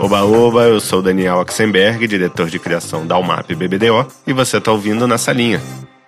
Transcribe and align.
Oba 0.00 0.22
Oba, 0.22 0.62
eu 0.62 0.78
sou 0.78 1.02
Daniel 1.02 1.38
Oxenberg, 1.38 2.06
diretor 2.06 2.48
de 2.48 2.60
criação 2.60 3.04
da 3.04 3.18
UMAP 3.18 3.52
BBDO, 3.56 4.06
e 4.24 4.32
você 4.32 4.58
está 4.58 4.70
ouvindo 4.70 5.08
na 5.08 5.18
salinha. 5.18 5.60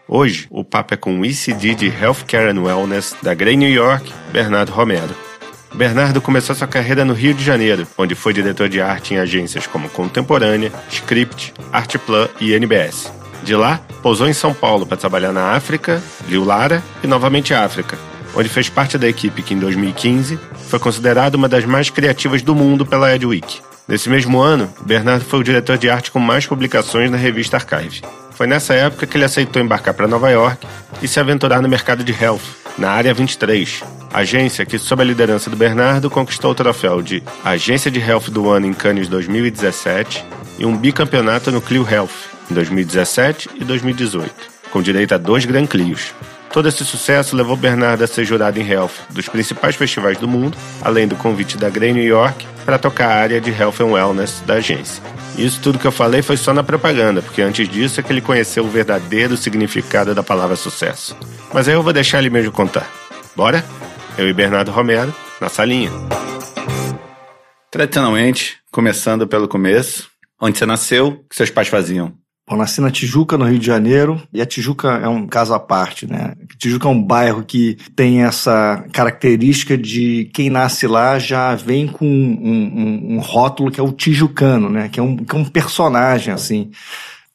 Hoje, 0.06 0.46
o 0.48 0.62
papo 0.62 0.94
é 0.94 0.96
com 0.96 1.18
o 1.18 1.24
ECD 1.24 1.74
de 1.74 1.86
Healthcare 1.88 2.56
and 2.56 2.62
Wellness 2.62 3.16
da 3.20 3.34
Grey 3.34 3.56
New 3.56 3.68
York, 3.68 4.12
Bernardo 4.32 4.70
Romero. 4.70 5.12
Bernardo 5.74 6.20
começou 6.20 6.54
sua 6.54 6.68
carreira 6.68 7.04
no 7.04 7.12
Rio 7.12 7.34
de 7.34 7.42
Janeiro, 7.42 7.84
onde 7.98 8.14
foi 8.14 8.32
diretor 8.32 8.68
de 8.68 8.80
arte 8.80 9.14
em 9.14 9.18
agências 9.18 9.66
como 9.66 9.90
Contemporânea, 9.90 10.72
Script, 10.88 11.52
Artplan 11.72 12.28
e 12.40 12.52
NBS. 12.52 13.12
De 13.42 13.56
lá, 13.56 13.80
pousou 14.02 14.28
em 14.28 14.32
São 14.32 14.54
Paulo 14.54 14.86
para 14.86 14.96
trabalhar 14.96 15.32
na 15.32 15.50
África, 15.50 16.00
Liu 16.28 16.44
Lara 16.44 16.80
e 17.02 17.08
novamente 17.08 17.52
África, 17.52 17.98
onde 18.36 18.48
fez 18.48 18.68
parte 18.68 18.96
da 18.96 19.08
equipe 19.08 19.42
que 19.42 19.52
em 19.52 19.58
2015 19.58 20.38
foi 20.68 20.78
considerada 20.78 21.36
uma 21.36 21.48
das 21.48 21.64
mais 21.64 21.90
criativas 21.90 22.40
do 22.40 22.54
mundo 22.54 22.86
pela 22.86 23.12
Edweek. 23.12 23.69
Nesse 23.90 24.08
mesmo 24.08 24.40
ano, 24.40 24.72
Bernardo 24.86 25.24
foi 25.24 25.40
o 25.40 25.42
diretor 25.42 25.76
de 25.76 25.90
arte 25.90 26.12
com 26.12 26.20
mais 26.20 26.46
publicações 26.46 27.10
na 27.10 27.16
revista 27.16 27.56
Archive. 27.56 28.02
Foi 28.30 28.46
nessa 28.46 28.72
época 28.72 29.04
que 29.04 29.16
ele 29.16 29.24
aceitou 29.24 29.60
embarcar 29.60 29.92
para 29.92 30.06
Nova 30.06 30.30
York 30.30 30.64
e 31.02 31.08
se 31.08 31.18
aventurar 31.18 31.60
no 31.60 31.68
mercado 31.68 32.04
de 32.04 32.12
health, 32.12 32.40
na 32.78 32.88
Área 32.88 33.12
23, 33.12 33.82
agência 34.14 34.64
que, 34.64 34.78
sob 34.78 35.02
a 35.02 35.04
liderança 35.04 35.50
do 35.50 35.56
Bernardo, 35.56 36.08
conquistou 36.08 36.52
o 36.52 36.54
troféu 36.54 37.02
de 37.02 37.20
Agência 37.44 37.90
de 37.90 37.98
Health 37.98 38.30
do 38.30 38.48
Ano 38.48 38.66
em 38.66 38.72
Cannes 38.72 39.08
2017 39.08 40.24
e 40.60 40.64
um 40.64 40.76
bicampeonato 40.76 41.50
no 41.50 41.60
Clio 41.60 41.84
Health 41.84 42.30
em 42.48 42.54
2017 42.54 43.50
e 43.56 43.64
2018, 43.64 44.32
com 44.70 44.80
direito 44.80 45.16
a 45.16 45.18
dois 45.18 45.44
Grand 45.44 45.66
Clios. 45.66 46.14
Todo 46.52 46.68
esse 46.68 46.84
sucesso 46.84 47.36
levou 47.36 47.56
Bernardo 47.56 48.02
a 48.02 48.06
ser 48.08 48.24
jurado 48.24 48.58
em 48.58 48.68
Health 48.68 48.90
dos 49.10 49.28
principais 49.28 49.76
festivais 49.76 50.18
do 50.18 50.26
mundo, 50.26 50.58
além 50.82 51.06
do 51.06 51.14
convite 51.14 51.56
da 51.56 51.70
Grey 51.70 51.92
New 51.92 52.04
York 52.04 52.44
para 52.64 52.76
tocar 52.76 53.10
a 53.10 53.14
área 53.14 53.40
de 53.40 53.50
Health 53.50 53.80
and 53.80 53.86
Wellness 53.86 54.42
da 54.44 54.54
agência. 54.54 55.02
Isso 55.38 55.60
tudo 55.60 55.78
que 55.78 55.86
eu 55.86 55.92
falei 55.92 56.22
foi 56.22 56.36
só 56.36 56.52
na 56.52 56.64
propaganda, 56.64 57.22
porque 57.22 57.40
antes 57.40 57.68
disso 57.68 58.00
é 58.00 58.02
que 58.02 58.12
ele 58.12 58.20
conheceu 58.20 58.64
o 58.64 58.68
verdadeiro 58.68 59.36
significado 59.36 60.14
da 60.14 60.24
palavra 60.24 60.56
sucesso. 60.56 61.16
Mas 61.52 61.68
aí 61.68 61.74
eu 61.74 61.82
vou 61.82 61.92
deixar 61.92 62.18
ele 62.18 62.30
mesmo 62.30 62.50
contar. 62.50 62.90
Bora? 63.36 63.64
Eu 64.18 64.28
e 64.28 64.32
Bernardo 64.32 64.72
Romero, 64.72 65.14
na 65.40 65.48
salinha. 65.48 65.90
Tradicionalmente, 67.70 68.58
começando 68.72 69.26
pelo 69.26 69.46
começo, 69.46 70.10
onde 70.40 70.58
você 70.58 70.66
nasceu, 70.66 71.06
o 71.06 71.28
que 71.28 71.36
seus 71.36 71.50
pais 71.50 71.68
faziam? 71.68 72.12
Eu 72.50 72.56
nasci 72.56 72.80
na 72.80 72.90
Tijuca, 72.90 73.38
no 73.38 73.44
Rio 73.44 73.60
de 73.60 73.66
Janeiro, 73.66 74.20
e 74.32 74.42
a 74.42 74.46
Tijuca 74.46 74.88
é 74.88 75.06
um 75.08 75.24
caso 75.24 75.54
à 75.54 75.60
parte, 75.60 76.04
né? 76.04 76.34
Tijuca 76.58 76.88
é 76.88 76.90
um 76.90 77.00
bairro 77.00 77.44
que 77.44 77.78
tem 77.94 78.24
essa 78.24 78.84
característica 78.92 79.78
de 79.78 80.28
quem 80.34 80.50
nasce 80.50 80.88
lá 80.88 81.16
já 81.18 81.54
vem 81.54 81.86
com 81.86 82.04
um, 82.04 83.12
um, 83.12 83.14
um 83.14 83.20
rótulo 83.20 83.70
que 83.70 83.78
é 83.78 83.82
o 83.82 83.92
tijucano, 83.92 84.68
né? 84.68 84.88
Que 84.88 84.98
é 84.98 85.02
um, 85.02 85.16
que 85.16 85.36
é 85.36 85.38
um 85.38 85.44
personagem, 85.44 86.34
assim. 86.34 86.72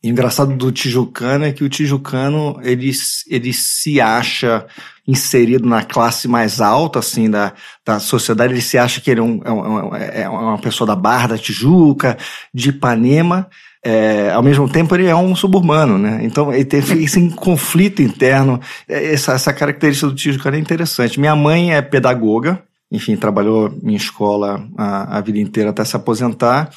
E 0.03 0.09
o 0.09 0.11
engraçado 0.11 0.53
do 0.53 0.69
tijucano 0.69 1.45
é 1.45 1.53
que 1.53 1.63
o 1.63 1.69
tijucano, 1.69 2.59
ele, 2.61 2.91
ele 3.29 3.53
se 3.53 4.01
acha 4.01 4.67
inserido 5.07 5.67
na 5.67 5.81
classe 5.81 6.27
mais 6.27 6.59
alta, 6.59 6.99
assim, 6.99 7.29
da, 7.29 7.53
da 7.85 7.99
sociedade, 7.99 8.53
ele 8.53 8.61
se 8.61 8.77
acha 8.77 8.99
que 8.99 9.09
ele 9.09 9.21
é, 9.21 9.23
um, 9.23 9.95
é, 9.95 10.23
é 10.23 10.29
uma 10.29 10.57
pessoa 10.57 10.85
da 10.85 10.95
Barra 10.95 11.27
da 11.29 11.37
Tijuca, 11.37 12.17
de 12.53 12.69
Ipanema, 12.69 13.47
é, 13.85 14.31
ao 14.31 14.41
mesmo 14.41 14.67
tempo 14.67 14.95
ele 14.95 15.05
é 15.05 15.15
um 15.15 15.35
suburbano, 15.35 15.95
né? 15.99 16.19
Então 16.23 16.51
ele 16.51 16.65
teve 16.65 17.01
esse 17.05 17.29
conflito 17.29 18.01
interno. 18.01 18.59
É, 18.89 19.13
essa, 19.13 19.33
essa 19.33 19.53
característica 19.53 20.07
do 20.07 20.15
Tijucano 20.15 20.57
é 20.57 20.59
interessante. 20.59 21.19
Minha 21.19 21.35
mãe 21.35 21.75
é 21.75 21.83
pedagoga, 21.83 22.63
enfim, 22.91 23.15
trabalhou 23.15 23.71
em 23.83 23.93
escola 23.93 24.67
a, 24.75 25.19
a 25.19 25.21
vida 25.21 25.37
inteira 25.37 25.69
até 25.69 25.85
se 25.85 25.95
aposentar. 25.95 26.71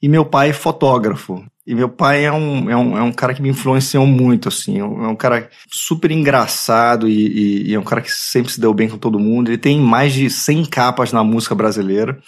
E 0.00 0.08
meu 0.08 0.24
pai 0.24 0.50
é 0.50 0.52
fotógrafo. 0.52 1.44
E 1.66 1.74
meu 1.74 1.88
pai 1.88 2.26
é 2.26 2.30
um, 2.30 2.70
é 2.70 2.76
um, 2.76 2.98
é 2.98 3.02
um 3.02 3.12
cara 3.12 3.32
que 3.32 3.40
me 3.40 3.48
influenciou 3.48 4.06
muito, 4.06 4.48
assim. 4.48 4.78
É 4.78 4.84
um 4.84 5.16
cara 5.16 5.48
super 5.66 6.10
engraçado 6.10 7.08
e, 7.08 7.26
e, 7.26 7.70
e, 7.70 7.74
é 7.74 7.80
um 7.80 7.84
cara 7.84 8.02
que 8.02 8.12
sempre 8.12 8.52
se 8.52 8.60
deu 8.60 8.74
bem 8.74 8.88
com 8.88 8.98
todo 8.98 9.18
mundo. 9.18 9.48
Ele 9.48 9.56
tem 9.56 9.80
mais 9.80 10.12
de 10.12 10.28
100 10.28 10.66
capas 10.66 11.10
na 11.10 11.24
música 11.24 11.54
brasileira. 11.54 12.18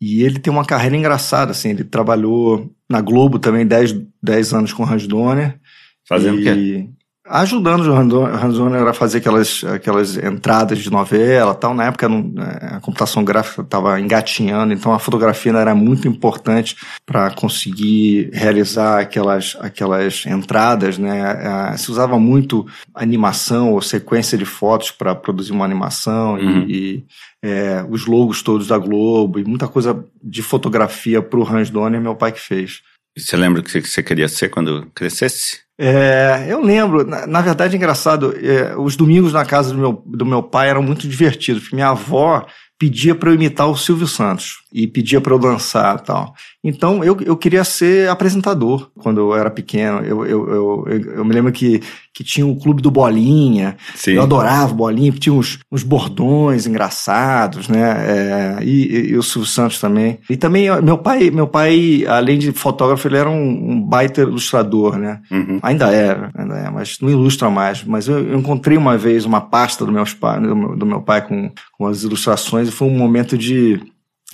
E 0.00 0.22
ele 0.22 0.38
tem 0.38 0.52
uma 0.52 0.64
carreira 0.64 0.96
engraçada, 0.96 1.52
assim. 1.52 1.70
Ele 1.70 1.84
trabalhou 1.84 2.74
na 2.88 3.00
Globo 3.00 3.38
também 3.38 3.66
10, 3.66 4.00
10 4.22 4.54
anos 4.54 4.72
com 4.72 4.82
o 4.82 4.86
Hans 4.86 5.06
Donner. 5.06 5.60
Fazendo 6.08 6.38
o 6.38 6.42
quê? 6.42 6.88
Ajudando 7.30 7.86
o 7.86 8.26
Hans 8.26 8.56
Donner 8.56 8.82
a 8.88 8.92
fazer 8.92 9.18
aquelas, 9.18 9.62
aquelas 9.62 10.16
entradas 10.16 10.80
de 10.80 10.90
novela 10.90 11.54
tal. 11.54 11.72
Na 11.72 11.84
época 11.84 12.08
não, 12.08 12.32
é, 12.42 12.74
a 12.74 12.80
computação 12.80 13.24
gráfica 13.24 13.62
estava 13.62 14.00
engatinhando, 14.00 14.72
então 14.72 14.92
a 14.92 14.98
fotografia 14.98 15.52
era 15.52 15.74
muito 15.74 16.08
importante 16.08 16.76
para 17.06 17.30
conseguir 17.30 18.30
realizar 18.32 18.98
aquelas, 18.98 19.56
aquelas 19.60 20.26
entradas. 20.26 20.98
Né? 20.98 21.76
Se 21.76 21.90
usava 21.90 22.18
muito 22.18 22.66
animação 22.92 23.72
ou 23.72 23.80
sequência 23.80 24.36
de 24.36 24.44
fotos 24.44 24.90
para 24.90 25.14
produzir 25.14 25.52
uma 25.52 25.64
animação 25.64 26.34
uhum. 26.34 26.64
e, 26.66 26.74
e 26.74 27.04
é, 27.42 27.84
os 27.88 28.06
logos 28.06 28.42
todos 28.42 28.66
da 28.66 28.76
Globo 28.76 29.38
e 29.38 29.44
muita 29.44 29.68
coisa 29.68 30.04
de 30.20 30.42
fotografia 30.42 31.22
para 31.22 31.38
o 31.38 31.48
Hans 31.48 31.70
Donner, 31.70 32.00
meu 32.00 32.16
pai 32.16 32.32
que 32.32 32.40
fez. 32.40 32.82
E 33.16 33.20
você 33.20 33.36
lembra 33.36 33.60
o 33.60 33.64
que 33.64 33.80
você 33.80 34.02
queria 34.02 34.28
ser 34.28 34.48
quando 34.48 34.86
crescesse? 34.94 35.60
É, 35.82 36.44
eu 36.46 36.60
lembro, 36.60 37.06
na, 37.06 37.26
na 37.26 37.40
verdade 37.40 37.74
é 37.74 37.78
engraçado, 37.78 38.34
é, 38.36 38.76
os 38.76 38.96
domingos 38.96 39.32
na 39.32 39.46
casa 39.46 39.72
do 39.72 39.78
meu, 39.78 40.02
do 40.04 40.26
meu 40.26 40.42
pai 40.42 40.68
eram 40.68 40.82
muito 40.82 41.08
divertidos, 41.08 41.62
porque 41.62 41.74
minha 41.74 41.88
avó 41.88 42.44
pedia 42.78 43.14
para 43.14 43.30
eu 43.30 43.34
imitar 43.34 43.66
o 43.66 43.74
Silvio 43.74 44.06
Santos 44.06 44.58
e 44.70 44.86
pedia 44.86 45.22
para 45.22 45.32
eu 45.32 45.38
dançar 45.38 45.98
tal. 46.00 46.34
Então 46.62 47.02
eu, 47.02 47.16
eu 47.24 47.36
queria 47.36 47.64
ser 47.64 48.08
apresentador 48.10 48.90
quando 48.98 49.18
eu 49.18 49.34
era 49.34 49.50
pequeno. 49.50 50.00
Eu, 50.00 50.26
eu, 50.26 50.48
eu, 50.50 50.84
eu, 51.16 51.24
me 51.24 51.32
lembro 51.32 51.50
que, 51.50 51.80
que 52.12 52.22
tinha 52.22 52.46
o 52.46 52.56
clube 52.56 52.82
do 52.82 52.90
Bolinha. 52.90 53.76
Sim. 53.94 54.12
Eu 54.12 54.22
adorava 54.22 54.74
Bolinha, 54.74 55.10
tinha 55.12 55.32
uns, 55.32 55.58
uns 55.72 55.82
bordões 55.82 56.66
engraçados, 56.66 57.66
né? 57.66 57.80
É, 57.80 58.58
e, 58.62 59.10
e, 59.10 59.16
o 59.16 59.22
Silvio 59.22 59.48
Santos 59.48 59.80
também. 59.80 60.18
E 60.28 60.36
também 60.36 60.68
meu 60.82 60.98
pai, 60.98 61.30
meu 61.30 61.46
pai, 61.46 62.04
além 62.06 62.38
de 62.38 62.52
fotógrafo, 62.52 63.08
ele 63.08 63.16
era 63.16 63.30
um, 63.30 63.72
um 63.72 63.80
baita 63.80 64.20
ilustrador, 64.20 64.98
né? 64.98 65.22
Uhum. 65.30 65.60
Ainda 65.62 65.90
era, 65.90 66.30
ainda 66.34 66.58
é, 66.58 66.70
mas 66.70 66.98
não 67.00 67.08
ilustra 67.08 67.48
mais. 67.48 67.82
Mas 67.84 68.06
eu, 68.06 68.18
eu 68.18 68.38
encontrei 68.38 68.76
uma 68.76 68.98
vez 68.98 69.24
uma 69.24 69.40
pasta 69.40 69.86
do, 69.86 69.92
meus 69.92 70.12
pai, 70.12 70.38
do, 70.38 70.54
meu, 70.54 70.76
do 70.76 70.84
meu 70.84 71.00
pai 71.00 71.26
com, 71.26 71.50
com 71.72 71.86
as 71.86 72.02
ilustrações 72.02 72.68
e 72.68 72.72
foi 72.72 72.86
um 72.86 72.98
momento 72.98 73.38
de 73.38 73.80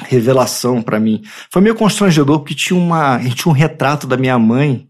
revelação 0.04 0.82
para 0.82 1.00
mim. 1.00 1.22
Foi 1.50 1.62
meio 1.62 1.74
constrangedor 1.74 2.40
porque 2.40 2.54
tinha 2.54 2.78
uma, 2.78 3.18
tinha 3.18 3.50
um 3.50 3.56
retrato 3.56 4.06
da 4.06 4.16
minha 4.16 4.38
mãe 4.38 4.86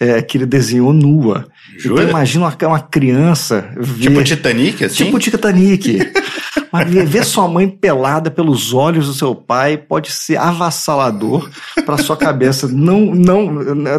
é, 0.00 0.20
que 0.20 0.36
ele 0.36 0.46
desenhou 0.46 0.92
nua. 0.92 1.46
Jura? 1.78 2.02
Então 2.02 2.10
imagina 2.10 2.46
uma, 2.46 2.68
uma 2.68 2.80
criança 2.80 3.72
ver, 3.76 4.08
tipo 4.08 4.22
Titanic, 4.22 4.84
assim? 4.84 5.04
Tipo 5.04 5.18
Titanic. 5.18 5.98
Mas 6.74 6.90
ver 6.90 7.24
sua 7.24 7.46
mãe 7.46 7.68
pelada 7.68 8.32
pelos 8.32 8.74
olhos 8.74 9.06
do 9.06 9.14
seu 9.14 9.32
pai 9.32 9.76
pode 9.76 10.10
ser 10.10 10.36
avassalador 10.36 11.48
para 11.86 11.96
sua 11.98 12.16
cabeça. 12.16 12.66
Não, 12.66 13.14
não, 13.14 13.52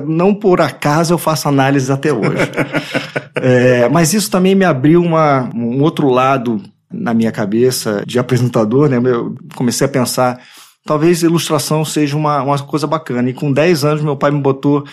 não 0.05 0.35
por 0.35 0.59
acaso 0.59 1.13
eu 1.13 1.17
faço 1.17 1.47
análise 1.47 1.91
até 1.91 2.11
hoje. 2.11 2.29
É, 3.37 3.89
mas 3.89 4.13
isso 4.13 4.31
também 4.31 4.55
me 4.55 4.63
abriu 4.63 5.03
uma, 5.03 5.49
um 5.53 5.81
outro 5.81 6.09
lado 6.09 6.63
na 6.95 7.13
minha 7.13 7.31
cabeça 7.31 8.03
de 8.05 8.17
apresentador, 8.17 8.89
né? 8.89 8.97
Eu 8.97 9.35
comecei 9.55 9.85
a 9.85 9.89
pensar, 9.89 10.41
talvez 10.85 11.23
ilustração 11.23 11.83
seja 11.83 12.15
uma, 12.15 12.41
uma 12.41 12.59
coisa 12.59 12.87
bacana. 12.87 13.29
E 13.29 13.33
com 13.33 13.51
10 13.51 13.85
anos, 13.85 14.03
meu 14.03 14.15
pai 14.15 14.31
me 14.31 14.41
botou 14.41 14.85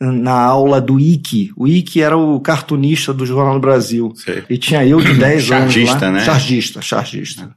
na 0.00 0.34
aula 0.34 0.80
do 0.80 0.98
Ike. 0.98 1.52
O 1.56 1.66
Ike 1.66 2.02
era 2.02 2.16
o 2.16 2.40
cartunista 2.40 3.12
do 3.12 3.24
Jornal 3.24 3.54
do 3.54 3.60
Brasil. 3.60 4.12
Sei. 4.16 4.42
E 4.48 4.58
tinha 4.58 4.84
eu 4.84 5.00
de 5.00 5.14
10 5.14 5.50
anos 5.52 5.76
lá. 5.76 6.10
Né? 6.10 6.24
Chargista, 6.24 6.82
chargista. 6.82 7.54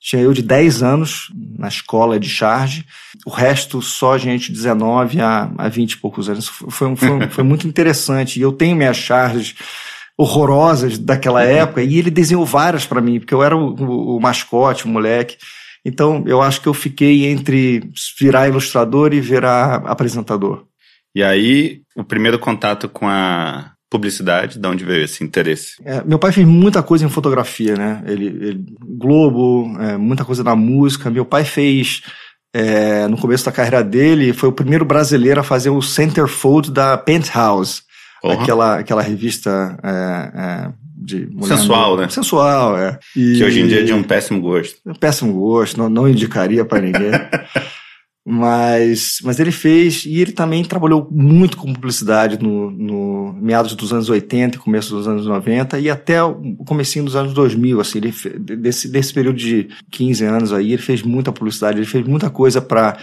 Tinha 0.00 0.22
eu 0.22 0.32
de 0.32 0.42
10 0.42 0.82
anos 0.82 1.30
na 1.56 1.68
escola 1.68 2.18
de 2.18 2.28
charge, 2.28 2.84
o 3.24 3.30
resto 3.30 3.80
só 3.80 4.18
gente 4.18 4.48
de 4.48 4.54
19 4.54 5.20
a, 5.20 5.48
a 5.56 5.68
20 5.68 5.92
e 5.92 5.96
poucos 5.98 6.28
anos. 6.28 6.48
Foi, 6.48 6.96
foi, 6.96 7.28
foi 7.30 7.44
muito 7.44 7.68
interessante. 7.68 8.40
E 8.40 8.42
eu 8.42 8.52
tenho 8.52 8.74
minhas 8.74 8.96
charges 8.96 9.54
horrorosas 10.16 10.98
daquela 10.98 11.42
época, 11.42 11.82
e 11.82 11.98
ele 11.98 12.10
desenhou 12.10 12.44
várias 12.44 12.86
para 12.86 13.00
mim, 13.00 13.18
porque 13.18 13.34
eu 13.34 13.42
era 13.42 13.56
o, 13.56 13.74
o, 13.74 14.16
o, 14.16 14.20
mascote, 14.20 14.84
o 14.84 14.88
moleque. 14.88 15.36
Então, 15.84 16.22
eu 16.26 16.40
acho 16.40 16.60
que 16.60 16.68
eu 16.68 16.74
fiquei 16.74 17.26
entre 17.26 17.90
virar 18.20 18.48
ilustrador 18.48 19.12
e 19.12 19.20
virar 19.20 19.82
apresentador. 19.86 20.64
E 21.14 21.22
aí, 21.22 21.82
o 21.96 22.04
primeiro 22.04 22.38
contato 22.38 22.88
com 22.88 23.08
a 23.08 23.72
publicidade, 23.90 24.58
de 24.58 24.66
onde 24.66 24.84
veio 24.84 25.04
esse 25.04 25.22
interesse? 25.22 25.74
É, 25.84 26.02
meu 26.02 26.18
pai 26.18 26.32
fez 26.32 26.46
muita 26.46 26.82
coisa 26.82 27.04
em 27.04 27.10
fotografia, 27.10 27.76
né? 27.76 28.02
Ele, 28.06 28.26
ele 28.26 28.64
Globo, 28.80 29.76
é, 29.78 29.98
muita 29.98 30.24
coisa 30.24 30.42
na 30.42 30.56
música. 30.56 31.10
Meu 31.10 31.26
pai 31.26 31.44
fez 31.44 32.00
é, 32.54 33.06
no 33.06 33.18
começo 33.18 33.44
da 33.44 33.52
carreira 33.52 33.84
dele, 33.84 34.32
foi 34.32 34.48
o 34.48 34.52
primeiro 34.52 34.84
brasileiro 34.84 35.40
a 35.40 35.44
fazer 35.44 35.68
o 35.68 35.82
centerfold 35.82 36.70
da 36.70 36.96
Penthouse. 36.96 37.82
Uhum. 38.22 38.30
Aquela, 38.30 38.78
aquela 38.78 39.02
revista 39.02 39.78
é, 39.82 40.32
é, 40.34 40.72
de 40.96 41.26
mulher 41.32 41.56
sensual, 41.56 41.96
né? 41.96 42.08
Sensual, 42.08 42.78
é. 42.78 42.98
E... 43.16 43.36
Que 43.36 43.44
hoje 43.44 43.60
em 43.60 43.66
dia 43.66 43.80
é 43.80 43.84
de 43.84 43.92
um 43.92 44.02
péssimo 44.02 44.40
gosto. 44.40 44.76
Péssimo 45.00 45.32
gosto, 45.32 45.76
não, 45.78 45.88
não 45.88 46.08
indicaria 46.08 46.64
para 46.64 46.80
ninguém. 46.80 47.10
Mas, 48.24 49.18
mas 49.24 49.40
ele 49.40 49.50
fez, 49.50 50.04
e 50.06 50.20
ele 50.20 50.30
também 50.30 50.64
trabalhou 50.64 51.08
muito 51.10 51.56
com 51.56 51.72
publicidade 51.72 52.40
no, 52.40 52.70
no 52.70 53.32
meados 53.32 53.74
dos 53.74 53.92
anos 53.92 54.08
80 54.08 54.56
e 54.56 54.60
começo 54.60 54.94
dos 54.94 55.08
anos 55.08 55.26
90 55.26 55.80
e 55.80 55.90
até 55.90 56.22
o 56.22 56.54
comecinho 56.64 57.04
dos 57.04 57.16
anos 57.16 57.34
2000, 57.34 57.80
assim, 57.80 57.98
ele, 57.98 58.14
desse, 58.56 58.86
desse 58.88 59.12
período 59.12 59.36
de 59.36 59.68
15 59.90 60.24
anos 60.24 60.52
aí, 60.52 60.72
ele 60.72 60.82
fez 60.82 61.02
muita 61.02 61.32
publicidade, 61.32 61.78
ele 61.78 61.86
fez 61.86 62.06
muita 62.06 62.30
coisa 62.30 62.60
para 62.60 62.96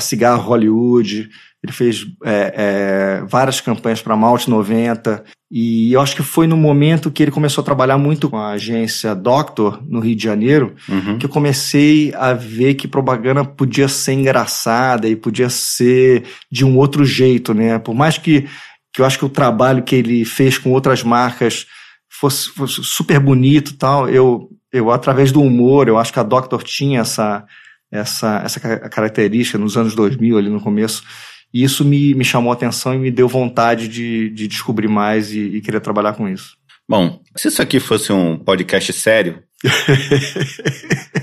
cigarro 0.00 0.42
Hollywood, 0.42 1.28
ele 1.62 1.72
fez 1.72 2.06
é, 2.24 2.54
é, 2.56 3.24
várias 3.26 3.60
campanhas 3.60 4.02
para 4.02 4.16
Malte 4.16 4.50
90 4.50 5.22
e 5.50 5.92
eu 5.92 6.00
acho 6.00 6.16
que 6.16 6.22
foi 6.22 6.46
no 6.46 6.56
momento 6.56 7.10
que 7.10 7.22
ele 7.22 7.30
começou 7.30 7.62
a 7.62 7.64
trabalhar 7.64 7.98
muito 7.98 8.28
com 8.28 8.36
a 8.36 8.50
agência 8.50 9.14
Doctor 9.14 9.80
no 9.86 10.00
Rio 10.00 10.16
de 10.16 10.24
Janeiro 10.24 10.74
uhum. 10.88 11.18
que 11.18 11.26
eu 11.26 11.30
comecei 11.30 12.12
a 12.14 12.32
ver 12.32 12.74
que 12.74 12.88
propaganda 12.88 13.44
podia 13.44 13.86
ser 13.86 14.14
engraçada 14.14 15.08
e 15.08 15.14
podia 15.14 15.48
ser 15.48 16.24
de 16.50 16.64
um 16.64 16.76
outro 16.76 17.04
jeito, 17.04 17.54
né? 17.54 17.78
Por 17.78 17.94
mais 17.94 18.18
que, 18.18 18.48
que 18.92 19.00
eu 19.00 19.04
acho 19.04 19.18
que 19.18 19.24
o 19.24 19.28
trabalho 19.28 19.84
que 19.84 19.94
ele 19.94 20.24
fez 20.24 20.58
com 20.58 20.72
outras 20.72 21.02
marcas 21.04 21.66
fosse, 22.10 22.48
fosse 22.48 22.82
super 22.82 23.20
bonito 23.20 23.76
tal, 23.76 24.08
eu, 24.08 24.48
eu 24.72 24.90
através 24.90 25.30
do 25.30 25.40
humor, 25.40 25.86
eu 25.86 25.98
acho 25.98 26.12
que 26.12 26.18
a 26.18 26.24
Doctor 26.24 26.62
tinha 26.62 27.00
essa 27.00 27.44
essa, 27.92 28.42
essa 28.44 28.58
característica 28.58 29.58
nos 29.58 29.76
anos 29.76 29.94
2000 29.94 30.38
ali 30.38 30.48
no 30.48 30.60
começo 30.60 31.04
e 31.52 31.62
isso 31.62 31.84
me, 31.84 32.14
me 32.14 32.24
chamou 32.24 32.50
a 32.50 32.54
atenção 32.54 32.94
e 32.94 32.98
me 32.98 33.10
deu 33.10 33.28
vontade 33.28 33.86
de, 33.86 34.30
de 34.30 34.48
descobrir 34.48 34.88
mais 34.88 35.32
e, 35.32 35.40
e 35.40 35.60
querer 35.60 35.80
trabalhar 35.80 36.14
com 36.14 36.28
isso. 36.28 36.56
Bom, 36.88 37.20
se 37.36 37.48
isso 37.48 37.60
aqui 37.60 37.78
fosse 37.78 38.12
um 38.12 38.38
podcast 38.38 38.92
sério, 38.92 39.42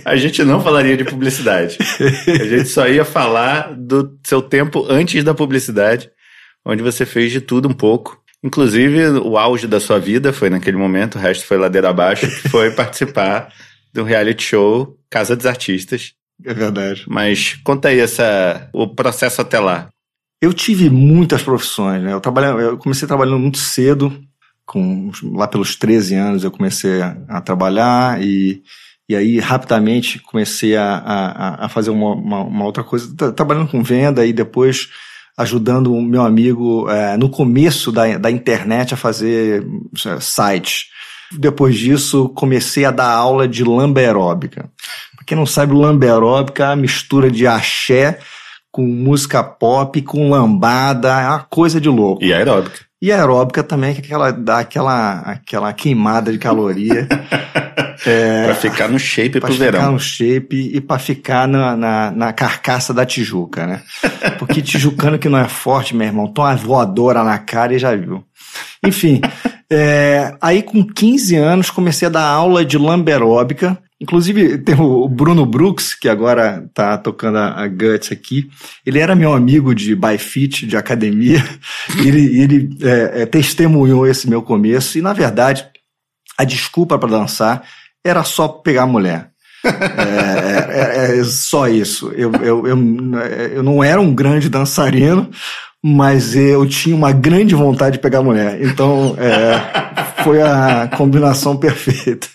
a 0.05 0.15
gente 0.15 0.43
não 0.43 0.61
falaria 0.61 0.95
de 0.95 1.03
publicidade. 1.03 1.77
A 2.27 2.45
gente 2.45 2.69
só 2.69 2.87
ia 2.87 3.03
falar 3.03 3.73
do 3.75 4.17
seu 4.23 4.41
tempo 4.41 4.85
antes 4.87 5.23
da 5.23 5.33
publicidade, 5.33 6.09
onde 6.63 6.83
você 6.83 7.05
fez 7.05 7.31
de 7.31 7.41
tudo 7.41 7.67
um 7.67 7.73
pouco. 7.73 8.21
Inclusive, 8.43 9.09
o 9.19 9.37
auge 9.37 9.67
da 9.67 9.79
sua 9.79 9.99
vida 9.99 10.31
foi 10.31 10.49
naquele 10.49 10.77
momento, 10.77 11.15
o 11.15 11.19
resto 11.19 11.45
foi 11.45 11.57
ladeira 11.57 11.89
abaixo, 11.89 12.25
que 12.27 12.49
foi 12.49 12.71
participar 12.71 13.51
do 13.93 14.03
reality 14.03 14.43
show 14.43 14.97
Casa 15.09 15.35
dos 15.35 15.45
Artistas. 15.45 16.13
É 16.45 16.53
verdade. 16.53 17.03
Mas 17.07 17.59
conta 17.63 17.89
aí 17.89 17.99
essa, 17.99 18.69
o 18.73 18.87
processo 18.87 19.41
até 19.41 19.59
lá. 19.59 19.89
Eu 20.41 20.53
tive 20.53 20.89
muitas 20.89 21.43
profissões, 21.43 22.01
né? 22.01 22.13
Eu, 22.13 22.21
trabalhei, 22.21 22.65
eu 22.65 22.77
comecei 22.77 23.07
trabalhando 23.07 23.39
muito 23.39 23.57
cedo, 23.57 24.17
com, 24.65 25.11
lá 25.33 25.47
pelos 25.47 25.75
13 25.75 26.13
anos 26.13 26.43
eu 26.43 26.51
comecei 26.51 27.01
a, 27.01 27.17
a 27.27 27.41
trabalhar 27.41 28.21
e, 28.21 28.61
e 29.09 29.15
aí 29.15 29.39
rapidamente 29.39 30.19
comecei 30.19 30.77
a, 30.77 30.95
a, 30.97 31.65
a 31.65 31.69
fazer 31.69 31.89
uma, 31.89 32.13
uma, 32.13 32.43
uma, 32.43 32.65
outra 32.65 32.83
coisa, 32.83 33.11
trabalhando 33.33 33.67
com 33.67 33.81
venda 33.81 34.23
e 34.25 34.31
depois 34.31 34.87
ajudando 35.35 35.91
o 35.91 36.01
meu 36.01 36.21
amigo 36.21 36.87
é, 36.87 37.17
no 37.17 37.29
começo 37.29 37.91
da, 37.91 38.17
da 38.19 38.29
internet 38.29 38.93
a 38.93 38.97
fazer 38.97 39.65
é, 40.05 40.19
sites. 40.19 40.85
Depois 41.31 41.75
disso, 41.75 42.29
comecei 42.29 42.85
a 42.85 42.91
dar 42.91 43.09
aula 43.09 43.47
de 43.47 43.63
lamberóbica. 43.63 44.69
Pra 45.08 45.08
quem 45.29 45.37
não 45.37 45.45
sabe, 45.45 45.75
lamberóbica 45.75 46.63
é 46.63 46.71
a 46.71 46.75
mistura 46.75 47.29
de 47.29 47.45
axé 47.45 48.17
com 48.71 48.81
música 48.81 49.43
pop, 49.43 50.01
com 50.01 50.31
lambada, 50.31 51.21
é 51.21 51.27
uma 51.27 51.41
coisa 51.41 51.79
de 51.79 51.87
louco. 51.87 52.23
E 52.23 52.33
aeróbica. 52.33 52.79
E 52.99 53.11
aeróbica 53.11 53.61
também, 53.61 53.93
que 53.93 54.01
é 54.01 54.05
aquela, 54.05 54.31
dá 54.31 54.57
aquela, 54.57 55.19
aquela 55.19 55.71
queimada 55.71 56.31
de 56.31 56.39
caloria. 56.39 57.07
é, 58.07 58.45
pra 58.45 58.55
ficar 58.55 58.87
no 58.87 58.97
shape 58.97 59.39
pro 59.39 59.53
verão. 59.53 59.71
Pra 59.71 59.79
ficar 59.81 59.91
no 59.91 59.99
shape 59.99 60.71
e 60.73 60.81
pra 60.81 60.97
ficar 60.97 61.47
na, 61.47 61.77
na, 61.77 62.09
na, 62.09 62.33
carcaça 62.33 62.91
da 62.91 63.05
Tijuca, 63.05 63.67
né? 63.67 63.83
Porque 64.39 64.63
tijucano 64.63 65.19
que 65.19 65.29
não 65.29 65.37
é 65.37 65.47
forte, 65.47 65.95
meu 65.95 66.07
irmão, 66.07 66.27
toma 66.27 66.49
uma 66.49 66.55
voadora 66.55 67.23
na 67.23 67.37
cara 67.37 67.75
e 67.75 67.77
já 67.77 67.95
viu. 67.95 68.23
Enfim, 68.83 69.21
é, 69.71 70.35
aí 70.41 70.63
com 70.63 70.83
15 70.83 71.35
anos 71.35 71.69
comecei 71.69 72.07
a 72.07 72.11
dar 72.11 72.27
aula 72.27 72.65
de 72.65 72.77
lamberóbica 72.77 73.77
Inclusive, 74.01 74.59
tem 74.59 74.75
o 74.79 75.09
Bruno 75.09 75.45
Brooks, 75.45 75.93
que 75.93 76.07
agora 76.07 76.69
tá 76.73 76.97
tocando 76.97 77.37
a, 77.37 77.67
Guts 77.67 78.13
aqui. 78.13 78.49
Ele 78.85 78.97
era 78.97 79.13
meu 79.13 79.33
amigo 79.33 79.75
de 79.75 79.93
Byfit, 79.93 80.65
de 80.65 80.77
academia. 80.77 81.43
ele 81.99 82.41
ele 82.41 82.77
é, 82.81 83.23
é, 83.23 83.25
testemunhou 83.25 84.07
esse 84.07 84.29
meu 84.29 84.41
começo. 84.41 84.97
E, 84.97 85.01
na 85.01 85.11
verdade, 85.11 85.67
a 86.37 86.45
desculpa 86.45 86.97
para 86.97 87.09
dançar 87.09 87.67
era 88.01 88.23
só 88.23 88.47
pegar 88.47 88.87
mulher. 88.87 89.28
É, 89.63 91.15
é, 91.15 91.19
é, 91.19 91.23
só 91.23 91.67
isso. 91.67 92.11
Eu, 92.15 92.31
eu, 92.41 92.67
eu, 92.67 92.77
eu 93.53 93.63
não 93.63 93.83
era 93.83 93.99
um 93.99 94.13
grande 94.13 94.49
dançarino, 94.49 95.29
mas 95.83 96.35
eu 96.35 96.67
tinha 96.67 96.95
uma 96.95 97.11
grande 97.11 97.55
vontade 97.55 97.97
de 97.97 98.01
pegar 98.01 98.21
mulher. 98.21 98.61
Então, 98.61 99.15
é, 99.17 100.23
foi 100.23 100.41
a 100.41 100.89
combinação 100.95 101.57
perfeita. 101.57 102.27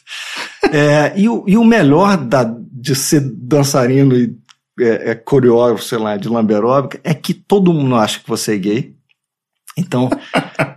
É, 0.72 1.12
e, 1.16 1.28
o, 1.28 1.44
e 1.46 1.56
o 1.56 1.64
melhor 1.64 2.16
da, 2.16 2.44
de 2.72 2.94
ser 2.94 3.20
dançarino 3.20 4.16
e 4.16 4.34
é, 4.80 5.10
é, 5.10 5.14
coreógrafo, 5.14 5.84
sei 5.84 5.98
lá, 5.98 6.16
de 6.16 6.28
lamberóbica, 6.28 6.98
é 7.04 7.14
que 7.14 7.32
todo 7.32 7.72
mundo 7.72 7.94
acha 7.94 8.18
que 8.18 8.28
você 8.28 8.54
é 8.54 8.58
gay. 8.58 8.94
Então, 9.76 10.08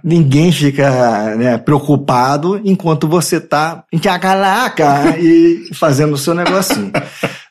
ninguém 0.04 0.52
fica 0.52 1.36
né, 1.36 1.58
preocupado 1.58 2.60
enquanto 2.64 3.08
você 3.08 3.40
tá 3.40 3.84
em 3.92 4.00
cacalaca 4.00 5.18
e 5.20 5.70
fazendo 5.74 6.14
o 6.14 6.18
seu 6.18 6.34
negocinho. 6.34 6.92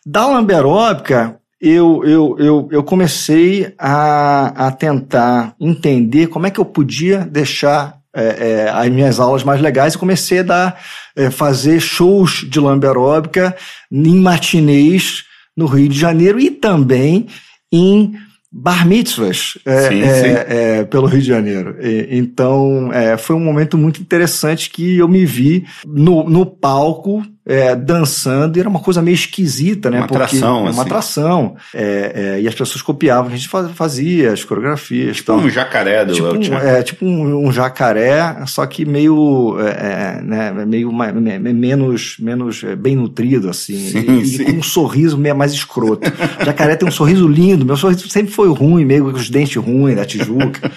Da 0.04 0.26
lamberóbica, 0.26 1.36
eu, 1.60 2.04
eu, 2.04 2.36
eu, 2.38 2.68
eu 2.70 2.82
comecei 2.82 3.74
a, 3.78 4.66
a 4.66 4.70
tentar 4.72 5.54
entender 5.60 6.26
como 6.26 6.46
é 6.46 6.50
que 6.50 6.60
eu 6.60 6.64
podia 6.64 7.20
deixar 7.20 7.96
é, 8.14 8.24
é, 8.24 8.70
as 8.70 8.88
minhas 8.88 9.20
aulas 9.20 9.44
mais 9.44 9.60
legais 9.60 9.94
e 9.94 9.98
comecei 9.98 10.40
a 10.40 10.42
dar, 10.42 10.82
é, 11.14 11.30
fazer 11.30 11.80
shows 11.80 12.46
de 12.48 12.58
lamberóbica 12.58 13.54
em 13.92 14.20
matinês 14.20 15.24
no 15.56 15.66
Rio 15.66 15.88
de 15.88 15.98
Janeiro 15.98 16.40
e 16.40 16.50
também 16.50 17.26
em 17.70 18.14
bar 18.56 18.86
mitzvahs 18.86 19.58
é, 19.66 19.88
sim, 19.88 20.02
é, 20.02 20.14
sim. 20.14 20.54
É, 20.54 20.84
pelo 20.84 21.06
Rio 21.06 21.20
de 21.20 21.26
Janeiro. 21.26 21.76
E, 21.80 22.08
então, 22.16 22.90
é, 22.92 23.16
foi 23.18 23.36
um 23.36 23.40
momento 23.40 23.76
muito 23.76 24.00
interessante 24.00 24.70
que 24.70 24.96
eu 24.96 25.08
me 25.08 25.26
vi 25.26 25.66
no, 25.86 26.28
no 26.28 26.46
palco 26.46 27.22
é, 27.46 27.76
dançando 27.76 28.56
e 28.56 28.60
era 28.60 28.68
uma 28.68 28.80
coisa 28.80 29.00
meio 29.00 29.14
esquisita, 29.14 29.88
né? 29.88 29.98
Uma 29.98 30.08
Porque 30.08 30.22
atração, 30.24 30.58
é 30.58 30.60
uma 30.62 30.70
assim. 30.70 30.80
atração. 30.80 31.56
É, 31.72 32.12
é, 32.14 32.40
e 32.40 32.48
as 32.48 32.54
pessoas 32.54 32.82
copiavam, 32.82 33.32
a 33.32 33.36
gente 33.36 33.48
fazia 33.48 34.32
as 34.32 34.42
coreografias. 34.42 35.18
Tipo 35.18 35.34
um 35.34 35.48
jacaré 35.48 36.04
do 36.04 36.12
tipo, 36.12 36.26
um, 36.26 36.58
É, 36.58 36.82
tipo 36.82 37.06
um, 37.06 37.46
um, 37.46 37.52
jacaré, 37.52 38.44
só 38.46 38.66
que 38.66 38.84
meio, 38.84 39.56
é, 39.60 40.18
é 40.18 40.22
né, 40.22 40.64
meio 40.66 40.92
menos, 40.92 42.16
menos 42.18 42.64
é, 42.64 42.74
bem 42.74 42.96
nutrido, 42.96 43.48
assim. 43.48 43.90
Sim, 43.90 44.18
e, 44.18 44.26
sim. 44.26 44.42
e, 44.42 44.44
com 44.46 44.52
um 44.52 44.62
sorriso 44.62 45.16
meio 45.16 45.36
mais 45.36 45.52
escroto. 45.52 46.08
o 46.08 46.42
jacaré 46.44 46.74
tem 46.74 46.88
um 46.88 46.92
sorriso 46.92 47.28
lindo, 47.28 47.64
meu 47.64 47.76
sorriso 47.76 48.08
sempre 48.08 48.32
foi 48.32 48.48
ruim, 48.48 48.84
meio 48.84 49.04
com 49.04 49.16
os 49.16 49.30
dentes 49.30 49.54
ruins 49.56 49.94
da 49.94 50.04
Tijuca. 50.04 50.70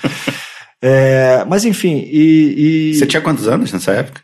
É, 0.81 1.43
mas 1.45 1.65
enfim, 1.65 2.07
e, 2.09 2.91
e, 2.91 2.95
Você 2.95 3.05
tinha 3.05 3.21
quantos 3.21 3.49
anos 3.49 3.73
nessa 3.73 3.91
época? 3.91 4.21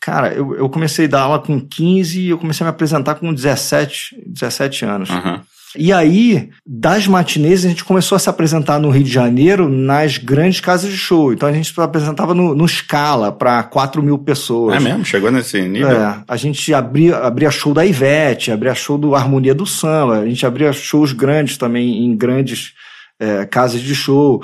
Cara, 0.00 0.32
eu, 0.32 0.54
eu 0.54 0.68
comecei 0.68 1.06
a 1.06 1.08
dar 1.08 1.20
aula 1.22 1.38
com 1.38 1.60
15 1.60 2.20
e 2.20 2.28
eu 2.30 2.38
comecei 2.38 2.64
a 2.64 2.68
me 2.68 2.70
apresentar 2.70 3.16
com 3.16 3.32
17, 3.32 4.24
17 4.26 4.84
anos. 4.84 5.10
Uhum. 5.10 5.40
E 5.78 5.92
aí, 5.92 6.48
das 6.66 7.06
matinês, 7.06 7.64
a 7.64 7.68
gente 7.68 7.84
começou 7.84 8.16
a 8.16 8.18
se 8.18 8.30
apresentar 8.30 8.78
no 8.78 8.88
Rio 8.88 9.04
de 9.04 9.10
Janeiro 9.10 9.68
nas 9.68 10.16
grandes 10.16 10.60
casas 10.60 10.90
de 10.90 10.96
show. 10.96 11.32
Então 11.32 11.48
a 11.48 11.52
gente 11.52 11.72
se 11.72 11.80
apresentava 11.80 12.32
no, 12.34 12.54
no 12.54 12.66
Scala 12.66 13.30
para 13.30 13.62
4 13.62 14.02
mil 14.02 14.16
pessoas. 14.18 14.76
É 14.76 14.80
mesmo? 14.80 15.04
Chegou 15.04 15.30
nesse 15.30 15.60
nível? 15.62 15.90
É. 15.90 16.22
A 16.26 16.36
gente 16.36 16.72
abria, 16.72 17.18
abria 17.18 17.50
show 17.50 17.74
da 17.74 17.84
Ivete, 17.84 18.50
abria 18.50 18.74
show 18.74 18.96
do 18.96 19.14
Harmonia 19.14 19.54
do 19.54 19.66
Samba, 19.66 20.20
a 20.20 20.26
gente 20.26 20.46
abria 20.46 20.72
shows 20.72 21.12
grandes 21.12 21.58
também 21.58 22.04
em 22.04 22.16
grandes 22.16 22.72
é, 23.20 23.44
casas 23.44 23.80
de 23.80 23.94
show 23.94 24.42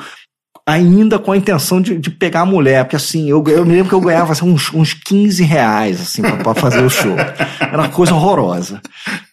ainda 0.67 1.19
com 1.19 1.33
a 1.33 1.37
intenção 1.37 1.81
de, 1.81 1.99
de 1.99 2.11
pegar 2.11 2.41
a 2.41 2.47
mulher, 2.47 2.85
porque 2.85 2.97
assim, 2.97 3.29
eu, 3.29 3.43
eu 3.49 3.67
me 3.67 3.73
lembro 3.73 3.89
que 3.89 3.95
eu 3.95 4.01
ganhava 4.01 4.33
assim, 4.33 4.45
uns, 4.45 4.73
uns 4.73 4.95
15 4.95 5.43
reais, 5.43 6.01
assim, 6.01 6.23
pra, 6.23 6.37
pra 6.37 6.55
fazer 6.55 6.85
o 6.85 6.91
show. 6.91 7.17
Era 7.61 7.79
uma 7.79 7.89
coisa 7.89 8.15
horrorosa. 8.15 8.81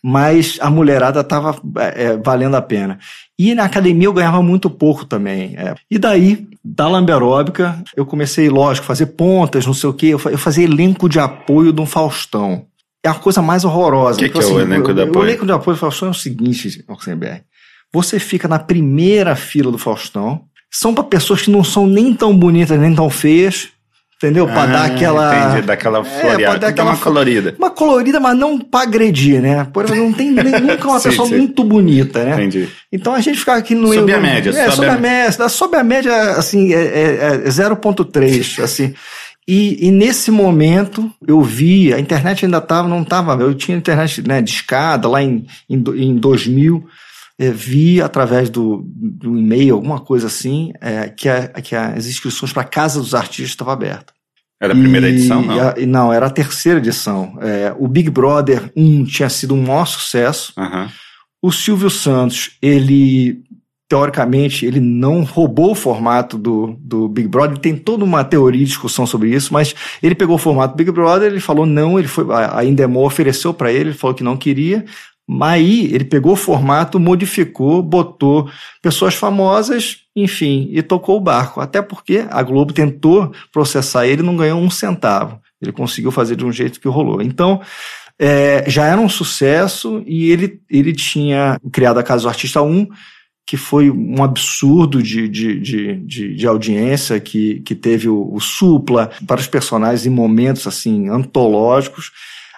Mas 0.04 0.58
a 0.62 0.70
mulherada 0.70 1.24
tava 1.24 1.60
é, 1.78 2.18
valendo 2.18 2.56
a 2.56 2.62
pena. 2.62 2.98
E 3.38 3.54
na 3.54 3.66
academia 3.66 4.08
eu 4.08 4.14
ganhava 4.14 4.42
muito 4.42 4.70
pouco 4.70 5.06
também. 5.06 5.56
É. 5.58 5.76
E 5.90 5.98
daí, 5.98 6.48
da 6.64 6.88
lamberóbica, 6.88 7.82
eu 7.96 8.06
comecei, 8.06 8.50
lógico, 8.50 8.88
fazer 8.88 9.08
pontas, 9.08 9.66
não 9.66 9.74
sei 9.74 9.90
o 9.90 9.94
quê. 9.94 10.08
Eu, 10.08 10.22
eu 10.26 10.38
fazia 10.38 10.66
elenco 10.66 11.08
de 11.08 11.20
apoio 11.20 11.72
de 11.72 11.80
um 11.80 11.86
Faustão. 11.86 12.66
É 13.04 13.08
a 13.08 13.14
coisa 13.14 13.42
mais 13.42 13.64
horrorosa. 13.64 14.20
O 14.20 14.24
que, 14.24 14.30
que, 14.30 14.38
é 14.38 14.42
o 14.42 14.44
assim, 14.44 14.60
elenco 14.60 14.94
de 14.94 15.02
apoio? 15.04 15.20
O 15.20 15.28
elenco 15.28 15.46
de 15.46 15.52
apoio 15.52 15.78
do 15.78 15.80
Faustão 15.80 16.10
é 16.10 16.12
o 16.12 16.14
seguinte, 16.14 16.84
Oxenberg. 16.88 17.44
Você 17.94 18.20
fica 18.20 18.48
na 18.48 18.60
primeira 18.60 19.36
fila 19.36 19.72
do 19.72 19.78
Faustão, 19.78 20.44
são 20.72 20.94
para 20.94 21.04
pessoas 21.04 21.42
que 21.44 21.52
não 21.52 21.64
são 21.64 21.86
nem 21.88 22.14
tão 22.14 22.36
bonitas 22.36 22.80
nem 22.80 22.94
tão 22.96 23.10
feias, 23.10 23.70
entendeu? 24.18 24.46
Pra 24.48 24.64
Ah, 24.64 24.68
dar 24.68 24.86
aquela. 24.86 25.50
Entendi, 25.52 25.62
daquela 25.68 26.00
É, 26.00 26.04
floreada. 26.04 26.44
pra 26.52 26.56
dar 26.58 26.68
aquela 26.68 26.92
uma 26.92 26.98
colorida. 26.98 27.56
Uma 27.58 27.70
colorida, 27.72 28.20
mas 28.20 28.38
não 28.38 28.60
pra 28.60 28.82
agredir, 28.82 29.42
né? 29.42 29.66
Por 29.74 29.86
exemplo, 29.86 30.04
não 30.06 30.14
tem 30.14 30.30
nem- 30.32 30.60
nunca 30.62 30.88
uma 30.88 31.00
Sim, 31.00 31.10
pessoa 31.10 31.28
sim. 31.28 31.38
muito 31.38 31.64
bonita, 31.64 32.24
né? 32.24 32.34
Entendi. 32.34 32.70
Então 32.92 33.14
a 33.16 33.22
gente 33.22 33.40
ficava 33.40 33.58
aqui 33.58 33.74
no. 33.74 33.94
Sobe 33.94 34.14
a 34.14 34.20
média, 34.20 34.50
É, 34.52 34.70
sobe 34.72 34.88
a- 34.88 34.94
a 34.94 34.98
média. 34.98 35.50
Sobe 35.50 35.76
a 35.78 35.84
média, 35.84 36.32
assim, 36.32 36.74
é, 36.74 36.78
é, 36.82 37.42
é 37.46 37.50
0,3, 37.50 38.60
assim. 38.64 38.94
E, 39.48 39.88
e 39.88 39.90
nesse 39.92 40.30
momento 40.30 41.10
eu 41.28 41.42
vi, 41.42 41.92
a 41.92 42.00
internet 42.00 42.46
ainda 42.46 42.60
estava, 42.60 42.88
não 42.88 43.02
estava, 43.02 43.42
eu 43.42 43.56
tinha 43.56 43.76
internet 43.76 44.22
né, 44.28 44.44
de 44.44 44.52
escada 44.52 45.08
lá 45.08 45.24
em, 45.24 45.48
em, 45.68 45.84
em 45.96 46.16
2000, 46.18 46.86
eh, 46.86 46.90
vi 47.40 48.02
através 48.02 48.50
do, 48.50 48.84
do 48.86 49.38
e-mail, 49.38 49.76
alguma 49.76 50.00
coisa 50.00 50.28
assim, 50.28 50.72
eh, 50.82 51.08
que, 51.16 51.30
a- 51.30 51.48
que 51.62 51.76
as 51.76 52.06
inscrições 52.06 52.52
para 52.52 52.64
a 52.64 52.66
Casa 52.66 53.00
dos 53.00 53.16
Artistas 53.16 53.50
estavam 53.52 53.74
abertas. 53.74 54.14
Era 54.62 54.74
a 54.74 54.76
primeira 54.76 55.08
E- 55.10 55.14
edição, 55.14 55.42
não? 55.42 55.60
a- 55.70 55.76
e 55.78 55.86
não, 55.86 56.12
era 56.12 56.26
a 56.26 56.30
terceira 56.30 56.80
edição. 56.80 57.38
Eh, 57.42 57.74
o 57.80 57.88
Big 57.88 58.10
Brother 58.10 58.70
1 58.76 59.06
tinha 59.06 59.30
sido 59.30 59.54
um 59.56 59.62
maior 59.64 59.86
sucesso. 59.86 60.52
Aham. 60.58 60.90
O 61.42 61.50
Silvio 61.54 61.90
Santos, 61.90 62.58
ele, 62.62 63.42
teoricamente, 63.88 64.66
ele 64.66 64.82
não 64.82 65.24
roubou 65.24 65.72
o 65.72 65.76
formato 65.76 66.38
do, 66.38 66.76
do 66.78 67.08
Big 67.08 67.28
Brother, 67.30 67.58
tem 67.58 67.76
toda 67.76 68.04
uma 68.04 68.24
teoria 68.24 68.62
e 68.62 68.66
discussão 68.66 69.08
sobre 69.08 69.34
isso, 69.34 69.54
mas 69.54 69.74
ele 70.04 70.14
pegou 70.14 70.36
o 70.36 70.40
formato 70.40 70.74
do 70.74 70.78
Big 70.78 70.92
Brother, 70.92 71.32
ele 71.32 71.40
falou 71.40 71.66
não, 71.66 71.98
ele 71.98 72.08
foi, 72.08 72.26
a 72.34 72.60
a 72.60 72.66
Indemol 72.66 73.06
ofereceu 73.06 73.54
para 73.54 73.72
ele, 73.72 73.90
ele 73.92 73.98
falou 73.98 74.14
que 74.16 74.24
não 74.24 74.36
queria, 74.38 74.84
mas 75.32 75.54
aí 75.54 75.94
ele 75.94 76.06
pegou 76.06 76.32
o 76.32 76.36
formato, 76.36 77.00
modificou, 77.00 77.84
botou 77.84 78.50
pessoas 78.82 79.14
famosas, 79.14 79.98
enfim, 80.16 80.68
e 80.72 80.82
tocou 80.82 81.18
o 81.18 81.22
barco. 81.22 81.62
Até 81.62 81.84
porque 81.84 82.26
a 82.32 82.42
Globo 82.42 82.74
tentou 82.74 83.32
processar 83.54 84.08
ele 84.08 84.24
e 84.24 84.26
não 84.26 84.36
ganhou 84.36 84.60
um 84.60 84.72
centavo. 84.72 85.40
Ele 85.62 85.72
conseguiu 85.72 86.10
fazer 86.10 86.36
de 86.36 86.44
um 86.44 86.52
jeito 86.52 86.80
que 86.80 86.88
rolou. 86.88 87.22
Então, 87.22 87.62
é, 88.18 88.68
já 88.68 88.88
era 88.88 89.00
um 89.00 89.08
sucesso 89.08 90.04
e 90.08 90.32
ele, 90.32 90.60
ele 90.68 90.94
tinha 90.94 91.62
criado 91.72 92.00
a 92.00 92.04
Casa 92.04 92.24
do 92.24 92.30
Artista 92.30 92.64
1, 92.64 92.88
que 93.46 93.56
foi 93.56 93.92
um 93.92 94.24
absurdo 94.24 95.04
de, 95.04 95.30
de, 95.30 95.60
de, 95.60 95.96
de, 96.08 96.36
de 96.36 96.48
audiência, 96.48 97.20
que, 97.20 97.60
que 97.60 97.76
teve 97.76 98.10
o, 98.10 98.34
o 98.34 98.40
supla 98.40 99.12
para 99.28 99.40
os 99.40 99.46
personagens 99.46 100.08
em 100.08 100.10
momentos 100.10 100.66
assim 100.66 101.08
antológicos. 101.08 102.12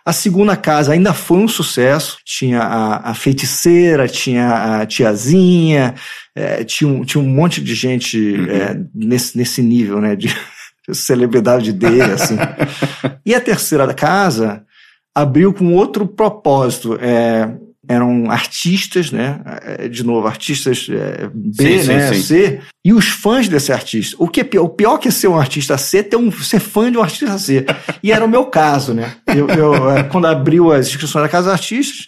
A 0.06 0.12
segunda 0.12 0.56
casa 0.56 0.94
ainda 0.94 1.14
foi 1.14 1.38
um 1.38 1.48
sucesso. 1.48 2.18
Tinha 2.26 2.62
a, 2.62 3.12
a 3.12 3.14
feiticeira, 3.14 4.08
tinha 4.08 4.82
a 4.82 4.86
tiazinha, 4.86 5.96
é, 6.36 6.64
tinha, 6.64 6.90
um, 6.90 7.04
tinha 7.04 7.24
um 7.24 7.28
monte 7.28 7.62
de 7.62 7.76
gente 7.76 8.36
é, 8.50 8.78
nesse, 8.94 9.38
nesse 9.38 9.62
nível, 9.62 10.02
né? 10.02 10.16
De 10.16 10.34
celebridade 10.92 11.72
dele, 11.72 12.14
assim. 12.14 12.38
e 13.26 13.36
a 13.36 13.42
terceira 13.42 13.94
casa 13.94 14.66
abriu 15.14 15.54
com 15.54 15.74
outro 15.74 16.08
propósito. 16.08 16.98
É, 17.02 17.50
eram 17.92 18.30
artistas, 18.32 19.12
né? 19.12 19.40
É, 19.64 19.88
De 19.88 20.04
novo, 20.04 20.28
artistas 20.28 20.88
é, 20.90 21.30
B, 21.34 21.80
Sim, 21.80 21.84
sim, 21.84 21.88
né? 21.88 22.14
sim. 22.14 22.22
C, 22.22 22.62
e 22.84 22.94
os 22.94 23.08
fãs 23.10 23.48
desse 23.48 23.72
artista. 23.72 24.16
O 24.20 24.28
que 24.28 24.42
é 24.42 24.44
pior, 24.44 24.64
o 24.64 24.70
pior 24.70 24.98
que 24.98 25.12
ser 25.12 25.28
um 25.28 25.38
artista 25.38 25.78
C 25.78 26.00
é 26.00 26.04
ter 26.04 26.16
um, 26.16 26.32
ser 26.32 26.60
fã 26.60 26.92
de 26.92 26.98
um 26.98 27.04
artista 27.04 27.38
C. 27.38 27.66
E 28.02 28.12
era 28.12 28.26
o 28.26 28.30
meu 28.30 28.46
caso, 28.46 28.94
né? 28.94 29.14
Eu, 29.28 29.48
eu, 29.50 29.90
é, 29.92 30.04
quando 30.04 30.28
abriu 30.28 30.72
as 30.72 30.88
inscrições 30.88 31.24
da 31.24 31.30
Casa 31.30 31.46
dos 31.50 31.54
Artistas, 31.54 32.08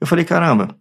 eu 0.00 0.06
falei, 0.06 0.24
caramba, 0.24 0.74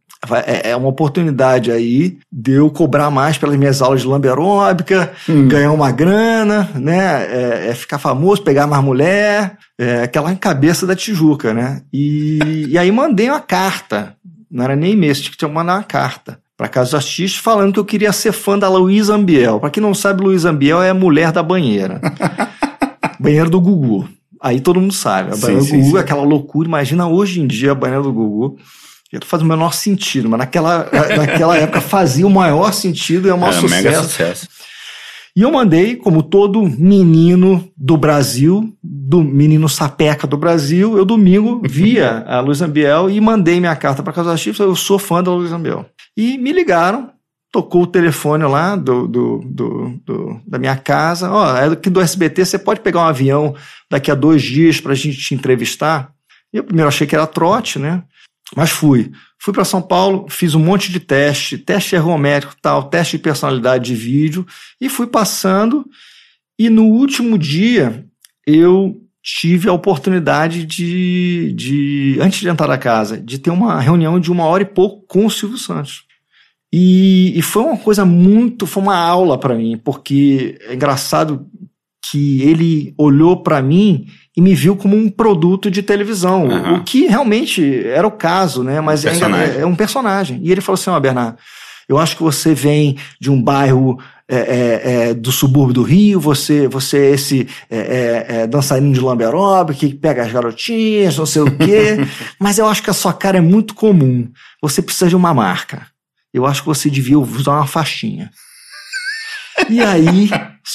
é 0.45 0.75
uma 0.75 0.89
oportunidade 0.89 1.71
aí 1.71 2.17
de 2.29 2.51
eu 2.51 2.69
cobrar 2.69 3.09
mais 3.09 3.37
pelas 3.37 3.55
minhas 3.55 3.81
aulas 3.81 4.01
de 4.01 4.07
lamberóbica, 4.07 5.13
ganhar 5.47 5.71
uma 5.71 5.91
grana, 5.91 6.69
né? 6.75 7.25
É, 7.25 7.67
é 7.69 7.73
ficar 7.73 7.99
famoso, 7.99 8.43
pegar 8.43 8.67
mais 8.67 8.83
mulher, 8.83 9.57
é, 9.79 10.03
aquela 10.03 10.35
cabeça 10.35 10.85
da 10.85 10.95
Tijuca, 10.95 11.53
né? 11.53 11.81
E, 11.91 12.65
e 12.67 12.77
aí 12.77 12.91
mandei 12.91 13.29
uma 13.29 13.39
carta, 13.39 14.13
não 14.49 14.63
era 14.63 14.75
nem 14.75 14.93
e-mail, 14.93 15.13
tinha 15.15 15.31
que 15.35 15.45
mandar 15.47 15.75
uma 15.77 15.83
carta 15.83 16.39
para 16.57 16.67
Casa 16.67 16.97
Artistas 16.97 17.39
falando 17.41 17.73
que 17.73 17.79
eu 17.79 17.85
queria 17.85 18.11
ser 18.11 18.31
fã 18.33 18.57
da 18.59 18.67
Luísa 18.69 19.15
Ambiel. 19.15 19.59
Para 19.59 19.69
quem 19.69 19.81
não 19.81 19.93
sabe, 19.93 20.21
Luísa 20.23 20.49
Ambiel 20.49 20.81
é 20.81 20.89
a 20.89 20.93
mulher 20.93 21.31
da 21.31 21.41
banheira. 21.41 22.01
banheira 23.19 23.49
do 23.49 23.59
Gugu. 23.61 24.07
Aí 24.41 24.59
todo 24.59 24.79
mundo 24.79 24.93
sabe. 24.93 25.33
A 25.33 25.37
banheira 25.37 25.63
sim, 25.63 25.71
do 25.71 25.77
Gugu 25.77 25.91
sim. 25.91 25.97
é 25.97 25.99
aquela 26.01 26.23
loucura. 26.23 26.67
Imagina 26.67 27.07
hoje 27.07 27.39
em 27.41 27.47
dia 27.47 27.71
a 27.71 27.75
banheira 27.75 28.03
do 28.03 28.11
Gugu. 28.11 28.57
Já 29.11 29.19
faz 29.25 29.41
o 29.41 29.45
menor 29.45 29.73
sentido, 29.73 30.29
mas 30.29 30.37
naquela, 30.37 30.87
naquela 31.17 31.57
época 31.57 31.81
fazia 31.81 32.27
o 32.27 32.29
maior 32.29 32.71
sentido 32.73 33.27
e 33.27 33.31
é 33.31 33.33
o 33.33 33.37
maior 33.39 33.55
É, 33.55 33.59
sucesso. 33.59 33.83
mega 33.83 34.03
sucesso. 34.03 34.47
E 35.35 35.41
eu 35.41 35.51
mandei, 35.51 35.95
como 35.95 36.23
todo 36.23 36.61
menino 36.63 37.63
do 37.77 37.95
Brasil, 37.97 38.73
do 38.83 39.23
menino 39.23 39.69
sapeca 39.69 40.25
do 40.27 40.37
Brasil, 40.37 40.97
eu 40.97 41.05
domingo 41.05 41.61
via 41.63 42.23
a 42.27 42.39
Luiz 42.39 42.61
Ambiel 42.61 43.09
e 43.09 43.21
mandei 43.21 43.59
minha 43.59 43.75
carta 43.75 44.01
para 44.03 44.13
Casa 44.13 44.35
Chips, 44.35 44.59
eu 44.59 44.75
sou 44.75 44.97
fã 44.99 45.23
da 45.23 45.31
Luiz 45.33 45.51
Ambiel. 45.51 45.85
E 46.17 46.37
me 46.37 46.51
ligaram, 46.51 47.11
tocou 47.51 47.83
o 47.83 47.87
telefone 47.87 48.43
lá 48.43 48.75
do, 48.75 49.07
do, 49.07 49.39
do- 49.45 49.99
do- 50.05 50.41
da 50.47 50.59
minha 50.59 50.75
casa, 50.75 51.31
ó, 51.31 51.55
é 51.57 51.65
aqui 51.65 51.89
do 51.89 52.01
SBT, 52.01 52.45
você 52.45 52.59
pode 52.59 52.81
pegar 52.81 53.01
um 53.01 53.07
avião 53.07 53.55
daqui 53.89 54.11
a 54.11 54.15
dois 54.15 54.41
dias 54.41 54.79
para 54.81 54.91
a 54.91 54.95
gente 54.95 55.17
te 55.17 55.33
entrevistar? 55.33 56.11
E 56.53 56.57
eu 56.57 56.63
primeiro 56.63 56.87
achei 56.87 57.05
que 57.07 57.15
era 57.15 57.27
trote, 57.27 57.77
né? 57.79 58.03
Mas 58.55 58.69
fui. 58.69 59.11
Fui 59.37 59.53
para 59.53 59.63
São 59.63 59.81
Paulo, 59.81 60.25
fiz 60.29 60.55
um 60.55 60.59
monte 60.59 60.91
de 60.91 60.99
teste, 60.99 61.57
teste 61.57 61.95
ergométrico, 61.95 62.55
tal, 62.61 62.83
teste 62.83 63.17
de 63.17 63.23
personalidade 63.23 63.85
de 63.85 63.95
vídeo, 63.95 64.45
e 64.81 64.89
fui 64.89 65.07
passando. 65.07 65.85
E 66.57 66.69
no 66.69 66.85
último 66.85 67.37
dia, 67.37 68.05
eu 68.45 69.01
tive 69.23 69.69
a 69.69 69.73
oportunidade 69.73 70.65
de, 70.65 71.53
de, 71.53 72.17
antes 72.19 72.39
de 72.39 72.49
entrar 72.49 72.67
na 72.67 72.77
casa, 72.77 73.17
de 73.17 73.37
ter 73.37 73.51
uma 73.51 73.79
reunião 73.79 74.19
de 74.19 74.31
uma 74.31 74.45
hora 74.45 74.63
e 74.63 74.65
pouco 74.65 75.05
com 75.07 75.25
o 75.25 75.31
Silvio 75.31 75.57
Santos. 75.57 76.03
E, 76.73 77.37
e 77.37 77.41
foi 77.41 77.63
uma 77.63 77.77
coisa 77.77 78.05
muito, 78.05 78.65
foi 78.65 78.83
uma 78.83 78.97
aula 78.97 79.39
para 79.39 79.55
mim, 79.55 79.77
porque 79.77 80.57
é 80.61 80.73
engraçado 80.73 81.47
que 82.09 82.41
ele 82.41 82.93
olhou 82.97 83.41
para 83.41 83.61
mim 83.61 84.07
e 84.39 84.41
me 84.41 84.55
viu 84.55 84.73
como 84.73 84.95
um 84.95 85.09
produto 85.09 85.69
de 85.69 85.83
televisão, 85.83 86.49
Aham. 86.49 86.75
o 86.75 86.83
que 86.85 87.07
realmente 87.07 87.85
era 87.85 88.07
o 88.07 88.11
caso, 88.11 88.63
né? 88.63 88.79
Mas 88.79 89.03
é, 89.03 89.11
é 89.59 89.65
um 89.65 89.75
personagem. 89.75 90.39
E 90.41 90.49
ele 90.49 90.61
falou 90.61 90.79
assim: 90.79 90.89
ó, 90.89 90.97
Bernardo, 90.97 91.37
eu 91.89 91.97
acho 91.97 92.15
que 92.15 92.23
você 92.23 92.53
vem 92.53 92.95
de 93.19 93.29
um 93.29 93.41
bairro 93.43 93.99
é, 94.29 94.37
é, 94.37 95.09
é, 95.09 95.13
do 95.13 95.29
subúrbio 95.29 95.73
do 95.73 95.83
Rio, 95.83 96.21
você, 96.21 96.69
você 96.69 96.99
é 96.99 97.09
esse 97.11 97.49
é, 97.69 97.77
é, 97.77 98.25
é, 98.29 98.47
dançarino 98.47 98.93
de 98.93 99.01
lamberobe 99.01 99.73
que 99.73 99.93
pega 99.93 100.23
as 100.23 100.31
garotinhas, 100.31 101.17
não 101.17 101.25
sei 101.25 101.41
o 101.41 101.57
quê, 101.57 101.97
mas 102.39 102.57
eu 102.57 102.65
acho 102.65 102.81
que 102.81 102.89
a 102.89 102.93
sua 102.93 103.11
cara 103.11 103.39
é 103.39 103.41
muito 103.41 103.75
comum. 103.75 104.25
Você 104.61 104.81
precisa 104.81 105.09
de 105.09 105.17
uma 105.17 105.33
marca. 105.33 105.85
Eu 106.33 106.45
acho 106.45 106.61
que 106.61 106.67
você 106.67 106.89
devia 106.89 107.19
usar 107.19 107.57
uma 107.57 107.67
faixinha. 107.67 108.31
E 109.67 109.81
aí 109.81 110.29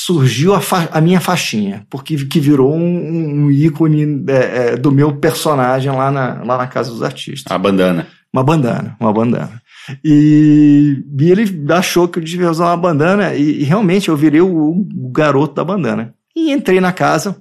surgiu 0.04 0.54
a, 0.54 0.60
fa- 0.60 0.88
a 0.92 1.00
minha 1.00 1.20
faixinha, 1.20 1.86
porque 1.88 2.16
que 2.26 2.38
virou 2.40 2.74
um, 2.74 3.44
um 3.44 3.50
ícone 3.50 4.24
é, 4.28 4.32
é, 4.72 4.76
do 4.76 4.92
meu 4.92 5.16
personagem 5.16 5.90
lá 5.90 6.10
na, 6.10 6.42
lá 6.44 6.58
na 6.58 6.66
Casa 6.66 6.90
dos 6.90 7.02
Artistas. 7.02 7.50
A 7.50 7.58
bandana. 7.58 8.06
Uma 8.32 8.42
bandana, 8.42 8.96
uma 9.00 9.12
bandana. 9.12 9.62
E, 10.04 11.02
e 11.18 11.30
ele 11.30 11.44
achou 11.72 12.08
que 12.08 12.18
eu 12.18 12.22
devia 12.24 12.50
usar 12.50 12.66
uma 12.66 12.76
bandana, 12.76 13.34
e, 13.34 13.60
e 13.60 13.64
realmente 13.64 14.08
eu 14.08 14.16
virei 14.16 14.40
o, 14.40 14.48
o 14.50 15.10
garoto 15.10 15.54
da 15.54 15.64
bandana. 15.64 16.14
E 16.36 16.52
entrei 16.52 16.80
na 16.80 16.92
casa 16.92 17.36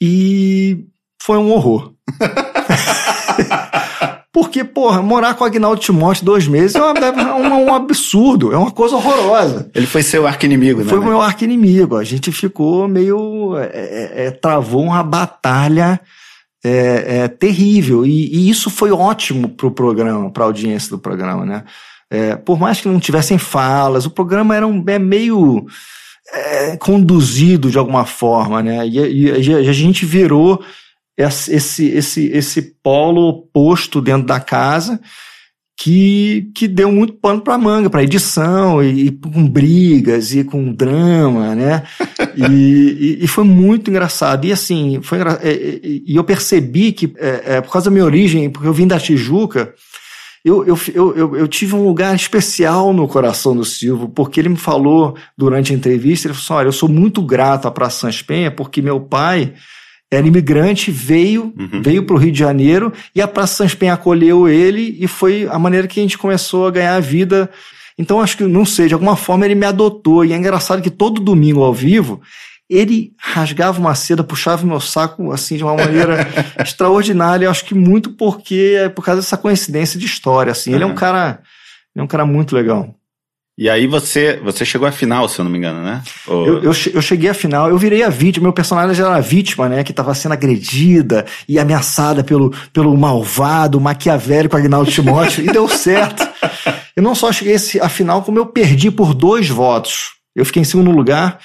e 0.00 0.86
foi 1.20 1.36
um 1.38 1.50
horror. 1.52 1.92
Porque, 4.40 4.62
porra, 4.62 5.02
morar 5.02 5.34
com 5.34 5.42
o 5.42 5.46
Agnaldo 5.48 5.80
Timóteo 5.80 6.24
dois 6.24 6.46
meses 6.46 6.76
é, 6.76 6.80
uma- 6.80 6.96
é 6.96 7.32
um, 7.34 7.64
um 7.70 7.74
absurdo, 7.74 8.52
é 8.52 8.56
uma 8.56 8.70
coisa 8.70 8.94
horrorosa. 8.94 9.68
Ele 9.74 9.84
foi 9.86 10.00
seu 10.02 10.28
arqui-inimigo, 10.28 10.80
né? 10.84 10.86
Foi 10.88 10.98
o 11.00 11.04
meu 11.04 11.20
arco 11.20 11.42
inimigo. 11.42 11.96
A 11.96 12.04
gente 12.04 12.30
ficou 12.30 12.86
meio. 12.86 13.56
é, 13.58 13.64
é, 13.64 14.26
é, 14.26 14.30
travou 14.30 14.84
uma 14.84 15.02
batalha 15.02 16.00
é, 16.64 17.22
é, 17.24 17.28
terrível. 17.28 18.06
E, 18.06 18.28
e 18.32 18.48
isso 18.48 18.70
foi 18.70 18.92
ótimo 18.92 19.48
pro 19.48 19.72
programa, 19.72 20.30
pra 20.30 20.44
audiência 20.44 20.90
do 20.90 20.98
programa, 21.00 21.44
né? 21.44 21.64
É, 22.08 22.36
por 22.36 22.60
mais 22.60 22.80
que 22.80 22.86
não 22.88 23.00
tivessem 23.00 23.38
falas, 23.38 24.06
o 24.06 24.10
programa 24.10 24.54
era 24.54 24.66
um, 24.66 24.84
é 24.86 24.98
meio 25.00 25.66
é, 26.32 26.76
conduzido 26.76 27.70
de 27.72 27.76
alguma 27.78 28.04
forma, 28.04 28.62
né? 28.62 28.86
E, 28.86 28.98
e- 28.98 29.48
e 29.50 29.68
a 29.68 29.72
gente 29.72 30.06
virou 30.06 30.62
esse, 31.18 31.86
esse, 31.86 32.26
esse, 32.26 32.62
polo 32.80 33.28
oposto 33.28 34.00
dentro 34.00 34.26
da 34.26 34.38
casa 34.38 35.00
que, 35.76 36.50
que 36.54 36.68
deu 36.68 36.92
muito 36.92 37.14
pano 37.14 37.40
para 37.40 37.58
manga, 37.58 37.90
para 37.90 38.02
edição, 38.02 38.82
e, 38.82 39.06
e 39.06 39.10
com 39.10 39.48
brigas, 39.48 40.32
e 40.32 40.44
com 40.44 40.72
drama, 40.72 41.56
né? 41.56 41.82
e, 42.36 43.18
e, 43.20 43.24
e 43.24 43.26
foi 43.26 43.44
muito 43.44 43.90
engraçado. 43.90 44.44
E 44.44 44.52
assim, 44.52 45.00
foi 45.02 45.18
engra- 45.18 45.40
é, 45.42 45.50
é, 45.50 45.80
e 45.82 46.16
eu 46.16 46.22
percebi 46.22 46.92
que, 46.92 47.12
é, 47.16 47.42
é, 47.56 47.60
por 47.60 47.72
causa 47.72 47.90
da 47.90 47.94
minha 47.94 48.04
origem, 48.04 48.48
porque 48.48 48.68
eu 48.68 48.72
vim 48.72 48.86
da 48.86 48.98
Tijuca, 48.98 49.74
eu, 50.44 50.64
eu, 50.64 50.78
eu, 50.94 51.36
eu, 51.36 51.48
tive 51.48 51.74
um 51.74 51.84
lugar 51.84 52.14
especial 52.14 52.92
no 52.92 53.08
coração 53.08 53.56
do 53.56 53.64
Silvio, 53.64 54.08
porque 54.08 54.40
ele 54.40 54.48
me 54.48 54.56
falou 54.56 55.16
durante 55.36 55.72
a 55.72 55.76
entrevista, 55.76 56.28
ele 56.28 56.34
falou 56.34 56.44
assim, 56.44 56.52
olha, 56.54 56.68
eu 56.68 56.72
sou 56.72 56.88
muito 56.88 57.20
grato 57.22 57.66
à 57.66 57.70
Praça 57.70 58.00
Sans 58.00 58.22
Penha, 58.22 58.50
porque 58.50 58.80
meu 58.80 59.00
pai 59.00 59.52
era 60.10 60.26
imigrante, 60.26 60.90
veio, 60.90 61.52
uhum. 61.58 61.82
veio 61.82 62.04
para 62.04 62.16
o 62.16 62.18
Rio 62.18 62.32
de 62.32 62.38
Janeiro, 62.38 62.92
e 63.14 63.20
a 63.20 63.28
Praça 63.28 63.56
Sans 63.56 63.74
Penha 63.74 63.94
acolheu 63.94 64.48
ele, 64.48 64.96
e 64.98 65.06
foi 65.06 65.46
a 65.50 65.58
maneira 65.58 65.86
que 65.86 66.00
a 66.00 66.02
gente 66.02 66.16
começou 66.16 66.66
a 66.66 66.70
ganhar 66.70 66.94
a 66.94 67.00
vida. 67.00 67.50
Então, 67.98 68.20
acho 68.20 68.36
que, 68.36 68.44
não 68.44 68.64
sei, 68.64 68.88
de 68.88 68.94
alguma 68.94 69.16
forma 69.16 69.44
ele 69.44 69.54
me 69.54 69.66
adotou, 69.66 70.24
e 70.24 70.32
é 70.32 70.36
engraçado 70.36 70.80
que 70.80 70.90
todo 70.90 71.20
domingo 71.20 71.62
ao 71.62 71.74
vivo, 71.74 72.22
ele 72.70 73.12
rasgava 73.18 73.78
uma 73.78 73.94
seda, 73.94 74.22
puxava 74.22 74.66
meu 74.66 74.80
saco 74.80 75.32
assim 75.32 75.56
de 75.56 75.64
uma 75.64 75.74
maneira 75.74 76.28
extraordinária. 76.60 77.46
Eu 77.46 77.50
acho 77.50 77.64
que 77.64 77.74
muito 77.74 78.10
porque 78.10 78.76
é 78.78 78.88
por 78.90 79.02
causa 79.02 79.22
dessa 79.22 79.38
coincidência 79.38 79.98
de 79.98 80.04
história. 80.04 80.52
Assim, 80.52 80.70
uhum. 80.70 80.76
ele 80.76 80.84
é 80.84 80.86
um 80.86 80.94
cara, 80.94 81.40
ele 81.94 82.02
é 82.02 82.02
um 82.02 82.06
cara 82.06 82.26
muito 82.26 82.54
legal. 82.54 82.94
E 83.60 83.68
aí 83.68 83.88
você, 83.88 84.38
você 84.40 84.64
chegou 84.64 84.86
à 84.86 84.92
final, 84.92 85.28
se 85.28 85.40
eu 85.40 85.44
não 85.44 85.50
me 85.50 85.58
engano, 85.58 85.82
né? 85.82 86.00
Ou... 86.28 86.46
Eu, 86.46 86.62
eu, 86.62 86.72
eu, 86.94 87.02
cheguei 87.02 87.28
à 87.28 87.34
final, 87.34 87.68
eu 87.68 87.76
virei 87.76 88.04
a 88.04 88.08
vítima, 88.08 88.44
meu 88.44 88.52
personagem 88.52 89.04
era 89.04 89.16
a 89.16 89.20
vítima, 89.20 89.68
né? 89.68 89.82
Que 89.82 89.90
estava 89.90 90.14
sendo 90.14 90.30
agredida 90.30 91.26
e 91.48 91.58
ameaçada 91.58 92.22
pelo, 92.22 92.54
pelo 92.72 92.96
malvado, 92.96 93.80
maquiavélico 93.80 94.56
Agnaldo 94.56 94.92
Timóteo, 94.92 95.42
e 95.42 95.48
deu 95.48 95.66
certo. 95.68 96.24
Eu 96.94 97.02
não 97.02 97.16
só 97.16 97.32
cheguei 97.32 97.56
à 97.80 97.88
final, 97.88 98.22
como 98.22 98.38
eu 98.38 98.46
perdi 98.46 98.92
por 98.92 99.12
dois 99.12 99.48
votos. 99.48 100.12
Eu 100.36 100.44
fiquei 100.44 100.62
em 100.62 100.64
segundo 100.64 100.92
lugar, 100.92 101.40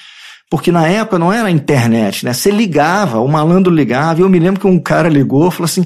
porque 0.48 0.70
na 0.70 0.86
época 0.86 1.18
não 1.18 1.32
era 1.32 1.50
internet, 1.50 2.24
né? 2.24 2.32
Você 2.32 2.48
ligava, 2.48 3.18
o 3.18 3.26
malandro 3.26 3.74
ligava, 3.74 4.20
e 4.20 4.22
eu 4.22 4.28
me 4.28 4.38
lembro 4.38 4.60
que 4.60 4.68
um 4.68 4.78
cara 4.78 5.08
ligou 5.08 5.48
e 5.48 5.50
falou 5.50 5.64
assim: 5.64 5.84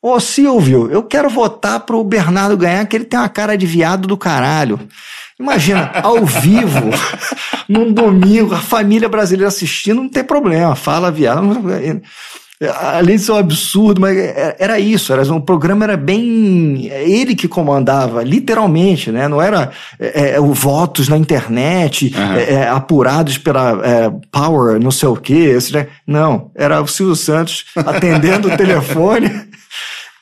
Ô 0.00 0.18
Silvio, 0.20 0.90
eu 0.90 1.02
quero 1.02 1.28
votar 1.28 1.80
pro 1.80 2.02
Bernardo 2.02 2.56
ganhar, 2.56 2.86
que 2.86 2.96
ele 2.96 3.04
tem 3.04 3.18
uma 3.20 3.28
cara 3.28 3.58
de 3.58 3.66
viado 3.66 4.08
do 4.08 4.16
caralho. 4.16 4.80
Imagina, 5.38 5.90
ao 6.02 6.24
vivo, 6.24 6.90
num 7.68 7.92
domingo, 7.92 8.54
a 8.54 8.60
família 8.60 9.08
brasileira 9.08 9.48
assistindo, 9.48 10.02
não 10.02 10.08
tem 10.08 10.24
problema, 10.24 10.74
fala 10.74 11.10
viado. 11.10 11.42
Além 12.80 13.16
de 13.16 13.22
ser 13.22 13.32
um 13.32 13.36
absurdo, 13.36 14.00
mas 14.00 14.16
era 14.58 14.80
isso, 14.80 15.12
era, 15.12 15.22
o 15.30 15.42
programa 15.42 15.84
era 15.84 15.94
bem. 15.94 16.86
Ele 16.86 17.34
que 17.34 17.46
comandava, 17.46 18.22
literalmente, 18.22 19.12
né? 19.12 19.28
Não 19.28 19.42
era 19.42 19.70
é, 20.00 20.30
é, 20.30 20.40
o 20.40 20.54
votos 20.54 21.06
na 21.06 21.18
internet, 21.18 22.14
uhum. 22.16 22.32
é, 22.32 22.66
apurados 22.66 23.36
pela 23.36 23.78
é, 23.84 24.10
Power, 24.32 24.80
não 24.80 24.90
sei 24.90 25.08
o 25.10 25.16
quê. 25.16 25.52
Esse, 25.54 25.74
né? 25.74 25.88
Não, 26.06 26.50
era 26.54 26.80
o 26.80 26.88
Silvio 26.88 27.14
Santos 27.14 27.66
atendendo 27.76 28.48
o 28.48 28.56
telefone 28.56 29.30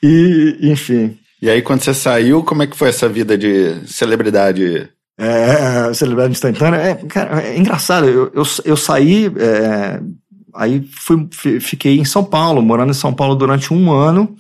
e, 0.03 0.59
enfim. 0.61 1.17
E 1.41 1.49
aí, 1.49 1.63
quando 1.63 1.83
você 1.83 1.95
saiu, 1.95 2.43
como 2.43 2.65
é 2.65 2.67
que 2.67 2.77
foi 2.77 2.89
essa 2.89 3.09
vida 3.09 3.39
de 3.39 3.77
celebridade? 3.87 4.89
É, 5.19 5.93
celebridade 5.95 6.33
instantânea. 6.33 6.79
É, 6.79 6.95
cara, 6.95 7.43
é 7.43 7.57
engraçado, 7.57 8.07
eu, 8.07 8.33
eu, 8.35 8.43
eu 8.65 8.77
saí 8.77 9.27
é, 9.39 10.01
Aí 10.55 10.89
fui, 10.97 11.29
fiquei 11.61 11.99
em 11.99 12.05
São 12.05 12.23
Paulo, 12.25 12.63
morando 12.63 12.91
em 12.91 12.95
São 12.95 13.13
Paulo 13.13 13.35
durante 13.35 13.75
um 13.75 13.91
ano, 13.93 14.37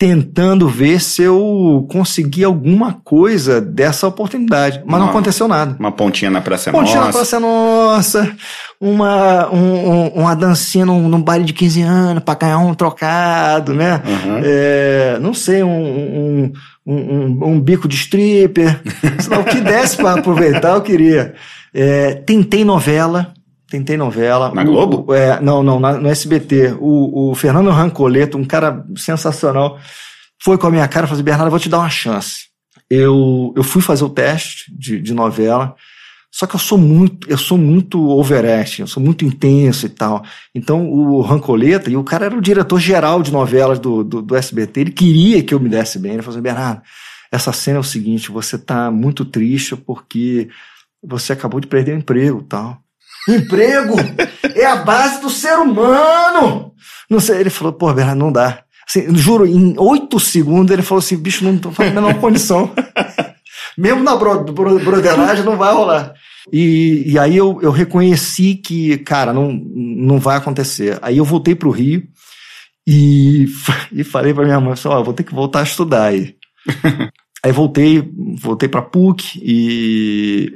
tentando 0.00 0.66
ver 0.66 0.98
se 0.98 1.22
eu 1.22 1.86
conseguia 1.92 2.46
alguma 2.46 2.94
coisa 3.04 3.60
dessa 3.60 4.06
oportunidade. 4.06 4.80
Mas 4.86 4.94
uma, 4.94 4.98
não 4.98 5.10
aconteceu 5.10 5.46
nada. 5.46 5.76
Uma 5.78 5.92
pontinha 5.92 6.30
na 6.30 6.40
Praça 6.40 6.72
pontinha 6.72 7.00
Nossa. 7.00 7.18
Pontinha 7.18 7.38
na 7.38 7.38
Praça 7.38 7.38
Nossa, 7.38 8.36
uma, 8.80 9.54
um, 9.54 10.06
uma 10.08 10.34
dancinha 10.34 10.86
num, 10.86 11.06
num 11.06 11.20
baile 11.20 11.44
de 11.44 11.52
15 11.52 11.82
anos 11.82 12.22
para 12.22 12.38
ganhar 12.38 12.58
um 12.60 12.72
trocado, 12.72 13.74
né? 13.74 14.00
Uhum. 14.06 14.40
É, 14.42 15.18
não 15.20 15.34
sei, 15.34 15.62
um, 15.62 15.70
um, 15.70 16.52
um, 16.86 17.48
um 17.48 17.60
bico 17.60 17.86
de 17.86 17.96
stripper. 17.96 18.80
o 19.38 19.44
que 19.44 19.60
desse 19.60 19.98
para 19.98 20.18
aproveitar, 20.18 20.76
eu 20.76 20.80
queria. 20.80 21.34
É, 21.74 22.14
tentei 22.14 22.64
novela 22.64 23.34
Tentei 23.70 23.96
novela. 23.96 24.52
Na 24.52 24.64
Globo? 24.64 25.04
O, 25.06 25.14
é, 25.14 25.40
não, 25.40 25.62
não, 25.62 25.78
na, 25.78 25.92
no 25.92 26.08
SBT. 26.08 26.76
O, 26.80 27.30
o 27.30 27.34
Fernando 27.36 27.70
Rancoleto, 27.70 28.36
um 28.36 28.44
cara 28.44 28.84
sensacional, 28.96 29.78
foi 30.42 30.58
com 30.58 30.66
a 30.66 30.70
minha 30.70 30.88
cara 30.88 31.06
e 31.06 31.08
falou 31.08 31.16
assim, 31.16 31.24
Bernardo, 31.24 31.46
eu 31.46 31.50
vou 31.50 31.60
te 31.60 31.68
dar 31.68 31.78
uma 31.78 31.88
chance. 31.88 32.48
Eu, 32.90 33.54
eu 33.56 33.62
fui 33.62 33.80
fazer 33.80 34.04
o 34.04 34.10
teste 34.10 34.74
de, 34.76 35.00
de 35.00 35.14
novela, 35.14 35.76
só 36.32 36.46
que 36.46 36.56
eu 36.56 36.58
sou 36.58 36.76
muito, 36.76 37.30
eu 37.30 37.38
sou 37.38 37.56
muito 37.56 38.00
overacting, 38.00 38.82
eu 38.82 38.88
sou 38.88 39.02
muito 39.02 39.24
intenso 39.24 39.86
e 39.86 39.88
tal. 39.88 40.24
Então 40.54 40.90
o 40.90 41.20
Rancoleta, 41.20 41.88
e 41.88 41.96
o 41.96 42.02
cara 42.02 42.26
era 42.26 42.36
o 42.36 42.40
diretor 42.40 42.80
geral 42.80 43.22
de 43.22 43.32
novelas 43.32 43.78
do, 43.78 44.02
do, 44.02 44.22
do 44.22 44.36
SBT, 44.36 44.80
ele 44.80 44.90
queria 44.92 45.42
que 45.42 45.54
eu 45.54 45.60
me 45.60 45.68
desse 45.68 45.98
bem. 45.98 46.14
Ele 46.14 46.22
falou 46.22 46.36
assim, 46.36 46.42
Bernardo, 46.42 46.82
essa 47.30 47.52
cena 47.52 47.76
é 47.76 47.80
o 47.80 47.84
seguinte, 47.84 48.32
você 48.32 48.58
tá 48.58 48.90
muito 48.90 49.24
triste 49.24 49.76
porque 49.76 50.48
você 51.02 51.32
acabou 51.32 51.60
de 51.60 51.66
perder 51.66 51.94
o 51.94 51.98
emprego 51.98 52.42
tal. 52.42 52.78
Emprego 53.34 53.94
é 54.54 54.66
a 54.66 54.76
base 54.76 55.20
do 55.20 55.30
ser 55.30 55.58
humano. 55.58 56.72
Não 57.08 57.20
sei, 57.20 57.40
ele 57.40 57.50
falou, 57.50 57.72
pô, 57.72 57.92
Bernardo, 57.92 58.18
não 58.18 58.32
dá. 58.32 58.62
Assim, 58.88 59.14
juro, 59.16 59.46
em 59.46 59.74
oito 59.78 60.18
segundos 60.18 60.72
ele 60.72 60.82
falou 60.82 60.98
assim, 60.98 61.16
bicho, 61.16 61.44
não 61.44 61.56
tô 61.58 61.70
fazendo 61.70 61.98
a 61.98 62.02
menor 62.02 62.20
condição. 62.20 62.72
Mesmo 63.78 64.02
na 64.02 64.16
bro, 64.16 64.44
bro, 64.44 64.78
broderagem 64.80 65.44
não 65.44 65.56
vai 65.56 65.72
rolar. 65.72 66.12
E, 66.52 67.04
e 67.06 67.18
aí 67.18 67.36
eu, 67.36 67.58
eu 67.62 67.70
reconheci 67.70 68.54
que, 68.54 68.98
cara, 68.98 69.32
não, 69.32 69.52
não 69.52 70.18
vai 70.18 70.36
acontecer. 70.36 70.98
Aí 71.02 71.18
eu 71.18 71.24
voltei 71.24 71.54
pro 71.54 71.70
Rio 71.70 72.02
e, 72.86 73.46
e 73.92 74.02
falei 74.02 74.34
pra 74.34 74.44
minha 74.44 74.60
mãe, 74.60 74.74
ó, 74.84 75.02
vou 75.02 75.14
ter 75.14 75.24
que 75.24 75.34
voltar 75.34 75.60
a 75.60 75.64
estudar 75.64 76.04
aí. 76.06 76.34
Aí 77.42 77.52
voltei, 77.52 78.06
voltei 78.38 78.68
para 78.68 78.82
PUC 78.82 79.40
e, 79.42 80.52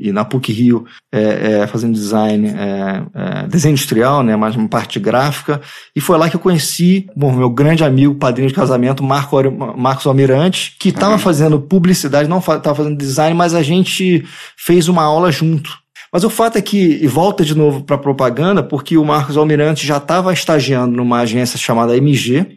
e, 0.00 0.08
e, 0.08 0.12
na 0.12 0.24
PUC 0.24 0.52
Rio 0.52 0.84
é, 1.12 1.62
é, 1.62 1.66
fazendo 1.66 1.92
design, 1.92 2.48
é, 2.48 3.02
é, 3.14 3.46
desenho 3.48 3.72
industrial, 3.72 4.22
né, 4.22 4.36
mais 4.36 4.54
uma 4.54 4.68
parte 4.68 5.00
gráfica. 5.00 5.60
E 5.94 6.00
foi 6.00 6.16
lá 6.16 6.30
que 6.30 6.36
eu 6.36 6.40
conheci 6.40 7.06
bom, 7.16 7.32
meu 7.32 7.50
grande 7.50 7.82
amigo, 7.82 8.14
padrinho 8.14 8.48
de 8.48 8.54
casamento, 8.54 9.02
Marco, 9.02 9.36
Marcos 9.76 10.06
Almirante, 10.06 10.76
que 10.78 10.90
estava 10.90 11.14
uhum. 11.14 11.18
fazendo 11.18 11.60
publicidade, 11.60 12.28
não 12.28 12.38
estava 12.38 12.74
fazendo 12.74 12.96
design, 12.96 13.36
mas 13.36 13.52
a 13.52 13.62
gente 13.62 14.24
fez 14.56 14.88
uma 14.88 15.02
aula 15.02 15.32
junto. 15.32 15.82
Mas 16.12 16.22
o 16.22 16.30
fato 16.30 16.56
é 16.56 16.62
que, 16.62 17.00
e 17.02 17.08
volta 17.08 17.44
de 17.44 17.56
novo 17.56 17.82
para 17.82 17.98
propaganda, 17.98 18.62
porque 18.62 18.96
o 18.96 19.04
Marcos 19.04 19.36
Almirante 19.36 19.84
já 19.84 19.96
estava 19.96 20.32
estagiando 20.32 20.96
numa 20.96 21.18
agência 21.18 21.58
chamada 21.58 21.96
MG, 21.96 22.56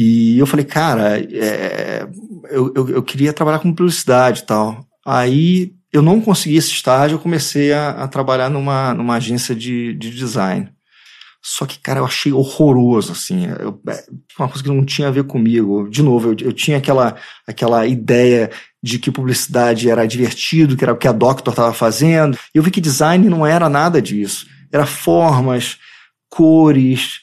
e 0.00 0.38
eu 0.38 0.46
falei, 0.46 0.64
cara, 0.64 1.18
é, 1.18 2.06
eu, 2.50 2.72
eu, 2.72 2.88
eu, 2.90 3.02
queria 3.02 3.32
trabalhar 3.32 3.58
com 3.58 3.74
publicidade 3.74 4.42
e 4.42 4.46
tal. 4.46 4.86
Aí 5.04 5.72
eu 5.92 6.00
não 6.00 6.20
consegui 6.20 6.56
esse 6.56 6.70
estágio, 6.70 7.16
eu 7.16 7.18
comecei 7.18 7.72
a, 7.72 7.90
a 7.90 8.06
trabalhar 8.06 8.48
numa, 8.48 8.94
numa 8.94 9.16
agência 9.16 9.56
de, 9.56 9.94
de 9.94 10.10
design. 10.10 10.70
Só 11.42 11.66
que, 11.66 11.80
cara, 11.80 11.98
eu 11.98 12.04
achei 12.04 12.32
horroroso, 12.32 13.10
assim. 13.10 13.48
Eu, 13.48 13.80
é, 13.88 14.04
uma 14.38 14.46
coisa 14.46 14.62
que 14.62 14.68
não 14.68 14.84
tinha 14.84 15.08
a 15.08 15.10
ver 15.10 15.24
comigo. 15.24 15.88
De 15.90 16.00
novo, 16.00 16.28
eu, 16.28 16.46
eu 16.46 16.52
tinha 16.52 16.76
aquela, 16.76 17.16
aquela 17.44 17.84
ideia 17.84 18.52
de 18.80 19.00
que 19.00 19.10
publicidade 19.10 19.90
era 19.90 20.06
divertido, 20.06 20.76
que 20.76 20.84
era 20.84 20.92
o 20.92 20.96
que 20.96 21.08
a 21.08 21.12
Doctor 21.12 21.50
estava 21.50 21.74
fazendo. 21.74 22.38
E 22.54 22.58
eu 22.58 22.62
vi 22.62 22.70
que 22.70 22.80
design 22.80 23.28
não 23.28 23.44
era 23.44 23.68
nada 23.68 24.00
disso. 24.00 24.46
Era 24.70 24.86
formas, 24.86 25.76
cores, 26.30 27.20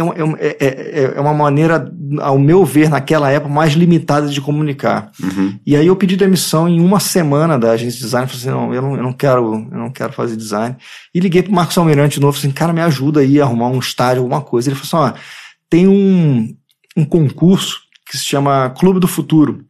é, 0.00 0.46
é, 0.48 0.66
é, 0.66 1.12
é, 1.16 1.20
uma 1.20 1.34
maneira, 1.34 1.92
ao 2.20 2.38
meu 2.38 2.64
ver, 2.64 2.88
naquela 2.88 3.30
época, 3.30 3.52
mais 3.52 3.72
limitada 3.72 4.28
de 4.28 4.40
comunicar. 4.40 5.10
Uhum. 5.22 5.58
E 5.66 5.76
aí 5.76 5.86
eu 5.86 5.96
pedi 5.96 6.16
demissão 6.16 6.68
em 6.68 6.80
uma 6.80 7.00
semana 7.00 7.58
da 7.58 7.72
agência 7.72 7.98
de 7.98 8.04
design, 8.04 8.26
falei 8.26 8.40
assim, 8.40 8.50
não, 8.50 8.74
eu 8.74 8.82
não, 8.82 8.96
eu 8.96 9.02
não 9.02 9.12
quero, 9.12 9.68
eu 9.70 9.78
não 9.78 9.90
quero 9.90 10.12
fazer 10.12 10.36
design. 10.36 10.76
E 11.14 11.20
liguei 11.20 11.42
pro 11.42 11.52
Marcos 11.52 11.76
Almirante 11.76 12.14
de 12.14 12.20
novo, 12.20 12.36
assim, 12.36 12.50
cara, 12.50 12.72
me 12.72 12.80
ajuda 12.80 13.20
aí 13.20 13.40
a 13.40 13.44
arrumar 13.44 13.68
um 13.68 13.78
estágio, 13.78 14.22
alguma 14.22 14.40
coisa. 14.40 14.68
Ele 14.68 14.76
falou 14.76 15.08
assim, 15.08 15.16
ó, 15.16 15.20
tem 15.70 15.88
um, 15.88 16.54
um 16.96 17.04
concurso 17.04 17.80
que 18.10 18.16
se 18.16 18.24
chama 18.24 18.70
Clube 18.70 19.00
do 19.00 19.08
Futuro, 19.08 19.64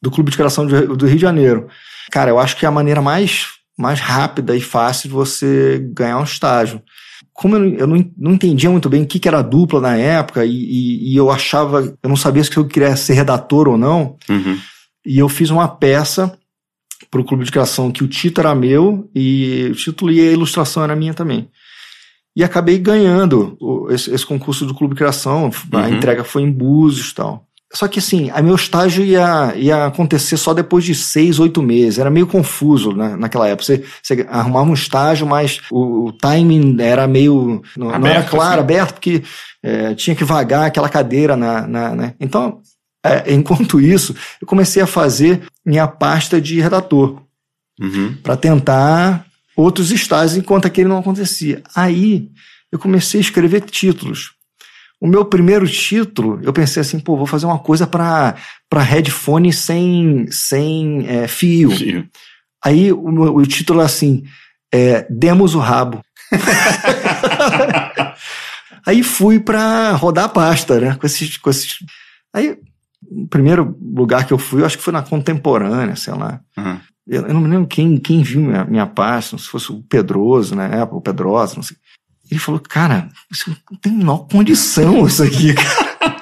do 0.00 0.10
Clube 0.10 0.30
de 0.30 0.36
Criação 0.36 0.66
do 0.66 1.06
Rio 1.06 1.16
de 1.16 1.22
Janeiro. 1.22 1.68
Cara, 2.10 2.30
eu 2.30 2.38
acho 2.38 2.56
que 2.56 2.64
é 2.64 2.68
a 2.68 2.72
maneira 2.72 3.02
mais, 3.02 3.46
mais 3.76 4.00
rápida 4.00 4.54
e 4.54 4.60
fácil 4.60 5.08
de 5.08 5.14
você 5.14 5.84
ganhar 5.92 6.18
um 6.18 6.24
estágio 6.24 6.80
como 7.36 7.56
eu, 7.56 7.74
eu 7.74 7.86
não, 7.86 8.12
não, 8.16 8.32
entendia 8.32 8.70
muito 8.70 8.88
bem 8.88 9.02
o 9.02 9.06
que, 9.06 9.18
que 9.18 9.28
era 9.28 9.42
dupla 9.42 9.80
na 9.80 9.96
época, 9.96 10.44
e, 10.44 10.50
e, 10.50 11.12
e, 11.12 11.16
eu 11.16 11.30
achava, 11.30 11.82
eu 12.02 12.08
não 12.08 12.16
sabia 12.16 12.42
se 12.42 12.56
eu 12.56 12.66
queria 12.66 12.96
ser 12.96 13.12
redator 13.12 13.68
ou 13.68 13.76
não, 13.76 14.16
uhum. 14.28 14.58
e 15.04 15.18
eu 15.18 15.28
fiz 15.28 15.50
uma 15.50 15.68
peça 15.68 16.36
para 17.10 17.20
o 17.20 17.24
Clube 17.24 17.44
de 17.44 17.52
Criação 17.52 17.92
que 17.92 18.02
o 18.02 18.08
título 18.08 18.46
era 18.46 18.56
meu, 18.56 19.10
e 19.14 19.68
o 19.70 19.74
título 19.74 20.10
e 20.10 20.20
a 20.20 20.32
ilustração 20.32 20.82
era 20.82 20.96
minha 20.96 21.12
também. 21.12 21.48
E 22.34 22.42
acabei 22.42 22.78
ganhando 22.78 23.56
esse, 23.90 24.10
esse 24.10 24.24
concurso 24.24 24.64
do 24.66 24.74
Clube 24.74 24.94
de 24.94 24.98
Criação, 24.98 25.50
a 25.72 25.76
uhum. 25.76 25.94
entrega 25.94 26.24
foi 26.24 26.42
em 26.42 26.50
Búzios 26.50 27.10
e 27.10 27.14
tal. 27.14 27.46
Só 27.76 27.86
que 27.86 27.98
assim, 27.98 28.30
a 28.30 28.40
meu 28.40 28.54
estágio 28.54 29.04
ia, 29.04 29.52
ia 29.54 29.84
acontecer 29.84 30.38
só 30.38 30.54
depois 30.54 30.82
de 30.82 30.94
seis, 30.94 31.38
oito 31.38 31.62
meses. 31.62 31.98
Era 31.98 32.08
meio 32.08 32.26
confuso 32.26 32.90
né, 32.92 33.14
naquela 33.16 33.46
época. 33.46 33.64
Você, 33.64 33.84
você 34.02 34.26
arrumava 34.30 34.70
um 34.70 34.72
estágio, 34.72 35.26
mas 35.26 35.60
o, 35.70 36.06
o 36.06 36.12
timing 36.12 36.74
era 36.80 37.06
meio. 37.06 37.60
Não, 37.76 37.90
aberto, 37.90 38.00
não 38.00 38.08
era 38.08 38.22
claro, 38.22 38.52
assim. 38.52 38.60
aberto, 38.60 38.92
porque 38.94 39.22
é, 39.62 39.94
tinha 39.94 40.16
que 40.16 40.24
vagar 40.24 40.64
aquela 40.64 40.88
cadeira 40.88 41.36
na. 41.36 41.66
na 41.66 41.94
né? 41.94 42.14
Então, 42.18 42.62
é, 43.04 43.30
enquanto 43.34 43.78
isso, 43.78 44.16
eu 44.40 44.46
comecei 44.46 44.80
a 44.80 44.86
fazer 44.86 45.42
minha 45.64 45.86
pasta 45.86 46.40
de 46.40 46.58
redator 46.58 47.20
Uhum. 47.78 48.16
para 48.22 48.38
tentar 48.38 49.26
outros 49.54 49.90
estágios 49.90 50.38
enquanto 50.38 50.64
aquele 50.64 50.88
não 50.88 50.96
acontecia. 50.96 51.62
Aí 51.74 52.30
eu 52.72 52.78
comecei 52.78 53.20
a 53.20 53.22
escrever 53.22 53.60
títulos. 53.60 54.35
O 55.00 55.06
meu 55.06 55.24
primeiro 55.24 55.68
título, 55.68 56.40
eu 56.42 56.52
pensei 56.52 56.80
assim, 56.80 56.98
pô, 56.98 57.16
vou 57.16 57.26
fazer 57.26 57.46
uma 57.46 57.58
coisa 57.58 57.86
para 57.86 58.34
headphone 58.72 59.52
sem, 59.52 60.26
sem 60.30 61.06
é, 61.06 61.28
fio. 61.28 61.70
Fio. 61.70 62.08
Aí 62.64 62.90
o, 62.92 63.36
o 63.36 63.46
título 63.46 63.82
é 63.82 63.84
assim, 63.84 64.24
é, 64.72 65.06
Demos 65.10 65.54
o 65.54 65.58
Rabo. 65.58 66.02
Aí 68.86 69.02
fui 69.02 69.38
para 69.40 69.92
rodar 69.92 70.24
a 70.26 70.28
pasta, 70.28 70.80
né? 70.80 70.94
Com 70.94 71.06
esses, 71.06 71.36
com 71.36 71.50
esses... 71.50 71.78
Aí, 72.32 72.56
o 73.02 73.26
primeiro 73.26 73.76
lugar 73.80 74.26
que 74.26 74.32
eu 74.32 74.38
fui, 74.38 74.62
eu 74.62 74.66
acho 74.66 74.78
que 74.78 74.84
foi 74.84 74.92
na 74.92 75.02
Contemporânea, 75.02 75.96
sei 75.96 76.14
lá. 76.14 76.40
Uhum. 76.56 76.80
Eu, 77.06 77.26
eu 77.26 77.34
não 77.34 77.40
me 77.40 77.48
lembro 77.48 77.66
quem, 77.66 77.98
quem 77.98 78.22
viu 78.22 78.40
minha, 78.40 78.64
minha 78.64 78.86
pasta, 78.86 79.36
se 79.38 79.48
fosse 79.48 79.72
o 79.72 79.82
Pedroso, 79.82 80.54
né? 80.54 80.82
O 80.90 81.00
Pedrosa, 81.00 81.56
não 81.56 81.62
sei. 81.62 81.76
Ele 82.30 82.40
falou, 82.40 82.60
cara, 82.60 83.08
isso 83.30 83.54
não 83.70 83.78
tem 83.78 83.92
a 83.92 83.96
menor 83.96 84.26
condição 84.30 85.06
isso 85.06 85.22
aqui, 85.22 85.54
cara. 85.54 86.16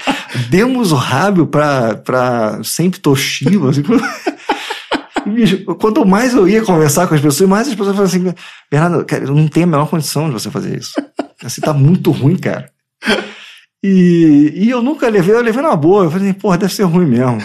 Demos 0.51 0.93
o 0.93 0.97
rábio 0.97 1.47
pra, 1.47 1.97
pra 1.97 2.61
sempre 2.63 3.01
Toshiba. 3.01 3.71
Assim, 3.71 3.83
quanto 5.79 6.05
mais 6.05 6.35
eu 6.35 6.49
ia 6.49 6.63
conversar 6.63 7.07
com 7.07 7.15
as 7.15 7.21
pessoas, 7.21 7.49
mais 7.49 7.69
as 7.69 7.75
pessoas 7.75 7.97
falavam 7.97 8.05
assim, 8.05 8.35
Bernardo, 8.71 9.05
cara, 9.05 9.25
eu 9.25 9.35
não 9.35 9.49
tenho 9.49 9.67
a 9.67 9.71
menor 9.71 9.89
condição 9.89 10.27
de 10.27 10.33
você 10.33 10.51
fazer 10.51 10.79
isso. 10.79 10.93
Assim, 11.43 11.61
tá 11.61 11.73
muito 11.73 12.11
ruim, 12.11 12.37
cara. 12.37 12.71
E, 13.83 14.51
e 14.55 14.71
eu 14.71 14.83
nunca 14.83 15.09
levei, 15.11 15.35
eu 15.35 15.43
levei 15.43 15.63
na 15.63 15.77
boa. 15.77 16.05
Eu 16.05 16.11
falei, 16.11 16.31
assim, 16.31 16.39
porra, 16.39 16.57
deve 16.57 16.73
ser 16.73 16.85
ruim 16.85 17.07
mesmo. 17.07 17.39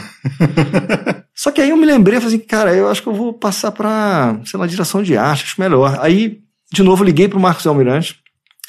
Só 1.35 1.51
que 1.51 1.61
aí 1.61 1.69
eu 1.69 1.77
me 1.77 1.85
lembrei, 1.85 2.17
eu 2.17 2.21
falei 2.21 2.37
assim, 2.37 2.45
cara, 2.45 2.73
eu 2.73 2.89
acho 2.89 3.01
que 3.01 3.09
eu 3.09 3.13
vou 3.13 3.33
passar 3.33 3.71
pra, 3.71 4.39
sei 4.45 4.59
lá, 4.59 4.65
direção 4.65 5.03
de 5.03 5.17
arte, 5.17 5.43
acho 5.43 5.61
melhor. 5.61 5.99
Aí, 6.01 6.39
de 6.71 6.81
novo, 6.81 7.03
liguei 7.03 7.27
pro 7.27 7.39
Marcos 7.39 7.67
Almirante. 7.67 8.21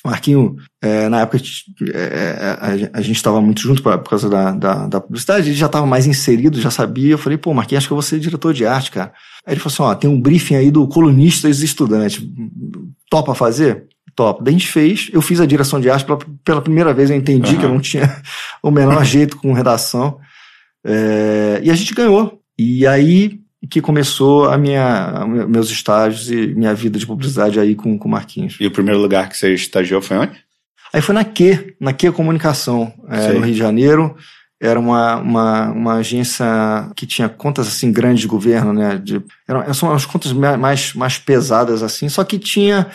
Marquinho, 0.04 0.56
é, 0.82 1.08
na 1.08 1.20
época, 1.20 1.38
é, 1.92 2.88
a, 2.92 2.98
a 2.98 3.00
gente 3.02 3.16
estava 3.16 3.40
muito 3.40 3.60
junto 3.60 3.82
pra, 3.82 3.98
por 3.98 4.10
causa 4.10 4.28
da, 4.28 4.52
da, 4.52 4.86
da 4.86 5.00
publicidade, 5.00 5.48
ele 5.48 5.56
já 5.56 5.66
estava 5.66 5.86
mais 5.86 6.06
inserido, 6.06 6.60
já 6.60 6.70
sabia. 6.70 7.12
Eu 7.12 7.18
falei, 7.18 7.36
pô, 7.36 7.52
Marquinho, 7.52 7.78
acho 7.78 7.86
que 7.86 7.92
eu 7.92 7.96
vou 7.96 8.02
ser 8.02 8.18
diretor 8.18 8.54
de 8.54 8.64
arte, 8.64 8.90
cara. 8.90 9.12
Aí 9.46 9.54
ele 9.54 9.60
falou 9.60 9.72
assim: 9.74 9.82
ó, 9.82 9.94
tem 9.94 10.08
um 10.10 10.20
briefing 10.20 10.54
aí 10.54 10.70
do 10.70 10.86
colunistas 10.88 11.60
e 11.60 11.64
estudantes. 11.64 12.22
Topa 13.10 13.34
fazer? 13.34 13.86
Top. 14.16 14.42
Daí 14.42 14.54
a 14.54 14.58
gente 14.58 14.68
fez, 14.68 15.08
eu 15.12 15.22
fiz 15.22 15.40
a 15.40 15.46
direção 15.46 15.80
de 15.80 15.88
arte 15.88 16.04
pela, 16.04 16.18
pela 16.44 16.60
primeira 16.62 16.92
vez, 16.92 17.10
eu 17.10 17.16
entendi 17.16 17.52
Uhum. 17.54 17.58
que 17.58 17.64
eu 17.64 17.70
não 17.70 17.80
tinha 17.80 18.20
o 18.62 18.70
menor 18.70 19.04
jeito 19.04 19.36
com 19.36 19.52
redação. 19.52 20.18
É, 20.84 21.60
e 21.62 21.70
a 21.70 21.74
gente 21.74 21.94
ganhou. 21.94 22.40
E 22.58 22.86
aí 22.86 23.40
que 23.68 23.80
começou 23.80 24.48
a 24.48 24.56
minha, 24.56 25.24
meus 25.48 25.70
estágios 25.70 26.30
e 26.30 26.48
minha 26.54 26.74
vida 26.74 26.98
de 26.98 27.06
publicidade 27.06 27.58
aí 27.60 27.74
com 27.74 27.94
o 27.96 28.08
Marquinhos. 28.08 28.56
E 28.60 28.66
o 28.66 28.70
primeiro 28.70 29.00
lugar 29.00 29.28
que 29.28 29.36
você 29.36 29.52
estagiou 29.52 30.00
foi 30.00 30.16
onde? 30.16 30.32
Aí 30.92 31.00
foi 31.00 31.14
na 31.14 31.24
Q, 31.24 31.74
na 31.80 31.92
Q 31.92 32.10
Comunicação, 32.12 32.92
é, 33.08 33.32
no 33.32 33.40
Rio 33.40 33.52
de 33.52 33.58
Janeiro. 33.58 34.16
Era 34.62 34.78
uma, 34.78 35.16
uma, 35.16 35.70
uma 35.70 35.94
agência 35.94 36.44
que 36.94 37.06
tinha 37.06 37.28
contas 37.28 37.66
assim 37.68 37.90
grandes 37.92 38.20
de 38.22 38.26
governo, 38.26 38.72
né? 38.72 38.98
De, 39.02 39.22
eram, 39.48 39.72
são 39.72 39.92
as 39.92 40.04
contas 40.04 40.32
ma- 40.32 40.56
mais, 40.56 40.92
mais 40.94 41.16
pesadas 41.16 41.82
assim, 41.82 42.08
só 42.10 42.22
que 42.24 42.38
tinha 42.38 42.86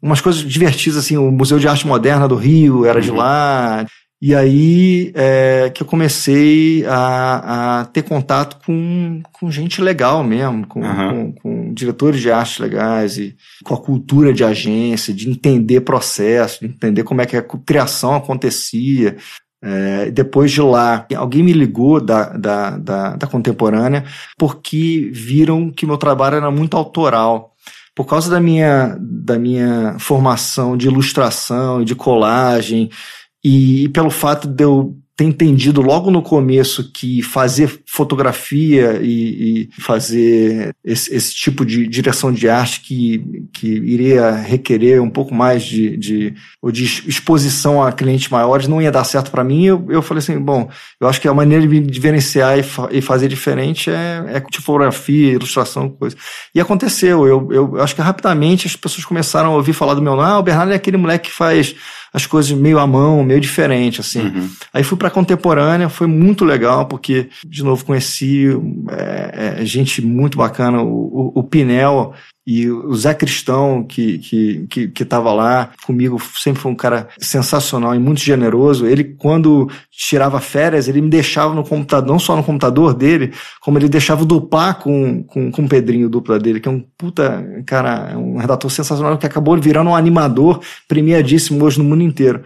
umas 0.00 0.20
coisas 0.20 0.40
divertidas 0.42 0.96
assim. 0.98 1.16
O 1.18 1.30
Museu 1.30 1.58
de 1.58 1.68
Arte 1.68 1.86
Moderna 1.86 2.26
do 2.26 2.36
Rio 2.36 2.86
era 2.86 3.00
de 3.02 3.10
Uhum. 3.10 3.16
lá. 3.16 3.84
E 4.22 4.34
aí 4.34 5.12
é, 5.14 5.70
que 5.70 5.82
eu 5.82 5.86
comecei 5.86 6.84
a, 6.86 7.80
a 7.80 7.84
ter 7.86 8.02
contato 8.02 8.58
com, 8.66 9.22
com 9.32 9.50
gente 9.50 9.80
legal 9.80 10.22
mesmo, 10.22 10.66
com, 10.66 10.84
Aham. 10.84 11.10
com, 11.10 11.32
com 11.32 11.74
diretores 11.74 12.20
de 12.20 12.30
arte 12.30 12.60
legais 12.60 13.16
e 13.16 13.34
com 13.64 13.72
a 13.72 13.80
cultura 13.80 14.30
de 14.30 14.44
agência, 14.44 15.14
de 15.14 15.30
entender 15.30 15.80
processo, 15.80 16.60
de 16.60 16.66
entender 16.66 17.02
como 17.02 17.22
é 17.22 17.26
que 17.26 17.36
a 17.36 17.42
criação 17.42 18.14
acontecia. 18.14 19.16
É, 19.62 20.10
depois 20.10 20.50
de 20.50 20.60
lá, 20.60 21.06
alguém 21.16 21.42
me 21.42 21.52
ligou 21.54 21.98
da, 21.98 22.30
da, 22.30 22.76
da, 22.76 23.16
da 23.16 23.26
contemporânea 23.26 24.04
porque 24.38 25.10
viram 25.14 25.70
que 25.70 25.86
meu 25.86 25.96
trabalho 25.96 26.36
era 26.36 26.50
muito 26.50 26.76
autoral. 26.76 27.54
Por 27.94 28.06
causa 28.06 28.30
da 28.30 28.40
minha, 28.40 28.96
da 29.00 29.38
minha 29.38 29.96
formação 29.98 30.76
de 30.76 30.86
ilustração 30.86 31.82
e 31.82 31.84
de 31.84 31.94
colagem, 31.94 32.88
e, 33.44 33.88
pelo 33.90 34.10
fato 34.10 34.46
de 34.46 34.64
eu 34.64 34.96
ter 35.20 35.26
entendido 35.26 35.82
logo 35.82 36.10
no 36.10 36.22
começo 36.22 36.90
que 36.90 37.20
fazer 37.20 37.82
fotografia 37.86 38.98
e, 39.02 39.68
e 39.68 39.82
fazer 39.82 40.74
esse, 40.82 41.14
esse 41.14 41.34
tipo 41.34 41.62
de 41.62 41.86
direção 41.86 42.32
de 42.32 42.48
arte 42.48 42.80
que, 42.80 43.46
que 43.52 43.66
iria 43.66 44.30
requerer 44.30 45.02
um 45.02 45.10
pouco 45.10 45.34
mais 45.34 45.62
de, 45.62 45.94
de, 45.98 46.34
ou 46.62 46.72
de 46.72 46.84
exposição 46.84 47.82
a 47.82 47.92
clientes 47.92 48.30
maiores 48.30 48.66
não 48.66 48.80
ia 48.80 48.90
dar 48.90 49.04
certo 49.04 49.30
para 49.30 49.44
mim, 49.44 49.66
eu, 49.66 49.86
eu 49.90 50.00
falei 50.00 50.20
assim, 50.20 50.38
bom, 50.38 50.70
eu 50.98 51.06
acho 51.06 51.20
que 51.20 51.28
a 51.28 51.34
maneira 51.34 51.66
de 51.66 51.68
me 51.68 51.80
diferenciar 51.82 52.58
e, 52.58 52.62
fa 52.62 52.88
e 52.90 53.02
fazer 53.02 53.28
diferente 53.28 53.90
é, 53.90 54.24
é 54.26 54.40
tipografia, 54.40 55.32
ilustração, 55.32 55.90
coisa. 55.90 56.16
E 56.54 56.60
aconteceu, 56.60 57.26
eu, 57.26 57.46
eu, 57.52 57.76
eu 57.76 57.82
acho 57.82 57.94
que 57.94 58.00
rapidamente 58.00 58.66
as 58.66 58.74
pessoas 58.74 59.04
começaram 59.04 59.52
a 59.52 59.56
ouvir 59.56 59.74
falar 59.74 59.92
do 59.92 60.00
meu 60.00 60.16
nome, 60.16 60.30
ah, 60.30 60.38
o 60.38 60.42
Bernardo 60.42 60.72
é 60.72 60.76
aquele 60.76 60.96
moleque 60.96 61.28
que 61.28 61.36
faz 61.36 61.76
as 62.12 62.26
coisas 62.26 62.50
meio 62.52 62.78
à 62.78 62.86
mão, 62.86 63.22
meio 63.22 63.40
diferente, 63.40 64.00
assim. 64.00 64.22
Uhum. 64.22 64.48
Aí 64.72 64.82
fui 64.82 64.98
pra 64.98 65.10
contemporânea, 65.10 65.88
foi 65.88 66.06
muito 66.06 66.44
legal, 66.44 66.86
porque, 66.86 67.28
de 67.46 67.62
novo, 67.62 67.84
conheci 67.84 68.46
é, 68.90 69.60
é, 69.60 69.64
gente 69.64 70.02
muito 70.02 70.36
bacana, 70.36 70.82
o, 70.82 71.32
o, 71.34 71.40
o 71.40 71.44
Pinel 71.44 72.12
e 72.46 72.70
o 72.70 72.94
Zé 72.94 73.12
Cristão, 73.14 73.84
que, 73.84 74.18
que, 74.18 74.66
que, 74.68 74.88
que 74.88 75.06
lá 75.14 75.70
comigo, 75.84 76.20
sempre 76.34 76.60
foi 76.60 76.72
um 76.72 76.76
cara 76.76 77.08
sensacional 77.18 77.94
e 77.94 77.98
muito 77.98 78.20
generoso. 78.20 78.86
Ele, 78.86 79.04
quando 79.04 79.70
tirava 79.90 80.40
férias, 80.40 80.88
ele 80.88 81.02
me 81.02 81.10
deixava 81.10 81.54
no 81.54 81.62
computador, 81.62 82.10
não 82.10 82.18
só 82.18 82.34
no 82.34 82.42
computador 82.42 82.94
dele, 82.94 83.32
como 83.60 83.78
ele 83.78 83.88
deixava 83.88 84.24
duplar 84.24 84.78
com, 84.78 85.22
com, 85.24 85.50
com 85.50 85.62
o 85.62 85.68
Pedrinho, 85.68 86.08
dupla 86.08 86.38
dele, 86.38 86.60
que 86.60 86.68
é 86.68 86.72
um 86.72 86.80
puta, 86.96 87.44
cara, 87.66 88.16
um 88.18 88.38
redator 88.38 88.70
sensacional 88.70 89.18
que 89.18 89.26
acabou 89.26 89.60
virando 89.60 89.90
um 89.90 89.96
animador 89.96 90.60
premiadíssimo 90.88 91.64
hoje 91.64 91.78
no 91.78 91.84
mundo 91.84 92.02
inteiro. 92.02 92.42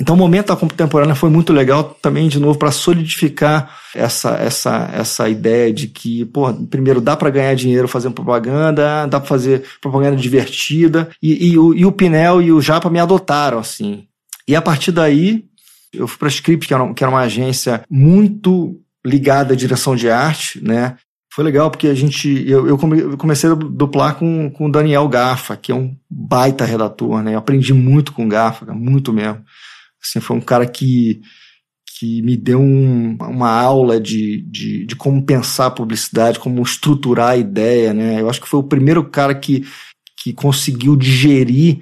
Então 0.00 0.14
o 0.14 0.18
momento 0.18 0.46
da 0.48 0.56
contemporânea 0.56 1.14
foi 1.14 1.28
muito 1.28 1.52
legal 1.52 1.96
também, 2.00 2.28
de 2.28 2.38
novo, 2.38 2.56
para 2.58 2.70
solidificar 2.70 3.76
essa, 3.94 4.30
essa, 4.36 4.90
essa 4.92 5.28
ideia 5.28 5.72
de 5.72 5.88
que, 5.88 6.24
pô, 6.26 6.52
primeiro 6.54 7.00
dá 7.00 7.16
para 7.16 7.30
ganhar 7.30 7.54
dinheiro 7.54 7.88
fazendo 7.88 8.14
propaganda, 8.14 9.06
dá 9.06 9.18
para 9.18 9.28
fazer 9.28 9.64
propaganda 9.80 10.16
divertida, 10.16 11.08
e, 11.22 11.48
e, 11.48 11.58
o, 11.58 11.74
e 11.74 11.84
o 11.84 11.90
Pinel 11.92 12.40
e 12.40 12.52
o 12.52 12.60
Japa 12.60 12.88
me 12.88 13.00
adotaram, 13.00 13.58
assim. 13.58 14.04
E 14.46 14.54
a 14.54 14.62
partir 14.62 14.92
daí, 14.92 15.44
eu 15.92 16.06
fui 16.06 16.18
para 16.18 16.28
a 16.28 16.30
Script, 16.30 16.68
que 16.68 16.74
era, 16.74 16.94
que 16.94 17.02
era 17.02 17.10
uma 17.10 17.20
agência 17.22 17.82
muito 17.90 18.80
ligada 19.04 19.52
à 19.52 19.56
direção 19.56 19.96
de 19.96 20.08
arte, 20.08 20.62
né? 20.62 20.96
Foi 21.34 21.44
legal 21.44 21.70
porque 21.70 21.86
a 21.88 21.94
gente. 21.94 22.44
Eu, 22.48 22.66
eu 22.66 22.76
come- 22.78 23.00
eu 23.00 23.16
comecei 23.16 23.48
a 23.50 23.54
duplar 23.54 24.14
com, 24.16 24.50
com 24.50 24.66
o 24.66 24.72
Daniel 24.72 25.06
Garfa, 25.08 25.56
que 25.56 25.70
é 25.70 25.74
um 25.74 25.94
baita 26.10 26.64
redator, 26.64 27.22
né? 27.22 27.34
Eu 27.34 27.38
aprendi 27.38 27.72
muito 27.72 28.12
com 28.12 28.24
o 28.24 28.28
Garfa, 28.28 28.66
muito 28.72 29.12
mesmo. 29.12 29.38
Assim, 30.02 30.20
foi 30.20 30.36
um 30.36 30.40
cara 30.40 30.66
que, 30.66 31.20
que 31.98 32.22
me 32.22 32.36
deu 32.36 32.60
um- 32.60 33.16
uma 33.20 33.50
aula 33.50 34.00
de, 34.00 34.42
de, 34.42 34.86
de 34.86 34.96
como 34.96 35.22
pensar 35.24 35.66
a 35.66 35.70
publicidade, 35.70 36.38
como 36.38 36.62
estruturar 36.62 37.30
a 37.30 37.36
ideia, 37.36 37.92
né? 37.94 38.20
Eu 38.20 38.30
acho 38.30 38.40
que 38.40 38.48
foi 38.48 38.60
o 38.60 38.64
primeiro 38.64 39.04
cara 39.04 39.34
que, 39.34 39.64
que 40.22 40.32
conseguiu 40.32 40.96
digerir 40.96 41.80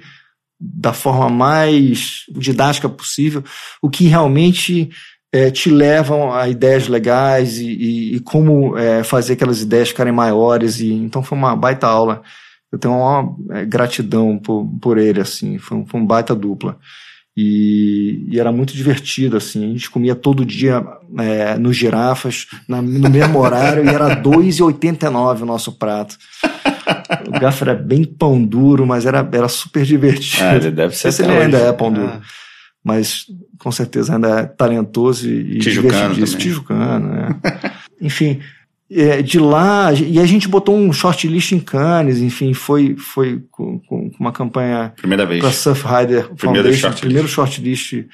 da 0.59 0.93
forma 0.93 1.29
mais 1.29 2.23
didática 2.31 2.89
possível 2.89 3.43
o 3.81 3.89
que 3.89 4.05
realmente 4.07 4.89
eh, 5.31 5.51
te 5.51 5.69
levam 5.69 6.33
a 6.33 6.49
ideias 6.49 6.87
legais 6.87 7.59
e, 7.59 7.67
e- 7.67 8.15
e 8.15 8.19
como 8.21 8.77
eh, 8.77 9.03
fazer 9.03 9.33
aquelas 9.33 9.61
ideias 9.61 9.89
ficarem 9.89 10.13
maiores. 10.13 10.79
E, 10.79 10.91
então 10.93 11.21
foi 11.23 11.37
uma 11.37 11.55
baita 11.55 11.87
aula. 11.87 12.23
Eu 12.71 12.79
tenho 12.79 12.95
uma 12.95 13.35
eh, 13.59 13.65
gratidão 13.65 14.37
por, 14.39 14.65
por 14.81 14.97
ele, 14.97 15.21
assim, 15.21 15.57
foi, 15.59 15.85
foi 15.85 15.99
um 16.01 16.05
baita 16.05 16.33
dupla. 16.35 16.77
E, 17.39 18.25
e 18.31 18.39
era 18.39 18.51
muito 18.51 18.73
divertido, 18.73 19.37
assim. 19.37 19.63
A 19.63 19.67
gente 19.73 19.91
comia 19.91 20.15
todo 20.15 20.43
dia 20.43 20.83
é, 21.19 21.55
no 21.59 21.71
girafas, 21.71 22.47
na- 22.67 22.81
no 22.81 23.09
mesmo 23.11 23.37
horário, 23.39 23.85
e 23.85 23.87
era 23.89 24.07
R$ 24.07 24.21
2,89 24.23 25.43
o 25.43 25.45
nosso 25.45 25.71
prato. 25.73 26.17
O 27.27 27.39
garfo 27.39 27.63
era 27.63 27.75
bem 27.75 28.03
pão 28.03 28.43
duro, 28.43 28.87
mas 28.87 29.05
era, 29.05 29.27
era 29.31 29.47
super 29.47 29.85
divertido. 29.85 30.43
Ah, 30.43 30.55
ele 30.55 30.71
deve 30.71 30.95
ser 30.95 31.09
Esse 31.09 31.21
ele 31.23 31.31
ainda 31.31 31.57
é 31.59 31.71
pão 31.71 31.91
duro. 31.93 32.07
Ah. 32.07 32.21
Mas 32.83 33.25
com 33.59 33.71
certeza 33.71 34.15
ainda 34.15 34.39
é 34.39 34.45
talentoso 34.45 35.29
e, 35.29 35.57
e 35.57 35.59
Tijucano 35.59 36.13
divertidíssimo. 36.15 36.25
também. 36.25 36.47
Tijucano, 36.47 37.07
né? 37.13 37.35
Enfim, 38.01 38.39
é, 38.89 39.21
de 39.21 39.39
lá, 39.39 39.91
e 39.93 40.19
a 40.19 40.25
gente 40.25 40.47
botou 40.47 40.75
um 40.75 40.93
shortlist 40.93 41.51
em 41.51 41.59
Cannes, 41.59 42.19
enfim, 42.19 42.53
foi, 42.53 42.95
foi 42.95 43.43
com, 43.51 43.79
com 43.79 44.11
uma 44.19 44.31
campanha 44.31 44.93
Primeira 44.95 45.25
vez. 45.25 45.41
para 45.41 45.51
Surf 45.51 45.83
Rider 45.85 46.29
Primeiro 46.33 46.37
Foundation, 46.37 46.79
shortlist. 46.79 47.01
primeiro 47.01 47.27
shortlist 47.27 47.93
E 47.93 48.07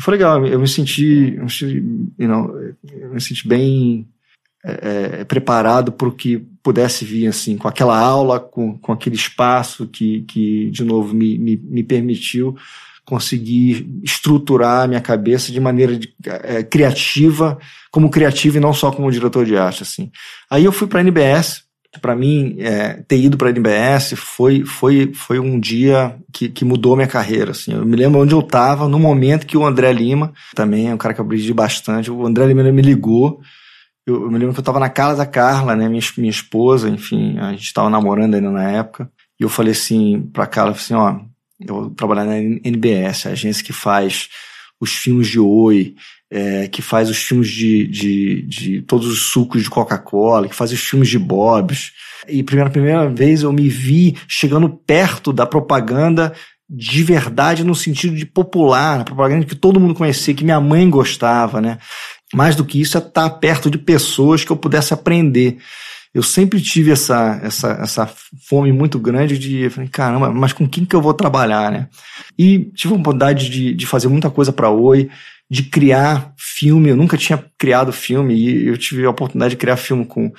foi 0.00 0.12
legal, 0.12 0.46
eu 0.46 0.58
me 0.58 0.68
senti, 0.68 1.34
eu 1.36 1.44
me 1.44 1.50
senti, 1.50 1.76
you 2.18 2.28
know, 2.28 2.50
eu 2.90 3.12
me 3.12 3.20
senti 3.20 3.46
bem 3.46 4.08
é, 4.64 5.20
é 5.20 5.24
preparado 5.24 5.92
para 5.92 6.08
o 6.08 6.12
que 6.12 6.38
pudesse 6.62 7.04
vir, 7.04 7.26
assim, 7.26 7.56
com 7.56 7.68
aquela 7.68 7.98
aula, 7.98 8.40
com, 8.40 8.78
com 8.78 8.92
aquele 8.92 9.16
espaço 9.16 9.86
que, 9.86 10.22
que 10.22 10.70
de 10.70 10.84
novo, 10.84 11.14
me, 11.14 11.38
me, 11.38 11.56
me 11.56 11.82
permitiu 11.82 12.56
conseguir 13.08 13.88
estruturar 14.04 14.86
minha 14.86 15.00
cabeça 15.00 15.50
de 15.50 15.58
maneira 15.58 15.98
de, 15.98 16.12
é, 16.26 16.62
criativa, 16.62 17.58
como 17.90 18.10
criativo 18.10 18.58
e 18.58 18.60
não 18.60 18.74
só 18.74 18.92
como 18.92 19.10
diretor 19.10 19.46
de 19.46 19.56
arte, 19.56 19.82
assim. 19.82 20.10
Aí 20.50 20.62
eu 20.62 20.72
fui 20.72 20.86
para 20.86 21.00
a 21.00 21.02
NBS, 21.02 21.62
para 22.02 22.14
mim, 22.14 22.56
é, 22.58 23.02
ter 23.08 23.18
ido 23.18 23.38
para 23.38 23.48
a 23.48 23.50
NBS 23.50 24.12
foi, 24.14 24.62
foi, 24.62 25.10
foi 25.14 25.38
um 25.40 25.58
dia 25.58 26.16
que, 26.30 26.50
que 26.50 26.66
mudou 26.66 26.94
minha 26.94 27.08
carreira. 27.08 27.52
Assim. 27.52 27.72
Eu 27.72 27.86
me 27.86 27.96
lembro 27.96 28.20
onde 28.20 28.34
eu 28.34 28.40
estava 28.40 28.86
no 28.86 28.98
momento 28.98 29.46
que 29.46 29.56
o 29.56 29.64
André 29.64 29.90
Lima, 29.90 30.34
também 30.54 30.88
é 30.88 30.94
um 30.94 30.98
cara 30.98 31.14
que 31.14 31.20
eu 31.20 31.24
aprendi 31.24 31.54
bastante, 31.54 32.10
o 32.10 32.26
André 32.26 32.46
Lima 32.46 32.62
me 32.64 32.82
ligou. 32.82 33.40
Eu, 34.06 34.24
eu 34.24 34.30
me 34.30 34.38
lembro 34.38 34.52
que 34.52 34.60
eu 34.60 34.62
estava 34.62 34.78
na 34.78 34.90
casa 34.90 35.16
da 35.16 35.26
Carla, 35.26 35.74
né, 35.74 35.88
minha, 35.88 36.02
minha 36.18 36.30
esposa, 36.30 36.90
enfim, 36.90 37.38
a 37.38 37.52
gente 37.52 37.64
estava 37.64 37.88
namorando 37.88 38.34
ainda 38.34 38.50
na 38.50 38.70
época. 38.70 39.10
E 39.40 39.44
eu 39.44 39.48
falei 39.48 39.72
assim 39.72 40.20
para 40.30 40.46
Carla, 40.46 40.72
assim, 40.72 40.92
ó, 40.92 41.20
eu 41.60 41.90
trabalhar 41.90 42.24
na 42.24 42.38
NBS, 42.38 43.26
a 43.26 43.30
agência 43.30 43.64
que 43.64 43.72
faz 43.72 44.28
os 44.80 44.92
filmes 44.92 45.28
de 45.28 45.40
Oi, 45.40 45.94
é, 46.30 46.68
que 46.68 46.82
faz 46.82 47.08
os 47.08 47.18
filmes 47.18 47.48
de, 47.48 47.86
de, 47.86 48.42
de 48.42 48.82
todos 48.82 49.06
os 49.06 49.20
sucos 49.30 49.62
de 49.62 49.70
Coca-Cola, 49.70 50.48
que 50.48 50.54
faz 50.54 50.72
os 50.72 50.80
filmes 50.80 51.08
de 51.08 51.18
Bob's. 51.18 51.92
E 52.28 52.42
pela 52.42 52.70
primeira 52.70 53.08
vez 53.08 53.42
eu 53.42 53.52
me 53.52 53.68
vi 53.68 54.16
chegando 54.28 54.68
perto 54.68 55.32
da 55.32 55.46
propaganda 55.46 56.32
de 56.70 57.02
verdade 57.02 57.64
no 57.64 57.74
sentido 57.74 58.14
de 58.14 58.26
popular, 58.26 59.00
a 59.00 59.04
propaganda 59.04 59.46
que 59.46 59.54
todo 59.54 59.80
mundo 59.80 59.94
conhecia, 59.94 60.34
que 60.34 60.44
minha 60.44 60.60
mãe 60.60 60.88
gostava, 60.90 61.62
né? 61.62 61.78
Mais 62.34 62.54
do 62.54 62.64
que 62.64 62.78
isso 62.78 62.98
é 62.98 63.00
estar 63.00 63.30
perto 63.30 63.70
de 63.70 63.78
pessoas 63.78 64.44
que 64.44 64.52
eu 64.52 64.56
pudesse 64.56 64.92
aprender. 64.92 65.56
Eu 66.18 66.22
sempre 66.24 66.60
tive 66.60 66.90
essa, 66.90 67.38
essa, 67.44 67.78
essa 67.80 68.12
fome 68.48 68.72
muito 68.72 68.98
grande 68.98 69.38
de, 69.38 69.70
falei, 69.70 69.88
caramba, 69.88 70.32
mas 70.32 70.52
com 70.52 70.68
quem 70.68 70.84
que 70.84 70.96
eu 70.96 71.00
vou 71.00 71.14
trabalhar, 71.14 71.70
né? 71.70 71.86
E 72.36 72.72
tive 72.74 72.92
a 72.92 72.96
oportunidade 72.96 73.48
de, 73.48 73.72
de 73.72 73.86
fazer 73.86 74.08
muita 74.08 74.28
coisa 74.28 74.52
para 74.52 74.68
Oi, 74.68 75.08
de 75.48 75.62
criar 75.62 76.34
filme. 76.36 76.88
Eu 76.88 76.96
nunca 76.96 77.16
tinha 77.16 77.40
criado 77.56 77.92
filme 77.92 78.34
e 78.34 78.66
eu 78.66 78.76
tive 78.76 79.06
a 79.06 79.10
oportunidade 79.10 79.52
de 79.52 79.58
criar 79.58 79.76
filme 79.76 80.04
com 80.04 80.32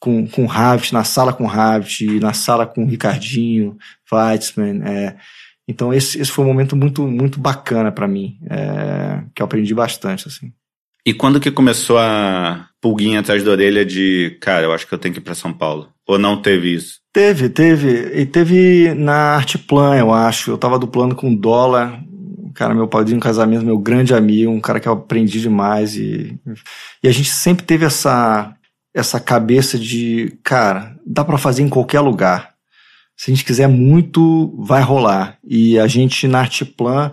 com, 0.00 0.26
com 0.26 0.46
Rabbit, 0.46 0.94
na 0.94 1.04
sala 1.04 1.34
com 1.34 1.44
Rabbit, 1.44 2.20
na 2.20 2.32
sala 2.32 2.66
com 2.66 2.86
Ricardinho, 2.86 3.76
Weitzman. 4.10 4.80
É. 4.82 5.16
Então 5.68 5.92
esse, 5.92 6.18
esse 6.18 6.30
foi 6.30 6.42
um 6.42 6.48
momento 6.48 6.74
muito 6.74 7.06
muito 7.06 7.38
bacana 7.38 7.92
para 7.92 8.08
mim, 8.08 8.38
é, 8.48 9.24
que 9.34 9.42
eu 9.42 9.44
aprendi 9.44 9.74
bastante 9.74 10.26
assim. 10.26 10.54
E 11.06 11.14
quando 11.14 11.40
que 11.40 11.50
começou 11.50 11.98
a 11.98 12.68
pulguinha 12.80 13.20
atrás 13.20 13.42
da 13.42 13.50
orelha 13.50 13.84
de, 13.84 14.36
cara, 14.40 14.66
eu 14.66 14.72
acho 14.72 14.86
que 14.86 14.92
eu 14.92 14.98
tenho 14.98 15.14
que 15.14 15.20
ir 15.20 15.22
para 15.22 15.34
São 15.34 15.52
Paulo? 15.52 15.88
Ou 16.06 16.18
não 16.18 16.40
teve 16.40 16.74
isso? 16.74 17.00
Teve, 17.12 17.48
teve. 17.48 18.20
E 18.20 18.26
teve 18.26 18.94
na 18.94 19.36
Arteplan, 19.36 19.96
eu 19.96 20.12
acho. 20.12 20.50
Eu 20.50 20.58
tava 20.58 20.78
duplando 20.78 21.14
com 21.14 21.34
dólar 21.34 22.02
cara, 22.58 22.74
meu 22.74 22.88
padrinho 22.88 23.20
casamento, 23.20 23.64
meu 23.64 23.78
grande 23.78 24.12
amigo, 24.12 24.50
um 24.50 24.60
cara 24.60 24.80
que 24.80 24.88
eu 24.88 24.92
aprendi 24.92 25.40
demais 25.40 25.94
e, 25.94 26.36
e 27.00 27.06
a 27.06 27.12
gente 27.12 27.30
sempre 27.30 27.64
teve 27.64 27.86
essa 27.86 28.52
essa 28.92 29.20
cabeça 29.20 29.78
de, 29.78 30.36
cara, 30.42 30.96
dá 31.06 31.24
para 31.24 31.38
fazer 31.38 31.62
em 31.62 31.68
qualquer 31.68 32.00
lugar. 32.00 32.54
Se 33.16 33.30
a 33.30 33.34
gente 33.34 33.44
quiser 33.44 33.68
muito, 33.68 34.52
vai 34.58 34.82
rolar. 34.82 35.38
E 35.44 35.78
a 35.78 35.86
gente 35.86 36.26
na 36.26 36.40
Arteplan, 36.40 37.12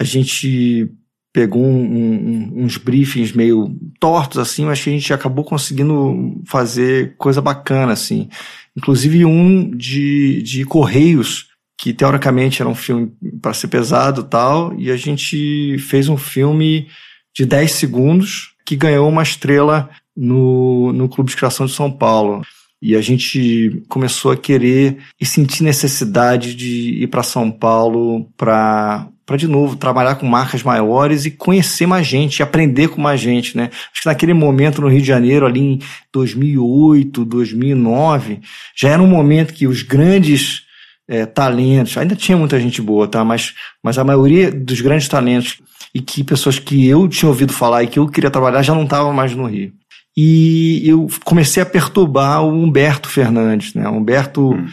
a 0.00 0.04
gente 0.04 0.88
pegou 1.32 1.64
um, 1.64 1.82
um, 1.82 2.64
uns 2.64 2.76
briefings 2.76 3.32
meio 3.32 3.76
tortos 4.00 4.38
assim, 4.38 4.64
mas 4.64 4.82
que 4.82 4.90
a 4.90 4.92
gente 4.92 5.12
acabou 5.12 5.44
conseguindo 5.44 6.40
fazer 6.46 7.14
coisa 7.16 7.40
bacana 7.40 7.92
assim. 7.92 8.28
Inclusive 8.76 9.24
um 9.24 9.70
de, 9.70 10.42
de 10.42 10.64
correios 10.64 11.48
que 11.78 11.92
teoricamente 11.92 12.60
era 12.60 12.68
um 12.68 12.74
filme 12.74 13.12
para 13.40 13.54
ser 13.54 13.68
pesado 13.68 14.24
tal, 14.24 14.74
e 14.78 14.90
a 14.90 14.96
gente 14.96 15.78
fez 15.78 16.08
um 16.08 16.16
filme 16.16 16.88
de 17.34 17.46
10 17.46 17.70
segundos 17.70 18.54
que 18.66 18.74
ganhou 18.74 19.08
uma 19.08 19.22
estrela 19.22 19.88
no, 20.16 20.92
no 20.92 21.08
Clube 21.08 21.30
de 21.30 21.36
Criação 21.36 21.66
de 21.66 21.72
São 21.72 21.90
Paulo. 21.90 22.42
E 22.82 22.96
a 22.96 23.00
gente 23.00 23.82
começou 23.88 24.32
a 24.32 24.36
querer 24.36 24.98
e 25.20 25.26
sentir 25.26 25.62
necessidade 25.62 26.54
de 26.54 27.02
ir 27.02 27.06
para 27.06 27.22
São 27.22 27.50
Paulo 27.50 28.28
para 28.36 29.08
para 29.28 29.36
de 29.36 29.46
novo 29.46 29.76
trabalhar 29.76 30.14
com 30.14 30.26
marcas 30.26 30.62
maiores 30.62 31.26
e 31.26 31.30
conhecer 31.30 31.86
mais 31.86 32.06
gente, 32.06 32.42
aprender 32.42 32.88
com 32.88 32.98
mais 32.98 33.20
gente, 33.20 33.54
né? 33.54 33.68
Acho 33.92 34.00
que 34.00 34.06
naquele 34.06 34.32
momento 34.32 34.80
no 34.80 34.88
Rio 34.88 35.02
de 35.02 35.06
Janeiro, 35.06 35.44
ali 35.44 35.60
em 35.60 35.78
2008, 36.10 37.26
2009, 37.26 38.40
já 38.74 38.88
era 38.88 39.02
um 39.02 39.06
momento 39.06 39.52
que 39.52 39.66
os 39.66 39.82
grandes 39.82 40.62
é, 41.06 41.26
talentos, 41.26 41.94
ainda 41.98 42.16
tinha 42.16 42.38
muita 42.38 42.58
gente 42.58 42.80
boa, 42.80 43.06
tá? 43.06 43.22
Mas, 43.22 43.52
mas 43.84 43.98
a 43.98 44.04
maioria 44.04 44.50
dos 44.50 44.80
grandes 44.80 45.08
talentos 45.08 45.58
e 45.94 46.00
que 46.00 46.24
pessoas 46.24 46.58
que 46.58 46.88
eu 46.88 47.06
tinha 47.06 47.28
ouvido 47.28 47.52
falar 47.52 47.82
e 47.82 47.86
que 47.86 47.98
eu 47.98 48.08
queria 48.08 48.30
trabalhar 48.30 48.62
já 48.62 48.74
não 48.74 48.84
estavam 48.84 49.12
mais 49.12 49.34
no 49.34 49.44
Rio. 49.44 49.74
E 50.16 50.80
eu 50.88 51.06
comecei 51.22 51.62
a 51.62 51.66
perturbar 51.66 52.42
o 52.42 52.48
Humberto 52.50 53.10
Fernandes, 53.10 53.74
né? 53.74 53.86
O 53.90 53.92
Humberto 53.92 54.54
hum 54.54 54.68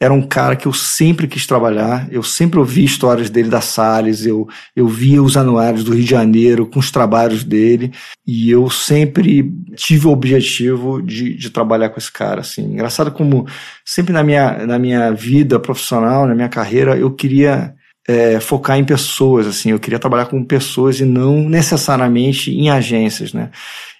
era 0.00 0.14
um 0.14 0.22
cara 0.22 0.54
que 0.54 0.66
eu 0.66 0.72
sempre 0.72 1.26
quis 1.26 1.44
trabalhar, 1.44 2.06
eu 2.12 2.22
sempre 2.22 2.58
ouvi 2.58 2.84
histórias 2.84 3.28
dele 3.28 3.48
da 3.48 3.60
Salles, 3.60 4.24
eu, 4.24 4.46
eu 4.74 4.86
via 4.86 5.20
os 5.20 5.36
anuários 5.36 5.82
do 5.82 5.92
Rio 5.92 6.04
de 6.04 6.10
Janeiro 6.10 6.66
com 6.66 6.78
os 6.78 6.90
trabalhos 6.90 7.42
dele, 7.42 7.92
e 8.24 8.48
eu 8.48 8.70
sempre 8.70 9.52
tive 9.74 10.06
o 10.06 10.12
objetivo 10.12 11.02
de, 11.02 11.34
de 11.34 11.50
trabalhar 11.50 11.88
com 11.88 11.98
esse 11.98 12.12
cara, 12.12 12.42
assim. 12.42 12.62
Engraçado 12.62 13.10
como 13.10 13.46
sempre 13.84 14.12
na 14.12 14.22
minha, 14.22 14.66
na 14.66 14.78
minha 14.78 15.10
vida 15.10 15.58
profissional, 15.58 16.26
na 16.26 16.34
minha 16.34 16.48
carreira, 16.48 16.96
eu 16.96 17.10
queria 17.10 17.74
é, 18.06 18.38
focar 18.38 18.78
em 18.78 18.84
pessoas, 18.84 19.48
assim, 19.48 19.72
eu 19.72 19.80
queria 19.80 19.98
trabalhar 19.98 20.26
com 20.26 20.44
pessoas 20.44 21.00
e 21.00 21.04
não 21.04 21.48
necessariamente 21.48 22.52
em 22.52 22.70
agências, 22.70 23.32
né. 23.32 23.50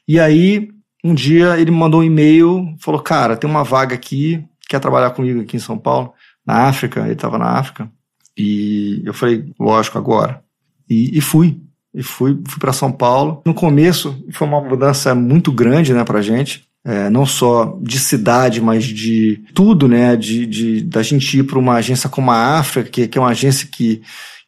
E 0.07 0.21
aí, 0.21 0.69
um 1.05 1.13
dia 1.13 1.59
ele 1.59 1.73
me 1.73 1.77
mandou 1.77 2.01
um 2.01 2.05
e-mail, 2.05 2.77
falou, 2.81 3.01
cara, 3.01 3.37
tem 3.37 3.51
uma 3.51 3.65
vaga 3.65 3.95
aqui, 3.95 4.45
quer 4.69 4.79
trabalhar 4.79 5.11
comigo 5.11 5.41
aqui 5.41 5.57
em 5.57 5.61
São 5.61 5.79
Paulo? 5.79 6.13
Na 6.47 6.69
África, 6.69 7.01
ele 7.01 7.13
estava 7.13 7.39
na 7.39 7.59
África. 7.59 7.91
E 8.37 9.03
eu 9.05 9.13
falei, 9.13 9.53
lógico, 9.59 9.99
agora. 9.99 10.43
E, 10.89 11.19
e 11.19 11.21
fui. 11.21 11.61
E 11.93 12.03
fui, 12.03 12.39
fui 12.47 12.61
para 12.61 12.73
São 12.73 12.93
Paulo. 12.93 13.43
No 13.45 13.55
começo, 13.55 14.25
foi 14.31 14.47
uma 14.47 14.61
mudança 14.61 15.15
muito 15.15 15.51
grande 15.51 15.93
né, 15.93 16.05
para 16.05 16.23
gente. 16.23 16.69
É, 16.85 17.11
não 17.11 17.27
só 17.27 17.77
de 17.83 17.99
cidade, 17.99 18.61
mas 18.61 18.85
de 18.85 19.43
tudo, 19.53 19.89
né? 19.89 20.15
De, 20.15 20.47
de 20.47 20.83
da 20.83 21.03
gente 21.03 21.39
ir 21.39 21.43
para 21.43 21.59
uma 21.59 21.75
agência 21.75 22.09
como 22.09 22.31
a 22.31 22.59
África, 22.59 22.89
que, 22.89 23.09
que 23.09 23.19
é 23.19 23.21
uma 23.21 23.31
agência 23.31 23.69
que, 23.71 24.01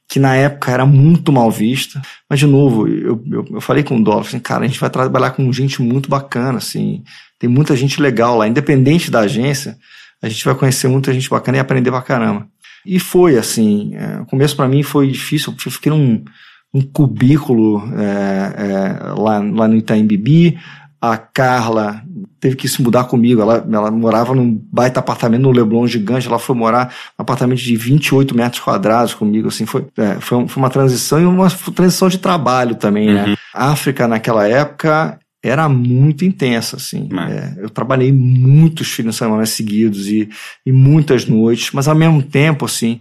que 0.08 0.20
na 0.20 0.36
época 0.36 0.70
era 0.70 0.86
muito 0.86 1.32
mal 1.32 1.50
vista. 1.50 2.00
Mas, 2.28 2.38
de 2.38 2.46
novo, 2.46 2.86
eu, 2.86 3.22
eu, 3.30 3.44
eu 3.50 3.60
falei 3.60 3.82
com 3.82 3.96
o 3.96 4.04
Dólar, 4.04 4.22
assim, 4.22 4.38
cara, 4.38 4.64
a 4.64 4.68
gente 4.68 4.80
vai 4.80 4.88
trabalhar 4.88 5.32
com 5.32 5.52
gente 5.52 5.82
muito 5.82 6.08
bacana, 6.08 6.58
assim. 6.58 7.02
Tem 7.38 7.50
muita 7.50 7.74
gente 7.74 8.00
legal 8.00 8.38
lá, 8.38 8.46
independente 8.46 9.10
da 9.10 9.20
agência 9.20 9.76
a 10.22 10.28
gente 10.28 10.44
vai 10.44 10.54
conhecer 10.54 10.88
muita 10.88 11.12
gente 11.12 11.28
bacana 11.28 11.58
e 11.58 11.60
aprender 11.60 11.90
pra 11.90 12.02
caramba. 12.02 12.46
E 12.84 12.98
foi 12.98 13.36
assim, 13.36 13.94
é, 13.94 14.20
o 14.20 14.26
começo 14.26 14.56
para 14.56 14.68
mim 14.68 14.82
foi 14.82 15.08
difícil, 15.08 15.54
eu 15.64 15.72
fiquei 15.72 15.90
num 15.90 16.24
um 16.72 16.80
cubículo 16.82 17.82
é, 17.98 18.54
é, 18.56 19.20
lá, 19.20 19.38
lá 19.38 19.66
no 19.66 19.74
Itaim 19.74 20.06
Bibi, 20.06 20.56
a 21.00 21.16
Carla 21.16 22.02
teve 22.38 22.56
que 22.56 22.68
se 22.68 22.82
mudar 22.82 23.04
comigo, 23.04 23.40
ela, 23.40 23.66
ela 23.70 23.90
morava 23.90 24.34
num 24.34 24.62
baita 24.70 25.00
apartamento 25.00 25.42
no 25.42 25.50
Leblon 25.50 25.86
gigante, 25.86 26.28
ela 26.28 26.38
foi 26.38 26.54
morar 26.54 26.94
num 27.18 27.22
apartamento 27.22 27.60
de 27.60 27.74
28 27.74 28.36
metros 28.36 28.62
quadrados 28.62 29.14
comigo, 29.14 29.48
assim, 29.48 29.66
foi, 29.66 29.86
é, 29.96 30.14
foi, 30.20 30.46
foi, 30.46 30.62
uma 30.62 30.70
transição 30.70 31.20
e 31.20 31.24
uma 31.24 31.50
transição 31.74 32.08
de 32.08 32.18
trabalho 32.18 32.74
também, 32.74 33.12
né? 33.12 33.22
uhum. 33.22 33.30
né? 33.30 33.36
A 33.52 33.72
África 33.72 34.06
naquela 34.06 34.46
época 34.46 35.18
era 35.42 35.68
muito 35.68 36.24
intensa, 36.24 36.76
assim. 36.76 37.08
É, 37.28 37.64
eu 37.64 37.70
trabalhei 37.70 38.12
muitos 38.12 38.92
fins 38.92 39.06
de 39.06 39.12
semana 39.14 39.46
seguidos 39.46 40.06
e, 40.06 40.28
e 40.66 40.72
muitas 40.72 41.24
noites, 41.24 41.70
mas 41.72 41.88
ao 41.88 41.94
mesmo 41.94 42.22
tempo, 42.22 42.64
assim, 42.66 43.00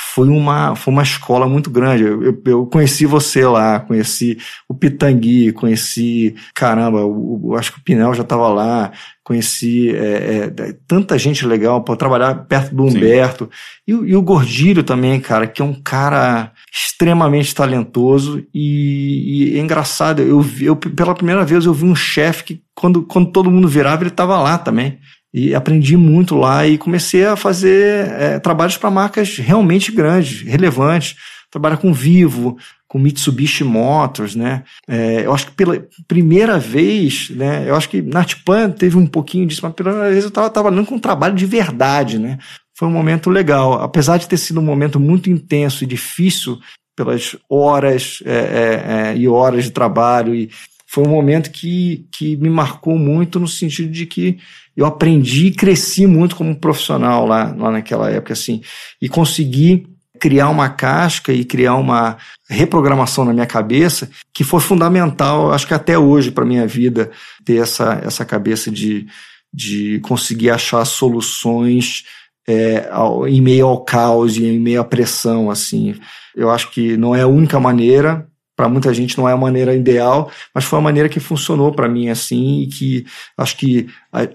foi 0.00 0.28
uma, 0.28 0.76
foi 0.76 0.92
uma 0.92 1.02
escola 1.02 1.48
muito 1.48 1.70
grande. 1.70 2.04
Eu, 2.04 2.22
eu, 2.22 2.42
eu 2.46 2.66
conheci 2.66 3.04
você 3.04 3.44
lá, 3.44 3.80
conheci 3.80 4.38
o 4.68 4.74
Pitangui, 4.74 5.52
conheci, 5.52 6.36
caramba, 6.54 7.04
o, 7.04 7.48
o, 7.48 7.56
acho 7.56 7.72
que 7.72 7.80
o 7.80 7.82
Pinel 7.82 8.14
já 8.14 8.22
estava 8.22 8.48
lá, 8.48 8.92
conheci 9.24 9.90
é, 9.90 10.52
é, 10.56 10.76
tanta 10.86 11.18
gente 11.18 11.44
legal 11.44 11.82
para 11.82 11.96
trabalhar 11.96 12.46
perto 12.46 12.76
do 12.76 12.84
Humberto. 12.84 13.50
E, 13.86 13.90
e, 13.90 14.14
o 14.14 14.22
Gordilho 14.22 14.84
também, 14.84 15.18
cara, 15.18 15.48
que 15.48 15.60
é 15.60 15.64
um 15.64 15.74
cara 15.74 16.52
extremamente 16.72 17.52
talentoso 17.52 18.46
e, 18.54 19.52
e 19.52 19.58
é 19.58 19.60
engraçado. 19.60 20.22
Eu, 20.22 20.44
eu, 20.60 20.76
pela 20.76 21.14
primeira 21.14 21.44
vez 21.44 21.64
eu 21.64 21.74
vi 21.74 21.84
um 21.84 21.96
chefe 21.96 22.44
que, 22.44 22.62
quando, 22.72 23.02
quando 23.02 23.32
todo 23.32 23.50
mundo 23.50 23.66
virava, 23.66 24.02
ele 24.02 24.10
estava 24.10 24.40
lá 24.40 24.56
também. 24.56 25.00
E 25.32 25.54
aprendi 25.54 25.96
muito 25.96 26.34
lá 26.34 26.66
e 26.66 26.78
comecei 26.78 27.24
a 27.26 27.36
fazer 27.36 28.10
é, 28.12 28.38
trabalhos 28.38 28.76
para 28.76 28.90
marcas 28.90 29.36
realmente 29.36 29.92
grandes, 29.92 30.42
relevantes. 30.42 31.16
Trabalhar 31.50 31.78
com 31.78 31.92
Vivo, 31.92 32.58
com 32.86 32.98
Mitsubishi 32.98 33.64
Motors, 33.64 34.34
né? 34.34 34.64
É, 34.88 35.26
eu 35.26 35.32
acho 35.32 35.46
que 35.46 35.52
pela 35.52 35.86
primeira 36.06 36.58
vez, 36.58 37.30
né? 37.30 37.68
Eu 37.68 37.74
acho 37.74 37.88
que 37.88 38.00
na 38.00 38.20
Artipan 38.20 38.70
teve 38.70 38.96
um 38.96 39.06
pouquinho 39.06 39.46
disso, 39.46 39.60
mas 39.62 39.74
pela 39.74 39.90
primeira 39.90 40.10
vez 40.10 40.24
eu 40.24 40.28
estava 40.28 40.48
trabalhando 40.48 40.86
com 40.86 40.94
um 40.94 41.00
trabalho 41.00 41.34
de 41.34 41.46
verdade, 41.46 42.18
né? 42.18 42.38
Foi 42.74 42.88
um 42.88 42.92
momento 42.92 43.28
legal, 43.28 43.74
apesar 43.74 44.16
de 44.16 44.28
ter 44.28 44.38
sido 44.38 44.60
um 44.60 44.64
momento 44.64 44.98
muito 44.98 45.28
intenso 45.28 45.84
e 45.84 45.86
difícil 45.86 46.58
pelas 46.96 47.36
horas 47.48 48.22
é, 48.24 48.32
é, 48.32 49.12
é 49.12 49.16
e 49.16 49.28
horas 49.28 49.64
de 49.64 49.70
trabalho 49.70 50.34
e 50.34 50.50
foi 50.90 51.04
um 51.04 51.10
momento 51.10 51.50
que, 51.50 52.06
que 52.10 52.36
me 52.38 52.48
marcou 52.48 52.98
muito 52.98 53.38
no 53.38 53.46
sentido 53.46 53.92
de 53.92 54.06
que 54.06 54.38
eu 54.78 54.86
aprendi 54.86 55.48
e 55.48 55.52
cresci 55.52 56.06
muito 56.06 56.36
como 56.36 56.54
profissional 56.54 57.26
lá, 57.26 57.52
lá 57.58 57.68
naquela 57.72 58.08
época, 58.08 58.32
assim, 58.32 58.62
e 59.02 59.08
consegui 59.08 59.88
criar 60.20 60.48
uma 60.50 60.68
casca 60.68 61.32
e 61.32 61.44
criar 61.44 61.74
uma 61.74 62.16
reprogramação 62.48 63.24
na 63.24 63.32
minha 63.32 63.46
cabeça 63.46 64.08
que 64.32 64.44
foi 64.44 64.60
fundamental, 64.60 65.52
acho 65.52 65.66
que 65.66 65.74
até 65.74 65.98
hoje 65.98 66.30
para 66.30 66.44
minha 66.44 66.64
vida 66.64 67.10
ter 67.44 67.60
essa, 67.60 68.00
essa 68.04 68.24
cabeça 68.24 68.70
de, 68.70 69.04
de 69.52 69.98
conseguir 69.98 70.50
achar 70.50 70.84
soluções 70.84 72.04
é, 72.46 72.88
ao, 72.92 73.26
em 73.26 73.40
meio 73.40 73.66
ao 73.66 73.84
caos 73.84 74.36
e 74.36 74.44
em 74.44 74.60
meio 74.60 74.80
à 74.80 74.84
pressão, 74.84 75.50
assim. 75.50 75.96
Eu 76.36 76.50
acho 76.50 76.70
que 76.70 76.96
não 76.96 77.16
é 77.16 77.22
a 77.22 77.28
única 77.28 77.58
maneira, 77.58 78.28
para 78.58 78.68
muita 78.68 78.92
gente 78.92 79.16
não 79.16 79.28
é 79.28 79.32
a 79.32 79.36
maneira 79.36 79.72
ideal, 79.72 80.28
mas 80.52 80.64
foi 80.64 80.80
a 80.80 80.82
maneira 80.82 81.08
que 81.08 81.20
funcionou 81.20 81.70
para 81.70 81.88
mim 81.88 82.08
assim 82.08 82.62
e 82.62 82.66
que 82.66 83.06
acho 83.38 83.56
que 83.56 83.86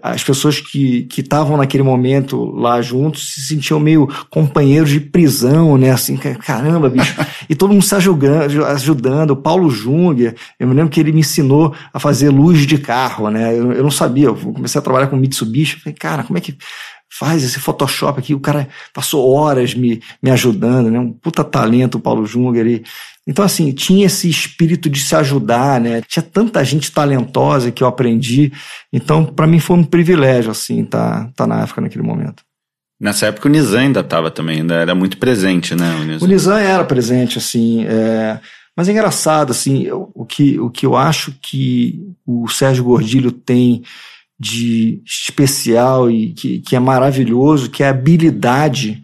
as 0.02 0.24
pessoas 0.24 0.62
que 0.62 1.06
estavam 1.18 1.58
naquele 1.58 1.84
momento 1.84 2.46
lá 2.56 2.82
juntos 2.82 3.34
se 3.34 3.42
sentiam 3.42 3.82
meio 3.82 4.08
companheiros 4.30 4.92
de 4.92 5.02
prisão, 5.02 5.78
né? 5.78 5.92
Assim, 5.92 6.16
caramba, 6.16 6.90
bicho. 6.90 7.14
e 7.50 7.54
todo 7.54 7.74
mundo 7.74 7.84
se 7.84 7.94
ajudando, 7.96 8.66
ajudando. 8.66 9.32
O 9.32 9.36
Paulo 9.36 9.70
Junger, 9.70 10.36
eu 10.58 10.70
me 10.70 10.74
lembro 10.74 10.90
que 10.90 11.02
ele 11.02 11.12
me 11.12 11.20
ensinou 11.20 11.76
a 11.94 12.00
fazer 12.00 12.30
luz 12.30 12.66
de 12.66 12.78
carro, 12.78 13.30
né? 13.30 13.52
Eu, 13.52 13.74
eu 13.74 13.84
não 13.84 13.92
sabia, 13.92 14.28
eu 14.28 14.36
comecei 14.36 14.80
a 14.80 14.82
trabalhar 14.82 15.08
com 15.08 15.18
Mitsubishi, 15.18 15.82
falei, 15.82 15.98
cara, 16.00 16.24
como 16.24 16.38
é 16.38 16.42
que 16.42 16.56
faz 17.20 17.44
esse 17.44 17.60
Photoshop 17.60 18.20
aqui? 18.20 18.34
O 18.34 18.40
cara 18.40 18.68
passou 18.94 19.30
horas 19.32 19.76
me, 19.76 20.02
me 20.22 20.32
ajudando, 20.32 20.90
né? 20.90 21.00
Um 21.00 21.12
puta 21.12 21.44
talento, 21.44 21.96
o 21.96 22.02
Paulo 22.02 22.26
Junger. 22.26 22.66
E, 22.66 22.84
então, 23.28 23.46
assim, 23.46 23.72
tinha 23.72 24.08
esse 24.08 24.30
espírito 24.30 24.90
de 24.90 25.00
se 25.00 25.16
ajudar, 25.16 25.80
né? 25.80 26.02
Tinha 26.08 26.24
tanta 26.24 26.64
gente 26.64 26.92
talentosa 26.92 27.72
que 27.72 27.84
eu 27.84 27.88
aprendi. 27.88 28.52
Então, 28.92 29.24
para 29.26 29.46
mim 29.46 29.60
foi 29.60 29.78
um 29.78 29.84
privilégio, 29.84 30.52
assim, 30.52 30.82
estar 30.82 31.26
tá, 31.26 31.32
tá 31.36 31.48
na 31.48 31.64
África 31.64 31.82
naquele 31.82 32.04
momento. 32.04 32.44
Nessa 33.00 33.28
época 33.28 33.48
o 33.48 33.52
Nizam 33.52 33.82
ainda 33.82 34.00
estava 34.00 34.32
também, 34.32 34.62
ainda 34.62 34.76
era 34.76 34.96
muito 34.96 35.18
presente, 35.18 35.76
né? 35.76 35.96
O 36.02 36.04
Nizam, 36.04 36.28
o 36.28 36.32
Nizam 36.32 36.58
era 36.58 36.84
presente, 36.84 37.38
assim. 37.38 37.86
É... 37.86 38.40
Mas 38.76 38.90
é 38.90 38.92
engraçado, 38.92 39.52
assim, 39.52 39.88
o 39.92 40.26
que, 40.26 40.60
o 40.60 40.68
que 40.72 40.84
eu 40.84 40.96
acho 40.96 41.32
que 41.40 42.02
o 42.26 42.48
Sérgio 42.48 42.84
Gordilho 42.84 43.32
tem 43.32 43.84
de 44.44 45.02
especial 45.06 46.12
e 46.12 46.34
que, 46.34 46.60
que 46.60 46.76
é 46.76 46.80
maravilhoso, 46.80 47.70
que 47.70 47.82
é 47.82 47.88
a 47.88 47.92
habilidade 47.92 49.02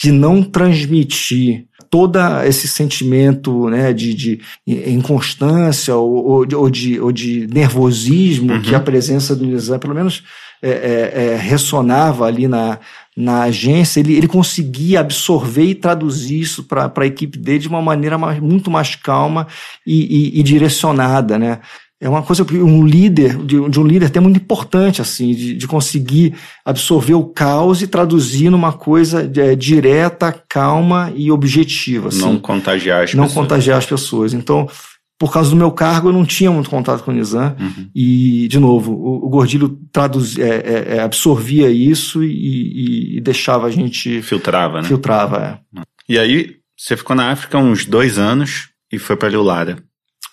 de 0.00 0.12
não 0.12 0.42
transmitir 0.42 1.66
todo 1.88 2.18
esse 2.44 2.66
sentimento 2.66 3.68
né, 3.68 3.92
de, 3.92 4.14
de 4.14 4.40
inconstância 4.66 5.94
ou, 5.94 6.26
ou, 6.26 6.46
de, 6.46 6.56
ou, 6.56 6.70
de, 6.70 7.00
ou 7.00 7.12
de 7.12 7.46
nervosismo 7.52 8.54
uhum. 8.54 8.62
que 8.62 8.74
a 8.74 8.80
presença 8.80 9.36
do 9.36 9.44
Nizam, 9.44 9.78
pelo 9.78 9.94
menos 9.94 10.22
é, 10.62 10.70
é, 10.70 11.24
é, 11.24 11.36
ressonava 11.36 12.24
ali 12.24 12.48
na, 12.48 12.78
na 13.16 13.42
agência, 13.42 14.00
ele, 14.00 14.14
ele 14.14 14.28
conseguia 14.28 15.00
absorver 15.00 15.64
e 15.64 15.74
traduzir 15.74 16.40
isso 16.40 16.64
para 16.64 16.90
a 16.96 17.06
equipe 17.06 17.36
dele 17.38 17.58
de 17.58 17.68
uma 17.68 17.82
maneira 17.82 18.16
mais, 18.16 18.40
muito 18.40 18.70
mais 18.70 18.94
calma 18.94 19.46
e, 19.86 20.36
e, 20.36 20.40
e 20.40 20.42
direcionada, 20.42 21.38
né? 21.38 21.60
É 22.02 22.08
uma 22.08 22.22
coisa 22.22 22.44
que 22.44 22.58
um 22.58 22.84
líder, 22.84 23.36
de, 23.38 23.70
de 23.70 23.78
um 23.78 23.86
líder 23.86 24.06
até 24.06 24.18
muito 24.18 24.36
importante, 24.36 25.00
assim, 25.00 25.32
de, 25.32 25.54
de, 25.54 25.66
conseguir 25.68 26.34
absorver 26.64 27.14
o 27.14 27.26
caos 27.26 27.80
e 27.80 27.86
traduzir 27.86 28.50
numa 28.50 28.72
coisa 28.72 29.30
é, 29.36 29.54
direta, 29.54 30.32
calma 30.48 31.12
e 31.14 31.30
objetiva. 31.30 32.08
Assim. 32.08 32.20
Não 32.20 32.40
contagiar 32.40 33.04
as 33.04 33.14
não 33.14 33.22
pessoas. 33.22 33.36
Não 33.36 33.42
contagiar 33.42 33.78
as 33.78 33.86
pessoas. 33.86 34.34
Então, 34.34 34.68
por 35.16 35.32
causa 35.32 35.50
do 35.50 35.56
meu 35.56 35.70
cargo, 35.70 36.08
eu 36.08 36.12
não 36.12 36.26
tinha 36.26 36.50
muito 36.50 36.68
contato 36.68 37.04
com 37.04 37.12
o 37.12 37.14
Nizam. 37.14 37.54
Uhum. 37.60 37.88
E, 37.94 38.48
de 38.48 38.58
novo, 38.58 38.92
o, 38.94 39.26
o 39.26 39.28
Gordilho 39.28 39.78
traduz, 39.92 40.36
é, 40.36 40.56
é, 40.56 40.96
é 40.96 41.00
absorvia 41.02 41.70
isso 41.70 42.24
e, 42.24 43.18
e, 43.18 43.20
deixava 43.20 43.68
a 43.68 43.70
gente. 43.70 44.20
Filtrava, 44.22 44.82
né? 44.82 44.88
Filtrava, 44.88 45.60
é. 45.76 45.82
E 46.08 46.18
aí, 46.18 46.56
você 46.76 46.96
ficou 46.96 47.14
na 47.14 47.30
África 47.30 47.58
uns 47.58 47.86
dois 47.86 48.18
anos 48.18 48.70
e 48.92 48.98
foi 48.98 49.14
para 49.14 49.28
Lulara. 49.28 49.78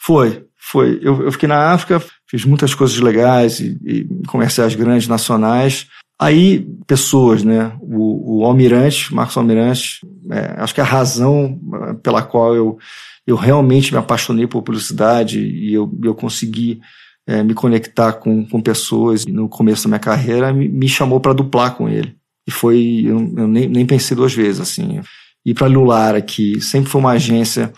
Foi, 0.01 0.48
foi. 0.69 0.99
Eu, 1.01 1.23
eu, 1.23 1.31
fiquei 1.31 1.49
na 1.49 1.71
África, 1.71 1.99
fiz 2.29 2.45
muitas 2.45 2.75
coisas 2.75 2.97
legais 2.99 3.59
e, 3.59 3.77
e 3.83 4.27
comerciais 4.27 4.75
grandes, 4.75 5.07
nacionais. 5.07 5.87
Aí, 6.21 6.67
pessoas, 6.85 7.43
né? 7.43 7.71
O, 7.81 8.41
o 8.41 8.45
Almirante, 8.45 9.13
Marcos 9.13 9.35
Almirante, 9.35 9.99
é, 10.29 10.61
acho 10.61 10.75
que 10.75 10.81
a 10.81 10.85
razão 10.85 11.59
é, 11.73 11.93
pela 11.95 12.21
qual 12.21 12.55
eu, 12.55 12.77
eu 13.25 13.35
realmente 13.35 13.91
me 13.91 13.97
apaixonei 13.97 14.45
por 14.45 14.61
publicidade 14.61 15.39
e 15.39 15.73
eu, 15.73 15.91
eu 16.03 16.13
consegui 16.13 16.79
é, 17.25 17.41
me 17.41 17.55
conectar 17.55 18.13
com, 18.13 18.45
com 18.45 18.61
pessoas 18.61 19.25
no 19.25 19.49
começo 19.49 19.85
da 19.85 19.89
minha 19.89 19.99
carreira 19.99 20.53
me, 20.53 20.67
me 20.67 20.87
chamou 20.87 21.19
para 21.19 21.33
duplar 21.33 21.75
com 21.75 21.89
ele. 21.89 22.15
E 22.47 22.51
foi, 22.51 23.03
eu, 23.05 23.33
eu 23.37 23.47
nem, 23.47 23.67
nem 23.67 23.85
pensei 23.87 24.15
duas 24.15 24.33
vezes, 24.33 24.61
assim. 24.61 25.01
Ir 25.43 25.55
para 25.55 25.67
Lulara, 25.67 26.21
que 26.21 26.61
sempre 26.61 26.91
foi 26.91 27.01
uma 27.01 27.11
agência 27.11 27.73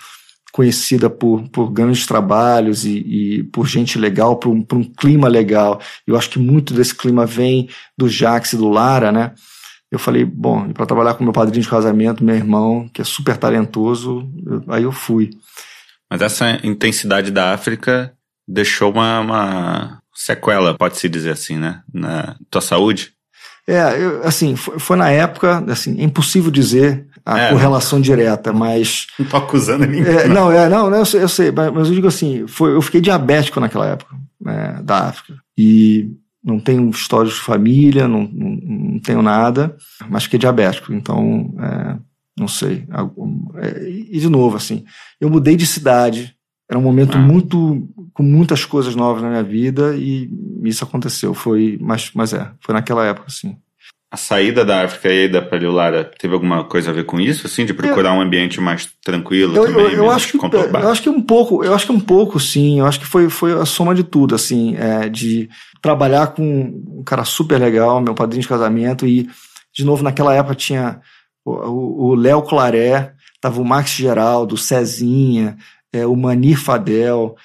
conhecida 0.51 1.09
por, 1.09 1.47
por 1.49 1.71
grandes 1.71 2.05
trabalhos 2.05 2.85
e, 2.85 2.97
e 2.99 3.43
por 3.43 3.67
gente 3.67 3.97
legal, 3.97 4.35
por 4.37 4.49
um, 4.49 4.61
por 4.61 4.77
um, 4.77 4.83
clima 4.83 5.27
legal. 5.27 5.81
Eu 6.05 6.17
acho 6.17 6.29
que 6.29 6.39
muito 6.39 6.73
desse 6.73 6.93
clima 6.93 7.25
vem 7.25 7.69
do 7.97 8.09
Jax 8.09 8.53
e 8.53 8.57
do 8.57 8.69
Lara, 8.69 9.11
né? 9.11 9.33
Eu 9.91 9.99
falei, 9.99 10.23
bom, 10.23 10.71
para 10.71 10.85
trabalhar 10.85 11.15
com 11.15 11.23
meu 11.23 11.33
padrinho 11.33 11.63
de 11.63 11.69
casamento, 11.69 12.23
meu 12.23 12.35
irmão, 12.35 12.89
que 12.93 13.01
é 13.01 13.05
super 13.05 13.35
talentoso, 13.35 14.29
eu, 14.45 14.63
aí 14.67 14.83
eu 14.83 14.91
fui. 14.91 15.31
Mas 16.09 16.21
essa 16.21 16.59
intensidade 16.65 17.31
da 17.31 17.53
África 17.53 18.13
deixou 18.47 18.91
uma, 18.91 19.19
uma 19.19 20.01
sequela, 20.13 20.77
pode-se 20.77 21.07
dizer 21.09 21.31
assim, 21.31 21.57
né? 21.57 21.81
Na 21.93 22.35
tua 22.49 22.61
saúde? 22.61 23.13
É, 23.67 24.01
eu, 24.01 24.23
assim, 24.23 24.55
foi, 24.55 24.79
foi, 24.79 24.97
na 24.97 25.09
época, 25.09 25.63
assim, 25.69 25.99
é 25.99 26.03
impossível 26.03 26.51
dizer 26.51 27.07
a 27.25 27.39
é, 27.39 27.49
correlação 27.49 28.01
direta, 28.01 28.51
mas. 28.51 29.07
Não 29.17 29.25
tô 29.25 29.37
acusando 29.37 29.85
ninguém. 29.85 30.13
É, 30.13 30.27
não, 30.27 30.51
é, 30.51 30.67
não, 30.67 30.93
eu 30.93 31.05
sei, 31.05 31.23
eu 31.23 31.29
sei, 31.29 31.51
mas 31.51 31.87
eu 31.87 31.93
digo 31.93 32.07
assim, 32.07 32.45
foi, 32.47 32.73
eu 32.73 32.81
fiquei 32.81 33.01
diabético 33.01 33.59
naquela 33.59 33.87
época, 33.87 34.15
né, 34.39 34.79
da 34.83 35.09
África. 35.09 35.35
E 35.57 36.11
não 36.43 36.59
tenho 36.59 36.89
histórias 36.89 37.33
de 37.33 37.41
família, 37.41 38.07
não, 38.07 38.23
não, 38.23 38.49
não, 38.49 38.99
tenho 38.99 39.21
nada, 39.21 39.75
mas 40.09 40.23
fiquei 40.23 40.39
diabético, 40.39 40.93
então, 40.93 41.53
é, 41.59 41.97
não 42.37 42.47
sei. 42.47 42.85
É, 43.61 43.89
e 43.89 44.19
de 44.19 44.29
novo, 44.29 44.57
assim, 44.57 44.83
eu 45.19 45.29
mudei 45.29 45.55
de 45.55 45.67
cidade, 45.67 46.35
era 46.71 46.79
um 46.79 46.83
momento 46.83 47.17
ah. 47.17 47.21
muito 47.21 47.87
com 48.13 48.23
muitas 48.23 48.63
coisas 48.63 48.95
novas 48.95 49.21
na 49.21 49.29
minha 49.29 49.43
vida 49.43 49.93
e 49.95 50.29
isso 50.63 50.85
aconteceu. 50.85 51.33
Foi, 51.33 51.77
mas, 51.81 52.11
mas 52.15 52.33
é, 52.33 52.49
foi 52.61 52.73
naquela 52.73 53.05
época, 53.05 53.27
assim. 53.27 53.57
A 54.11 54.17
saída 54.17 54.65
da 54.65 54.83
África 54.83 55.09
e 55.09 55.29
da 55.29 55.41
Paleolara 55.41 56.03
teve 56.19 56.33
alguma 56.33 56.65
coisa 56.65 56.91
a 56.91 56.93
ver 56.93 57.05
com 57.05 57.17
isso, 57.19 57.47
assim, 57.47 57.65
de 57.65 57.73
procurar 57.73 58.09
eu, 58.09 58.15
um 58.17 58.21
ambiente 58.21 58.59
mais 58.59 58.89
tranquilo 59.01 59.55
eu, 59.55 59.65
também, 59.65 59.85
eu, 59.85 59.91
eu 59.91 60.11
acho 60.11 60.37
que, 60.37 60.45
eu 60.45 60.89
acho 60.89 61.01
que 61.01 61.09
um 61.09 61.21
pouco, 61.21 61.63
eu 61.63 61.73
acho 61.73 61.85
que 61.85 61.91
um 61.93 61.99
pouco, 61.99 62.39
sim. 62.39 62.79
Eu 62.79 62.85
acho 62.85 62.99
que 62.99 63.05
foi, 63.05 63.29
foi 63.29 63.53
a 63.53 63.65
soma 63.65 63.95
de 63.95 64.03
tudo, 64.03 64.35
assim, 64.35 64.75
é, 64.75 65.07
de 65.07 65.49
trabalhar 65.81 66.27
com 66.27 66.43
um 66.43 67.03
cara 67.03 67.23
super 67.23 67.57
legal, 67.57 68.01
meu 68.01 68.13
padrinho 68.13 68.41
de 68.41 68.49
casamento 68.49 69.07
e 69.07 69.29
de 69.73 69.85
novo 69.85 70.03
naquela 70.03 70.35
época 70.35 70.55
tinha 70.55 70.99
o 71.45 72.13
Léo 72.13 72.41
Claré, 72.43 73.13
tava 73.39 73.61
o 73.61 73.65
Max 73.65 73.91
Geraldo, 73.91 74.55
o 74.55 74.57
Cezinha, 74.57 75.57
é, 75.91 76.05
o 76.05 76.15
Manir 76.15 76.59
Fadel, 76.59 77.35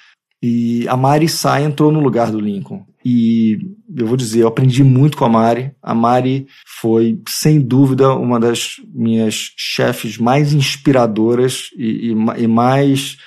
e 0.41 0.87
a 0.87 0.95
Mari 0.95 1.27
Sá 1.27 1.59
entrou 1.61 1.91
no 1.91 1.99
lugar 1.99 2.31
do 2.31 2.39
Lincoln. 2.39 2.85
E 3.09 3.59
eu 3.95 4.05
vou 4.05 4.17
dizer, 4.17 4.41
eu 4.41 4.49
aprendi 4.49 4.83
muito 4.83 5.15
com 5.15 5.23
a 5.23 5.29
Mari. 5.29 5.71
A 5.81 5.95
Mari 5.95 6.45
foi, 6.81 7.21
sem 7.25 7.57
dúvida, 7.57 8.13
uma 8.13 8.37
das 8.37 8.81
minhas 8.93 9.53
chefes 9.55 10.17
mais 10.17 10.51
inspiradoras 10.51 11.69
e, 11.77 12.11
e, 12.11 12.43
e 12.43 12.47
mais 12.47 13.17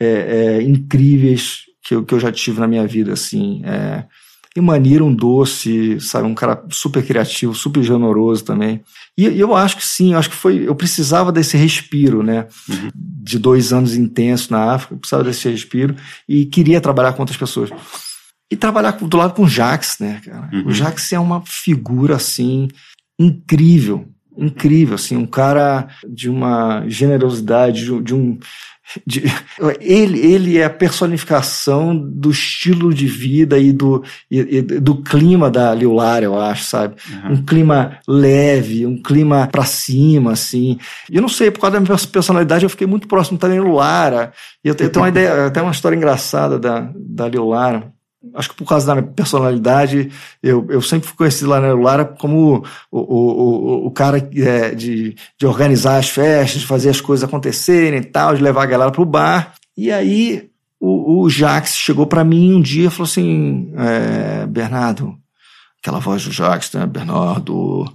é, 0.00 0.08
é, 0.58 0.62
incríveis 0.62 1.60
que 1.80 1.94
eu, 1.94 2.04
que 2.04 2.12
eu 2.12 2.18
já 2.18 2.32
tive 2.32 2.58
na 2.58 2.66
minha 2.66 2.84
vida. 2.88 3.12
Assim, 3.12 3.62
é, 3.64 4.04
e 4.56 4.60
Manira, 4.60 5.04
um 5.04 5.14
doce, 5.14 6.00
sabe, 6.00 6.26
um 6.26 6.34
cara 6.34 6.64
super 6.68 7.06
criativo, 7.06 7.54
super 7.54 7.84
generoso 7.84 8.44
também. 8.44 8.82
E, 9.16 9.28
e 9.28 9.38
eu 9.38 9.54
acho 9.54 9.76
que 9.76 9.86
sim, 9.86 10.12
eu 10.12 10.18
acho 10.18 10.30
que 10.30 10.34
foi, 10.34 10.66
eu 10.66 10.74
precisava 10.74 11.30
desse 11.30 11.56
respiro, 11.56 12.24
né? 12.24 12.48
Uhum. 12.68 12.90
De 12.92 13.38
dois 13.38 13.72
anos 13.72 13.94
intensos 13.94 14.48
na 14.48 14.72
África, 14.72 14.94
eu 14.94 14.98
precisava 14.98 15.22
desse 15.22 15.48
respiro 15.48 15.94
e 16.28 16.46
queria 16.46 16.80
trabalhar 16.80 17.12
com 17.12 17.22
outras 17.22 17.38
pessoas. 17.38 17.70
E 18.50 18.56
trabalhar 18.56 18.92
do 18.92 19.16
lado 19.16 19.34
com 19.34 19.44
o 19.44 19.48
Jax, 19.48 19.98
né, 20.00 20.20
cara? 20.24 20.50
Uhum. 20.52 20.66
O 20.66 20.72
Jax 20.72 21.12
é 21.12 21.18
uma 21.18 21.42
figura, 21.46 22.16
assim, 22.16 22.68
incrível, 23.18 24.08
incrível, 24.36 24.96
assim, 24.96 25.16
um 25.16 25.26
cara 25.26 25.88
de 26.08 26.28
uma 26.28 26.84
generosidade, 26.88 27.84
de 28.02 28.14
um 28.14 28.38
de, 29.06 29.22
ele, 29.80 30.18
ele 30.18 30.58
é 30.58 30.64
a 30.64 30.70
personificação 30.70 31.96
do 31.96 32.30
estilo 32.30 32.92
de 32.92 33.06
vida 33.06 33.58
e 33.58 33.72
do, 33.72 34.02
e, 34.30 34.38
e 34.40 34.62
do 34.62 35.02
clima 35.02 35.50
da 35.50 35.74
Liulara, 35.74 36.24
eu 36.24 36.40
acho, 36.40 36.64
sabe? 36.64 36.96
Uhum. 37.08 37.32
Um 37.32 37.44
clima 37.44 37.98
leve, 38.08 38.86
um 38.86 39.00
clima 39.00 39.48
pra 39.50 39.64
cima, 39.64 40.32
assim. 40.32 40.78
E 41.08 41.16
eu 41.16 41.22
não 41.22 41.28
sei, 41.28 41.50
por 41.50 41.60
causa 41.60 41.78
da 41.78 41.80
minha 41.80 41.98
personalidade, 42.08 42.64
eu 42.64 42.70
fiquei 42.70 42.86
muito 42.86 43.06
próximo 43.06 43.38
também 43.38 43.60
do 43.60 43.72
Lara. 43.72 44.32
E 44.64 44.68
eu, 44.68 44.76
eu 44.78 44.90
tenho 44.90 45.04
uma 45.04 45.08
ideia, 45.10 45.46
até 45.46 45.62
uma 45.62 45.72
história 45.72 45.96
engraçada 45.96 46.58
da, 46.58 46.90
da 46.96 47.28
Liulara 47.28 47.92
acho 48.34 48.50
que 48.50 48.56
por 48.56 48.66
causa 48.66 48.86
da 48.86 48.94
minha 48.94 49.06
personalidade, 49.06 50.10
eu, 50.42 50.66
eu 50.68 50.82
sempre 50.82 51.08
fui 51.08 51.16
conhecido 51.16 51.50
lá 51.50 51.60
na 51.60 51.74
Lara 51.74 52.04
como 52.04 52.64
o, 52.90 52.98
o, 52.98 53.82
o, 53.82 53.86
o 53.86 53.90
cara 53.90 54.18
é, 54.18 54.74
de, 54.74 55.16
de 55.38 55.46
organizar 55.46 55.96
as 55.96 56.08
festas, 56.08 56.60
de 56.60 56.66
fazer 56.66 56.90
as 56.90 57.00
coisas 57.00 57.26
acontecerem 57.26 58.00
e 58.00 58.04
tal, 58.04 58.34
de 58.34 58.42
levar 58.42 58.64
a 58.64 58.66
galera 58.66 58.90
pro 58.90 59.04
bar. 59.04 59.54
E 59.76 59.90
aí 59.90 60.50
o, 60.78 61.22
o 61.22 61.30
Jax 61.30 61.76
chegou 61.76 62.06
para 62.06 62.24
mim 62.24 62.54
um 62.54 62.60
dia 62.60 62.88
e 62.88 62.90
falou 62.90 63.04
assim: 63.04 63.72
é, 63.76 64.46
Bernardo, 64.46 65.16
aquela 65.80 65.98
voz 65.98 66.24
do 66.24 66.32
Jax, 66.32 66.72
né? 66.74 66.86
Bernardo, 66.86 67.90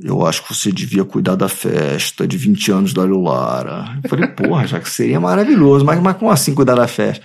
eu 0.00 0.26
acho 0.26 0.42
que 0.42 0.54
você 0.54 0.72
devia 0.72 1.04
cuidar 1.04 1.34
da 1.34 1.48
festa 1.48 2.26
de 2.26 2.36
20 2.36 2.72
anos 2.72 2.94
da 2.94 3.04
Lara. 3.04 3.98
Eu 4.02 4.10
falei, 4.10 4.26
porra, 4.28 4.66
Jax, 4.66 4.90
seria 4.90 5.20
maravilhoso, 5.20 5.84
mas, 5.84 6.00
mas 6.00 6.16
como 6.16 6.30
assim 6.30 6.54
cuidar 6.54 6.74
da 6.74 6.88
festa? 6.88 7.24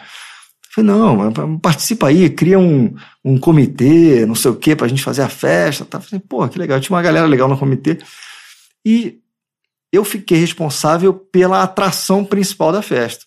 Falei, 0.79 0.83
não, 0.83 1.59
participa 1.59 2.07
aí, 2.07 2.29
cria 2.29 2.57
um, 2.57 2.93
um 3.23 3.37
comitê, 3.37 4.25
não 4.25 4.35
sei 4.35 4.51
o 4.51 4.55
quê, 4.55 4.75
pra 4.75 4.87
gente 4.87 5.03
fazer 5.03 5.21
a 5.21 5.29
festa. 5.29 5.85
Tá? 5.85 5.99
Falei, 5.99 6.23
pô, 6.27 6.47
que 6.47 6.59
legal. 6.59 6.79
Tinha 6.79 6.95
uma 6.95 7.01
galera 7.01 7.27
legal 7.27 7.47
no 7.47 7.57
comitê. 7.57 7.97
E 8.85 9.19
eu 9.91 10.05
fiquei 10.05 10.37
responsável 10.37 11.13
pela 11.13 11.63
atração 11.63 12.23
principal 12.23 12.71
da 12.71 12.81
festa. 12.81 13.25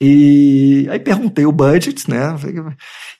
E 0.00 0.88
aí 0.90 0.98
perguntei 0.98 1.46
o 1.46 1.52
budget, 1.52 2.10
né? 2.10 2.34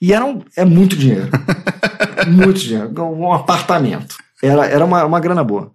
E 0.00 0.12
era 0.12 0.24
um, 0.24 0.42
é 0.56 0.64
muito 0.64 0.96
dinheiro. 0.96 1.30
muito 2.26 2.58
dinheiro. 2.58 2.92
Um 3.00 3.32
apartamento. 3.32 4.16
Era, 4.42 4.66
era 4.66 4.84
uma, 4.84 5.04
uma 5.04 5.20
grana 5.20 5.44
boa. 5.44 5.72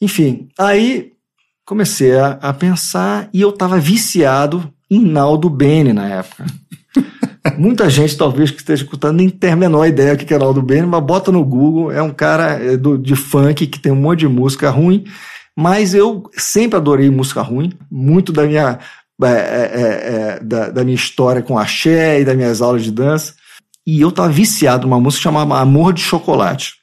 Enfim, 0.00 0.48
aí 0.58 1.12
comecei 1.64 2.18
a, 2.18 2.30
a 2.42 2.52
pensar 2.52 3.28
e 3.32 3.40
eu 3.40 3.52
tava 3.52 3.78
viciado 3.78 4.72
em 4.90 5.04
Naldo 5.04 5.48
Bene 5.48 5.92
na 5.92 6.08
época. 6.08 6.44
Muita 7.58 7.90
gente, 7.90 8.16
talvez, 8.16 8.52
que 8.52 8.58
esteja 8.58 8.84
escutando, 8.84 9.16
nem 9.16 9.28
tem 9.28 9.50
a 9.50 9.56
menor 9.56 9.84
ideia 9.84 10.14
do 10.14 10.24
que 10.24 10.32
é 10.32 10.38
Naldo 10.38 10.62
Bene, 10.62 10.86
mas 10.86 11.02
bota 11.02 11.32
no 11.32 11.44
Google. 11.44 11.90
É 11.90 12.00
um 12.00 12.12
cara 12.12 12.52
é, 12.52 12.76
do, 12.76 12.96
de 12.96 13.16
funk 13.16 13.66
que 13.66 13.80
tem 13.80 13.90
um 13.90 13.96
monte 13.96 14.20
de 14.20 14.28
música 14.28 14.70
ruim, 14.70 15.04
mas 15.56 15.92
eu 15.92 16.30
sempre 16.34 16.76
adorei 16.76 17.10
música 17.10 17.42
ruim. 17.42 17.72
Muito 17.90 18.32
da 18.32 18.44
minha, 18.44 18.78
é, 19.20 19.26
é, 19.26 19.32
é, 19.32 20.36
é 20.36 20.40
da, 20.40 20.70
da, 20.70 20.84
minha 20.84 20.94
história 20.94 21.42
com 21.42 21.58
axé 21.58 22.20
e 22.20 22.24
das 22.24 22.36
minhas 22.36 22.62
aulas 22.62 22.84
de 22.84 22.92
dança. 22.92 23.34
E 23.84 24.00
eu 24.00 24.12
tava 24.12 24.28
viciado 24.28 24.86
numa 24.86 25.00
música 25.00 25.24
chamada 25.24 25.56
Amor 25.56 25.92
de 25.92 26.00
Chocolate. 26.00 26.74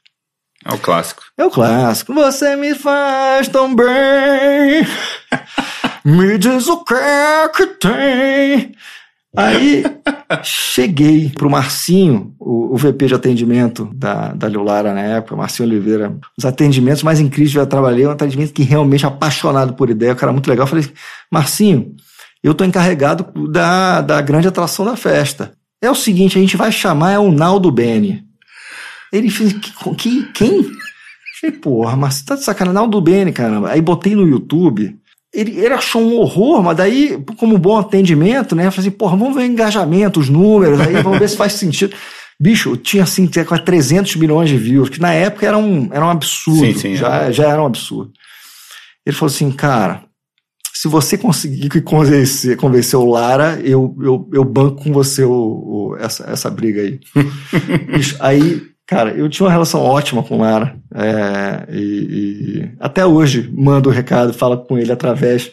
É 0.66 0.74
o 0.74 0.78
clássico. 0.78 1.24
É 1.38 1.46
o 1.46 1.52
clássico. 1.52 2.14
Você 2.14 2.56
me 2.58 2.76
faz 2.76 3.48
tão 3.48 3.74
bem. 3.74 4.86
me 6.04 6.38
diz 6.38 6.68
o 6.68 6.84
que 6.84 6.96
é 6.96 7.48
que 7.50 7.68
tem. 7.68 8.76
Aí 9.36 9.84
cheguei 10.44 11.30
pro 11.30 11.50
Marcinho, 11.50 12.34
o, 12.40 12.74
o, 12.74 12.78
VP 12.78 13.08
de 13.08 13.16
atendimento 13.16 13.90
da, 13.94 14.34
da 14.34 14.48
Lulara 14.48 14.94
na 14.94 15.02
época, 15.02 15.36
Marcinho 15.36 15.68
Oliveira. 15.68 16.18
Os 16.38 16.46
atendimentos 16.46 17.04
mais 17.04 17.20
incríveis 17.20 17.52
que 17.52 17.58
eu 17.58 17.64
já 17.64 17.68
trabalhei, 17.68 18.06
um 18.06 18.12
atendimento 18.12 18.54
que 18.54 18.64
realmente 18.64 19.06
apaixonado 19.06 19.74
por 19.74 19.90
ideia, 19.90 20.14
o 20.14 20.16
cara 20.16 20.32
muito 20.32 20.50
legal. 20.50 20.66
Eu 20.66 20.70
falei, 20.70 20.90
Marcinho, 21.32 21.96
eu 22.44 22.54
tô 22.54 22.64
encarregado 22.64 23.28
da, 23.50 24.02
da 24.02 24.22
grande 24.22 24.48
atração 24.48 24.86
da 24.86 24.96
festa. 24.96 25.54
É 25.82 25.90
o 25.90 25.96
seguinte, 25.96 26.38
a 26.38 26.42
gente 26.42 26.58
vai 26.58 26.72
chamar 26.72 27.12
é 27.12 27.20
o 27.20 27.32
Naldo 27.32 27.72
Bene. 27.72 28.24
Ele 29.12 29.30
fez, 29.30 29.54
que, 29.54 29.96
que, 29.96 30.24
quem? 30.34 30.64
Falei, 31.40 31.58
porra, 31.58 31.96
você 31.96 32.26
tá 32.26 32.36
de 32.36 32.44
sacanagem, 32.44 32.76
Naldo 32.76 33.00
Bene, 33.02 33.32
caramba. 33.32 33.70
Aí 33.70 33.82
botei 33.82 34.16
no 34.16 34.28
YouTube, 34.28 34.98
ele, 35.36 35.60
ele 35.60 35.74
achou 35.74 36.02
um 36.02 36.16
horror, 36.16 36.64
mas 36.64 36.78
daí, 36.78 37.22
como 37.38 37.58
bom 37.58 37.78
atendimento, 37.78 38.56
né? 38.56 38.68
Eu 38.68 38.72
falei 38.72 38.88
assim, 38.88 38.98
porra, 38.98 39.18
vamos 39.18 39.36
ver 39.36 39.42
o 39.42 39.46
engajamento, 39.46 40.20
os 40.20 40.30
números, 40.30 40.80
aí 40.80 41.02
vamos 41.04 41.20
ver 41.20 41.28
se 41.28 41.36
faz 41.36 41.54
sentido. 41.54 41.94
Bicho, 42.40 42.76
tinha 42.78 43.04
assim, 43.04 43.28
tinha 43.28 43.46
quase 43.46 43.64
300 43.64 44.16
milhões 44.16 44.50
de 44.50 44.58
views, 44.58 44.90
que 44.90 45.00
na 45.00 45.14
época 45.14 45.46
era 45.46 45.58
um, 45.58 45.90
era 45.92 46.06
um 46.06 46.10
absurdo. 46.10 46.66
Sim, 46.66 46.74
sim, 46.74 46.96
já, 46.96 47.24
é. 47.24 47.32
já 47.32 47.50
era 47.50 47.62
um 47.62 47.66
absurdo. 47.66 48.12
Ele 49.06 49.16
falou 49.16 49.34
assim, 49.34 49.52
cara, 49.52 50.04
se 50.74 50.88
você 50.88 51.18
conseguir 51.18 51.70
convencer, 51.84 52.58
convencer 52.58 52.98
o 52.98 53.06
Lara, 53.06 53.60
eu, 53.64 53.96
eu, 54.02 54.30
eu 54.34 54.44
banco 54.44 54.84
com 54.84 54.92
você 54.94 55.24
o, 55.24 55.32
o 55.32 55.98
essa, 56.00 56.30
essa 56.30 56.50
briga 56.50 56.82
aí. 56.82 57.00
Bicho, 57.94 58.18
aí 58.20 58.75
Cara, 58.88 59.12
eu 59.12 59.28
tinha 59.28 59.46
uma 59.46 59.52
relação 59.52 59.82
ótima 59.82 60.22
com 60.22 60.36
o 60.36 60.42
Lara. 60.42 60.78
É, 60.94 61.66
e, 61.74 61.80
e, 61.80 62.72
até 62.80 63.06
hoje 63.06 63.50
mando 63.52 63.90
o 63.90 63.92
recado, 63.92 64.34
falo 64.34 64.58
com 64.58 64.78
ele 64.78 64.92
através 64.92 65.52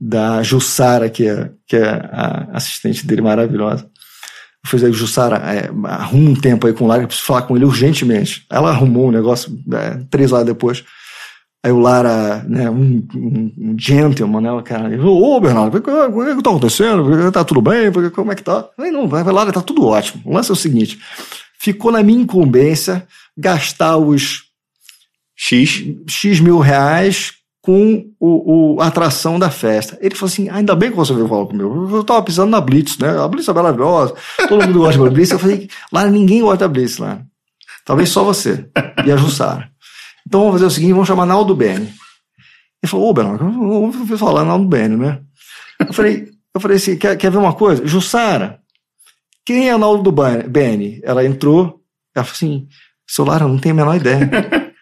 da 0.00 0.42
Jussara, 0.42 1.10
que 1.10 1.28
é, 1.28 1.50
que 1.66 1.76
é 1.76 1.88
a 1.88 2.48
assistente 2.54 3.06
dele 3.06 3.20
maravilhosa. 3.20 3.84
Eu 4.64 4.70
falei, 4.70 4.86
aí, 4.86 4.92
Jussara, 4.92 5.36
é, 5.36 5.70
arruma 5.84 6.30
um 6.30 6.34
tempo 6.34 6.66
aí 6.66 6.72
com 6.72 6.84
o 6.84 6.86
Lara, 6.86 7.02
eu 7.02 7.06
preciso 7.06 7.26
falar 7.26 7.42
com 7.42 7.56
ele 7.56 7.64
urgentemente. 7.64 8.46
Ela 8.50 8.70
arrumou 8.70 9.08
um 9.08 9.12
negócio 9.12 9.52
é, 9.72 10.02
três 10.08 10.32
horas 10.32 10.46
depois. 10.46 10.82
Aí 11.64 11.70
o 11.70 11.78
Lara, 11.78 12.42
né, 12.48 12.68
um, 12.70 13.06
um, 13.14 13.52
um 13.56 13.76
gentleman, 13.78 14.40
né, 14.40 14.50
o 14.50 15.06
ô, 15.06 15.40
Bernardo, 15.40 15.78
o 15.78 15.80
que, 15.80 15.90
o 15.90 16.36
que 16.36 16.42
tá 16.42 16.50
acontecendo? 16.50 17.30
Tá 17.30 17.44
tudo 17.44 17.60
bem? 17.60 17.92
Como 18.10 18.32
é 18.32 18.34
que 18.34 18.42
tá? 18.42 18.66
Falei, 18.76 18.90
não, 18.90 19.06
Lara, 19.06 19.52
tá 19.52 19.60
tudo 19.60 19.86
ótimo. 19.86 20.22
O 20.24 20.34
lance 20.34 20.50
é 20.50 20.54
o 20.54 20.56
seguinte, 20.56 20.98
ficou 21.62 21.92
na 21.92 22.02
minha 22.02 22.20
incumbência 22.20 23.06
gastar 23.38 23.96
os 23.96 24.42
X, 25.36 25.84
X 26.08 26.40
mil 26.40 26.58
reais 26.58 27.34
com 27.62 28.04
o, 28.18 28.74
o, 28.74 28.80
a 28.80 28.88
atração 28.88 29.38
da 29.38 29.48
festa. 29.48 29.96
Ele 30.00 30.16
falou 30.16 30.32
assim: 30.32 30.48
ainda 30.48 30.74
bem 30.74 30.90
que 30.90 30.96
você 30.96 31.14
veio 31.14 31.28
falar 31.28 31.46
comigo. 31.46 31.88
Eu 31.88 32.00
estava 32.00 32.20
pisando 32.22 32.50
na 32.50 32.60
Blitz, 32.60 32.98
né? 32.98 33.16
A 33.16 33.28
Blitz 33.28 33.46
é 33.48 33.52
maravilhosa, 33.52 34.14
todo 34.48 34.66
mundo 34.66 34.80
gosta 34.80 35.00
da 35.00 35.10
Blitz. 35.10 35.30
Eu 35.30 35.38
falei: 35.38 35.68
lá 35.92 36.04
ninguém 36.06 36.40
gosta 36.40 36.58
da 36.58 36.68
Blitz 36.68 36.98
lá. 36.98 37.22
Talvez 37.84 38.08
só 38.08 38.24
você 38.24 38.68
e 39.06 39.12
a 39.12 39.16
Jussara. 39.16 39.70
Então 40.26 40.40
vamos 40.40 40.54
fazer 40.54 40.66
o 40.66 40.70
seguinte: 40.70 40.92
vamos 40.92 41.06
chamar 41.06 41.26
Naldo 41.26 41.54
Bene. 41.54 41.94
Ele 42.82 42.90
falou: 42.90 43.08
Ô, 43.08 43.14
Bernardo, 43.14 43.44
vamos 43.44 44.18
falar 44.18 44.44
Naldo 44.44 44.66
Bene, 44.66 44.96
né? 44.96 45.20
Eu 45.78 45.92
falei: 45.92 46.28
eu 46.52 46.60
falei 46.60 46.76
assim: 46.76 46.96
quer, 46.98 47.16
quer 47.16 47.30
ver 47.30 47.38
uma 47.38 47.54
coisa? 47.54 47.86
Jussara, 47.86 48.60
quem 49.44 49.68
é 49.68 49.76
Naldo 49.76 50.10
do 50.10 50.12
Bene? 50.12 51.00
Ela 51.02 51.24
entrou, 51.24 51.80
ela 52.14 52.24
falou 52.24 52.36
assim: 52.36 52.68
seu 53.06 53.24
Lara, 53.24 53.46
não 53.46 53.58
tenho 53.58 53.74
a 53.74 53.76
menor 53.76 53.96
ideia. 53.96 54.30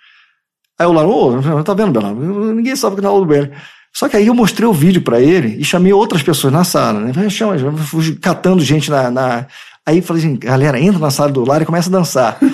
aí 0.78 0.86
o 0.86 0.92
Lara, 0.92 1.08
ô, 1.08 1.38
oh, 1.38 1.64
tá 1.64 1.74
vendo, 1.74 1.92
Bernardo? 1.92 2.54
Ninguém 2.54 2.76
sabe 2.76 2.96
que 2.96 3.00
é 3.00 3.04
Naldo 3.04 3.24
do 3.24 3.26
Bene. 3.26 3.50
Só 3.92 4.08
que 4.08 4.16
aí 4.16 4.28
eu 4.28 4.34
mostrei 4.34 4.68
o 4.68 4.72
vídeo 4.72 5.02
para 5.02 5.20
ele 5.20 5.56
e 5.58 5.64
chamei 5.64 5.92
outras 5.92 6.22
pessoas 6.22 6.52
na 6.52 6.62
sala, 6.62 7.00
né? 7.00 7.28
Chama, 7.28 7.58
fui 7.76 8.14
catando 8.16 8.62
gente 8.62 8.90
na, 8.90 9.10
na. 9.10 9.46
Aí 9.84 10.00
falei 10.00 10.22
assim, 10.22 10.36
galera, 10.36 10.78
entra 10.78 11.00
na 11.00 11.10
sala 11.10 11.32
do 11.32 11.44
Lara 11.44 11.64
e 11.64 11.66
começa 11.66 11.88
a 11.88 11.92
dançar. 11.92 12.38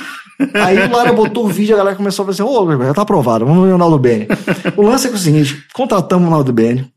Aí 0.55 0.79
o 0.79 0.91
Lara 0.91 1.13
botou 1.13 1.47
o 1.47 1.49
vídeo 1.49 1.73
e 1.73 1.75
a 1.75 1.79
galera 1.79 1.97
começou 1.97 2.23
a 2.23 2.27
falar 2.27 2.35
assim: 2.35 2.43
ô, 2.43 2.91
oh, 2.91 2.95
tá 2.95 3.03
aprovado, 3.03 3.47
vamos 3.47 3.67
ver 3.67 3.75
o 3.75 3.79
Naldo 3.79 3.99
Bene. 3.99 4.29
O 4.77 4.83
lance 4.83 5.07
é, 5.07 5.11
é 5.11 5.15
o 5.15 5.19
seguinte: 5.19 5.65
contratamos 5.73 6.29
o 6.29 6.31
Naldo 6.31 6.53
Bene. 6.53 6.91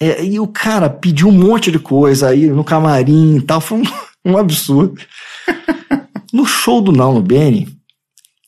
É, 0.00 0.24
e 0.24 0.40
o 0.40 0.46
cara 0.46 0.88
pediu 0.88 1.28
um 1.28 1.32
monte 1.32 1.70
de 1.70 1.78
coisa 1.78 2.28
aí 2.28 2.46
no 2.46 2.64
camarim 2.64 3.36
e 3.36 3.42
tal. 3.42 3.60
Foi 3.60 3.78
um 3.78 3.82
um 4.24 4.36
absurdo. 4.36 5.00
No 6.32 6.46
show 6.46 6.80
do 6.80 6.92
Nauno 6.92 7.20
Beni, 7.20 7.68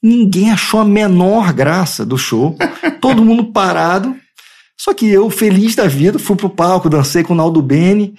ninguém 0.02 0.52
achou 0.52 0.80
a 0.80 0.84
menor 0.84 1.52
graça 1.52 2.06
do 2.06 2.16
show. 2.16 2.56
Todo 3.00 3.24
mundo 3.24 3.52
parado. 3.52 4.14
Só 4.78 4.92
que 4.94 5.08
eu, 5.08 5.30
feliz 5.30 5.74
da 5.74 5.86
vida, 5.86 6.18
fui 6.18 6.36
pro 6.36 6.50
palco, 6.50 6.90
dancei 6.90 7.22
com 7.22 7.32
o 7.32 7.36
Naldo 7.36 7.62
Beni 7.62 8.14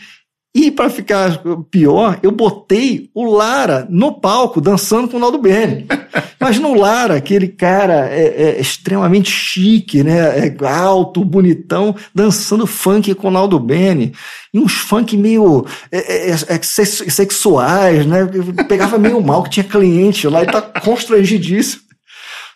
e 0.56 0.70
para 0.70 0.88
ficar 0.88 1.42
pior, 1.72 2.20
eu 2.22 2.32
botei 2.32 3.10
o 3.12 3.26
Lara 3.26 3.88
no 3.90 4.20
palco 4.20 4.62
dançando 4.62 5.08
com 5.08 5.18
o 5.18 5.20
Naldo 5.20 5.40
Bene. 5.40 5.88
Imagina 6.40 6.68
o 6.68 6.80
Lara, 6.80 7.16
aquele 7.16 7.48
cara 7.48 8.08
é, 8.12 8.44
é 8.44 8.62
extremamente 8.62 9.32
chique, 9.32 10.04
né? 10.04 10.48
É 10.48 10.56
alto, 10.68 11.26
bonitão, 11.26 11.96
dançando 12.14 12.68
funk 12.68 13.16
com 13.16 13.30
o 13.30 13.32
Naldo 13.32 13.60
Bene. 13.60 14.14
E 14.54 14.60
uns 14.60 14.74
funk 14.74 15.18
meio 15.18 15.66
é, 15.92 16.30
é, 16.30 16.30
é, 16.30 16.34
é 16.34 16.62
sexuais, 16.62 18.06
né? 18.06 18.30
pegava 18.68 19.00
meio 19.00 19.20
mal, 19.22 19.42
que 19.42 19.50
tinha 19.50 19.64
cliente 19.64 20.28
lá 20.28 20.44
e 20.44 20.46
tá 20.46 20.62
constrangidíssimo. 20.62 21.82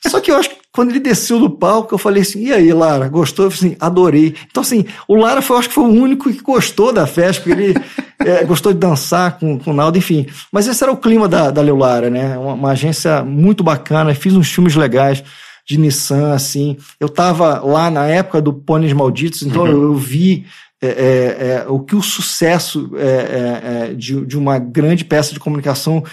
Só 0.06 0.20
que 0.20 0.32
eu 0.32 0.38
acho 0.38 0.50
que 0.50 0.58
quando 0.78 0.92
ele 0.92 1.00
desceu 1.00 1.40
do 1.40 1.50
palco, 1.50 1.96
eu 1.96 1.98
falei 1.98 2.22
assim: 2.22 2.46
e 2.46 2.54
aí, 2.54 2.72
Lara, 2.72 3.08
gostou? 3.10 3.46
Eu 3.46 3.52
falei 3.52 3.72
assim: 3.72 3.78
adorei. 3.80 4.36
Então, 4.50 4.62
assim, 4.62 4.86
o 5.08 5.16
Lara 5.16 5.42
foi, 5.42 5.58
acho 5.58 5.70
que 5.70 5.74
foi 5.74 5.86
o 5.86 5.88
único 5.88 6.32
que 6.32 6.42
gostou 6.42 6.94
da 6.94 7.08
festa, 7.08 7.42
porque 7.42 7.60
ele 7.60 7.76
é, 8.20 8.44
gostou 8.44 8.72
de 8.72 8.80
dançar 8.80 9.40
com, 9.40 9.58
com 9.58 9.72
o 9.72 9.74
Naldo, 9.74 9.98
enfim. 9.98 10.28
Mas 10.52 10.68
esse 10.68 10.84
era 10.84 10.92
o 10.92 10.98
clima 10.98 11.28
da, 11.28 11.50
da 11.50 11.62
Leulara, 11.62 12.10
né? 12.10 12.38
Uma, 12.38 12.54
uma 12.54 12.72
agência 12.72 13.24
muito 13.24 13.64
bacana, 13.64 14.14
fiz 14.14 14.34
uns 14.34 14.52
filmes 14.52 14.76
legais. 14.76 15.24
de 15.68 15.80
Nissan, 15.80 16.34
assim. 16.34 16.78
Eu 17.00 17.08
estava 17.08 17.60
lá 17.60 17.90
na 17.90 18.06
época 18.06 18.40
do 18.40 18.54
Pôneis 18.54 18.94
Malditos, 18.94 19.42
então 19.42 19.64
uhum. 19.64 19.68
eu, 19.68 19.84
eu, 19.84 19.96
vi 19.96 20.46
é, 20.80 20.88
é, 20.88 20.94
é, 20.94 21.66
o 21.68 21.80
que 21.80 21.96
o 21.96 22.04
sucesso 22.04 22.92
é, 22.96 23.90
é, 23.90 23.94
de, 23.96 24.24
de, 24.28 24.38
uma 24.38 24.60
grande 24.60 25.04
peça 25.04 25.34
de 25.34 25.40
comunicação 25.40 26.04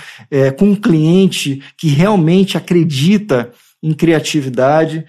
com 0.56 0.70
um 0.70 0.74
cliente 0.74 1.62
que 1.76 1.88
realmente 1.88 2.56
acredita 2.56 3.52
em 3.86 3.92
criatividade 3.92 5.04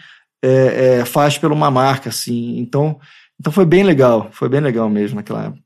faz 1.08 1.40
pela 1.40 1.56
uma 1.56 1.72
marca, 1.72 2.10
assim. 2.10 2.60
Então, 2.60 3.00
então 3.40 3.52
foi 3.52 3.66
bem 3.66 3.84
legal, 3.84 4.30
foi 4.32 4.48
bem 4.48 4.62
legal 4.62 4.88
mesmo 4.90 5.16
naquela 5.16 5.46
época. 5.46 5.66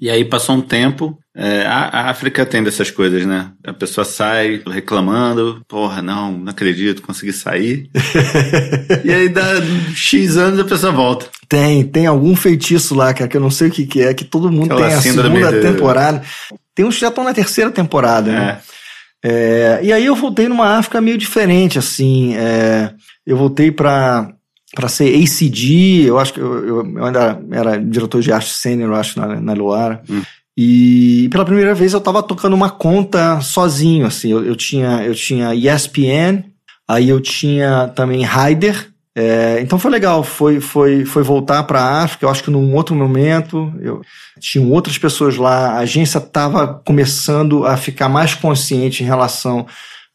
E 0.00 0.10
aí 0.10 0.24
passou 0.24 0.56
um 0.56 0.60
tempo. 0.60 1.16
É, 1.36 1.64
a, 1.66 2.10
África 2.10 2.44
tem 2.44 2.62
dessas 2.62 2.90
coisas, 2.90 3.24
né? 3.24 3.52
A 3.64 3.72
pessoa 3.72 4.04
sai 4.04 4.60
reclamando, 4.66 5.62
porra, 5.68 6.02
não, 6.02 6.32
não 6.32 6.50
acredito, 6.50 7.02
consegui 7.02 7.32
sair. 7.32 7.88
e 9.04 9.12
aí 9.12 9.28
dá 9.28 9.42
X 9.94 10.36
anos 10.36 10.58
a 10.58 10.64
pessoa 10.64 10.92
volta. 10.92 11.26
Tem, 11.48 11.84
tem 11.84 12.06
algum 12.06 12.34
feitiço 12.34 12.94
lá, 12.94 13.14
cara, 13.14 13.28
que 13.28 13.36
eu 13.36 13.40
não 13.40 13.50
sei 13.50 13.68
o 13.68 13.70
que, 13.70 13.86
que 13.86 14.02
é, 14.02 14.12
que 14.12 14.24
todo 14.24 14.50
mundo 14.50 14.72
Aquela 14.72 14.88
tem 14.88 14.98
a 14.98 15.00
segunda 15.00 15.52
de... 15.52 15.60
temporada. 15.60 16.22
Tem 16.74 16.84
uns 16.84 16.96
que 16.96 17.00
já 17.00 17.08
estão 17.08 17.22
na 17.22 17.34
terceira 17.34 17.70
temporada, 17.70 18.32
né? 18.32 18.60
É. 19.26 19.80
E 19.82 19.90
aí 19.90 20.04
eu 20.04 20.14
voltei 20.14 20.48
numa 20.48 20.76
África 20.76 21.00
meio 21.00 21.16
diferente, 21.16 21.78
assim. 21.78 22.36
É, 22.36 22.92
eu 23.26 23.38
voltei 23.38 23.72
para 23.72 24.30
para 24.74 24.88
ser 24.88 25.14
ACD, 25.14 26.02
eu 26.02 26.18
acho 26.18 26.34
que 26.34 26.40
eu, 26.40 26.66
eu, 26.66 27.04
ainda 27.04 27.40
era 27.52 27.78
diretor 27.78 28.20
de 28.20 28.32
arte 28.32 28.50
sênior, 28.50 28.90
eu 28.90 28.96
acho, 28.96 29.20
na, 29.20 29.40
na 29.40 29.52
Luara. 29.52 30.02
Hum. 30.10 30.20
E 30.56 31.28
pela 31.30 31.44
primeira 31.44 31.72
vez 31.74 31.92
eu 31.92 32.00
estava 32.00 32.20
tocando 32.24 32.54
uma 32.54 32.68
conta 32.68 33.40
sozinho, 33.40 34.04
assim. 34.04 34.32
Eu, 34.32 34.44
eu, 34.44 34.56
tinha, 34.56 35.04
eu 35.04 35.14
tinha 35.14 35.54
ESPN, 35.54 36.44
aí 36.88 37.08
eu 37.08 37.20
tinha 37.20 37.86
também 37.94 38.24
Ryder. 38.24 38.90
É, 39.16 39.60
então 39.60 39.78
foi 39.78 39.92
legal, 39.92 40.24
foi, 40.24 40.60
foi, 40.60 41.04
foi 41.04 41.22
voltar 41.22 41.62
para 41.64 41.80
a 41.80 42.02
África. 42.02 42.24
Eu 42.24 42.30
acho 42.30 42.42
que 42.42 42.50
num 42.50 42.74
outro 42.74 42.96
momento, 42.96 43.72
eu 43.80 44.00
tinham 44.40 44.70
outras 44.72 44.98
pessoas 44.98 45.36
lá. 45.36 45.72
A 45.72 45.78
agência 45.78 46.18
estava 46.18 46.82
começando 46.84 47.64
a 47.64 47.76
ficar 47.76 48.08
mais 48.08 48.34
consciente 48.34 49.02
em 49.02 49.06
relação 49.06 49.66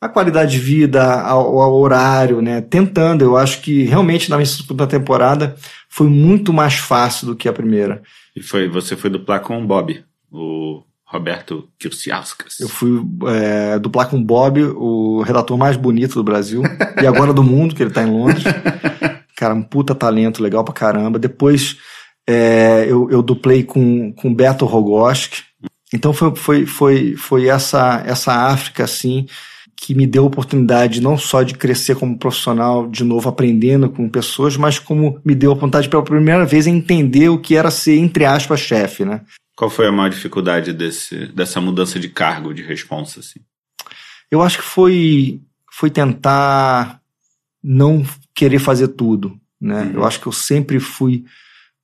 a 0.02 0.08
qualidade 0.08 0.54
de 0.54 0.60
vida, 0.60 1.22
ao, 1.22 1.60
ao, 1.60 1.76
horário, 1.76 2.42
né? 2.42 2.62
Tentando, 2.62 3.22
eu 3.22 3.36
acho 3.36 3.62
que 3.62 3.84
realmente 3.84 4.30
na 4.30 4.38
minha 4.38 4.46
segunda 4.46 4.88
temporada 4.88 5.56
foi 5.90 6.08
muito 6.08 6.54
mais 6.54 6.76
fácil 6.76 7.28
do 7.28 7.36
que 7.36 7.50
a 7.50 7.54
primeira. 7.54 8.02
E 8.36 8.42
foi, 8.42 8.70
você 8.70 8.96
foi 8.96 9.10
duplar 9.10 9.42
com 9.42 9.62
o 9.62 9.68
Bob, 9.68 10.02
o 10.32 10.84
Roberto 11.10 11.68
Kirsiauskas. 11.80 12.60
Eu 12.60 12.70
fui 12.70 13.02
é, 13.30 13.80
duplar 13.80 14.08
com 14.08 14.18
o 14.18 14.24
Bob, 14.24 14.62
o 14.62 15.24
redator 15.24 15.58
mais 15.58 15.76
bonito 15.76 16.14
do 16.14 16.24
Brasil 16.24 16.62
e 17.02 17.08
agora 17.08 17.34
do 17.34 17.44
mundo, 17.44 17.74
que 17.74 17.82
ele 17.82 17.90
tá 17.90 18.04
em 18.04 18.12
Londres. 18.12 18.44
Cara, 19.36 19.56
um 19.56 19.64
puta 19.64 19.96
talento, 19.96 20.44
legal 20.44 20.64
pra 20.64 20.74
caramba. 20.74 21.18
Depois 21.18 21.78
é, 22.28 22.86
eu, 22.88 23.10
eu 23.10 23.24
duplei 23.24 23.64
com, 23.64 24.14
com 24.14 24.34
Beto 24.34 24.66
Rogoski. 24.66 25.42
Então 25.92 26.14
foi, 26.14 26.36
foi, 26.36 26.66
foi, 26.68 27.16
foi 27.16 27.48
essa, 27.48 28.04
essa 28.06 28.32
África, 28.32 28.84
assim, 28.84 29.26
que 29.76 29.96
me 29.96 30.06
deu 30.06 30.26
a 30.26 30.28
oportunidade 30.28 31.02
não 31.02 31.18
só 31.18 31.42
de 31.42 31.56
crescer 31.56 31.96
como 31.96 32.20
profissional, 32.20 32.88
de 32.88 33.04
novo 33.04 33.28
aprendendo 33.28 33.90
com 33.90 34.08
pessoas, 34.08 34.56
mas 34.56 34.78
como 34.78 35.20
me 35.26 35.34
deu 35.34 35.54
a 35.54 35.56
vontade 35.56 35.90
pela 35.90 36.04
primeira 36.04 36.46
vez 36.46 36.68
entender 36.68 37.30
o 37.30 37.40
que 37.40 37.56
era 37.56 37.72
ser, 37.72 37.98
entre 37.98 38.26
aspas, 38.26 38.60
chefe, 38.60 39.04
né? 39.04 39.22
Qual 39.60 39.70
foi 39.70 39.88
a 39.88 39.92
maior 39.92 40.08
dificuldade 40.08 40.72
desse, 40.72 41.26
dessa 41.34 41.60
mudança 41.60 42.00
de 42.00 42.08
cargo, 42.08 42.54
de 42.54 42.64
responsa, 42.64 43.20
assim? 43.20 43.42
Eu 44.32 44.42
acho 44.42 44.60
que 44.60 44.64
foi, 44.64 45.42
foi 45.70 45.90
tentar 45.90 47.02
não 47.62 48.06
querer 48.34 48.60
fazer 48.60 48.88
tudo, 48.88 49.38
né? 49.60 49.82
Uhum. 49.82 49.92
Eu 49.96 50.06
acho 50.06 50.22
que 50.22 50.28
eu 50.28 50.32
sempre 50.32 50.80
fui 50.80 51.26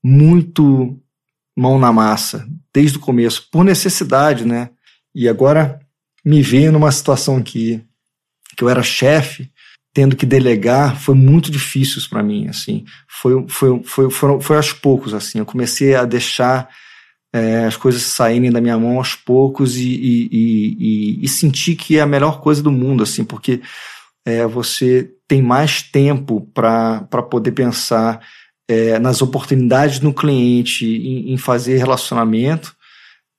muito 0.01 0.97
mão 1.53 1.77
na 1.77 1.91
massa, 1.91 2.47
desde 2.73 2.95
o 2.97 3.01
começo, 3.01 3.45
por 3.51 3.65
necessidade, 3.65 4.45
né? 4.45 4.69
E 5.13 5.27
agora 5.27 5.77
me 6.23 6.41
ver 6.41 6.71
numa 6.71 6.93
situação 6.93 7.43
que, 7.43 7.83
que 8.55 8.63
eu 8.63 8.69
era 8.69 8.83
chefe, 8.83 9.51
tendo 9.93 10.15
que 10.15 10.25
delegar, 10.25 10.97
foi 10.97 11.13
muito 11.13 11.51
difícil 11.51 12.01
para 12.09 12.23
mim, 12.23 12.47
assim. 12.47 12.85
Foi, 13.05 13.45
foi, 13.49 13.83
foi, 13.83 14.09
foi, 14.09 14.39
foi 14.39 14.55
aos 14.55 14.71
poucos, 14.71 15.13
assim. 15.13 15.39
Eu 15.39 15.45
comecei 15.45 15.93
a 15.93 16.05
deixar 16.05 16.69
é, 17.35 17.65
as 17.65 17.75
coisas 17.75 18.01
saírem 18.01 18.49
da 18.49 18.61
minha 18.61 18.79
mão 18.79 18.97
aos 18.97 19.13
poucos 19.13 19.75
e, 19.75 19.89
e, 19.89 20.29
e, 20.31 21.19
e, 21.25 21.27
sentir 21.27 21.75
que 21.75 21.97
é 21.97 22.01
a 22.01 22.05
melhor 22.05 22.39
coisa 22.39 22.63
do 22.63 22.71
mundo, 22.71 23.03
assim, 23.03 23.25
porque 23.25 23.61
é, 24.25 24.47
você 24.47 25.11
tem 25.27 25.41
mais 25.41 25.81
tempo 25.81 26.49
para 26.53 27.01
poder 27.29 27.51
pensar 27.51 28.21
é, 28.69 28.97
nas 28.99 29.21
oportunidades 29.21 29.99
no 29.99 30.13
cliente, 30.13 30.85
em, 30.85 31.33
em 31.33 31.37
fazer 31.37 31.75
relacionamento, 31.77 32.73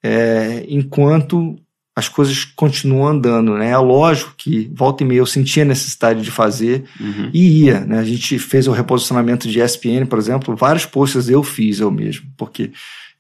é, 0.04 0.66
enquanto 0.68 1.56
as 1.96 2.06
coisas 2.06 2.44
continuam 2.44 3.08
andando, 3.08 3.54
né? 3.54 3.70
É 3.70 3.78
lógico 3.78 4.34
que 4.36 4.70
volta 4.74 5.02
e 5.02 5.06
meia 5.06 5.20
eu 5.20 5.26
sentia 5.26 5.64
necessidade 5.64 6.20
de 6.20 6.30
fazer 6.30 6.84
uhum. 7.00 7.30
e 7.32 7.64
ia, 7.64 7.80
né? 7.80 7.98
A 7.98 8.04
gente 8.04 8.38
fez 8.38 8.68
o 8.68 8.72
reposicionamento 8.72 9.48
de 9.48 9.58
ESPN, 9.58 10.04
por 10.06 10.18
exemplo, 10.18 10.54
vários 10.54 10.84
posts 10.84 11.30
eu 11.30 11.42
fiz 11.42 11.80
eu 11.80 11.90
mesmo, 11.90 12.26
porque 12.36 12.72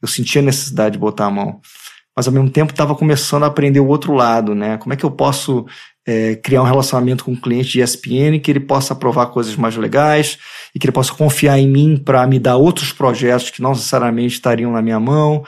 eu 0.06 0.10
sentia 0.10 0.40
necessidade 0.40 0.94
de 0.94 0.98
botar 0.98 1.26
a 1.26 1.30
mão. 1.30 1.60
Mas 2.16 2.26
ao 2.26 2.32
mesmo 2.32 2.48
tempo 2.48 2.72
estava 2.72 2.94
começando 2.94 3.42
a 3.42 3.46
aprender 3.46 3.80
o 3.80 3.88
outro 3.88 4.14
lado, 4.14 4.54
né? 4.54 4.78
Como 4.78 4.94
é 4.94 4.96
que 4.96 5.04
eu 5.04 5.10
posso 5.10 5.66
é, 6.06 6.34
criar 6.36 6.62
um 6.62 6.64
relacionamento 6.64 7.24
com 7.24 7.32
o 7.32 7.34
um 7.34 7.40
cliente 7.40 7.70
de 7.70 7.82
ESPN 7.82 8.38
que 8.40 8.50
ele 8.50 8.60
possa 8.60 8.94
aprovar 8.94 9.26
coisas 9.26 9.54
mais 9.56 9.76
legais 9.76 10.38
e 10.74 10.78
que 10.78 10.86
ele 10.86 10.92
possa 10.92 11.12
confiar 11.12 11.58
em 11.58 11.68
mim 11.68 12.00
para 12.02 12.26
me 12.26 12.38
dar 12.38 12.56
outros 12.56 12.92
projetos 12.92 13.50
que 13.50 13.60
não 13.60 13.70
necessariamente 13.70 14.34
estariam 14.34 14.72
na 14.72 14.80
minha 14.80 14.98
mão. 14.98 15.44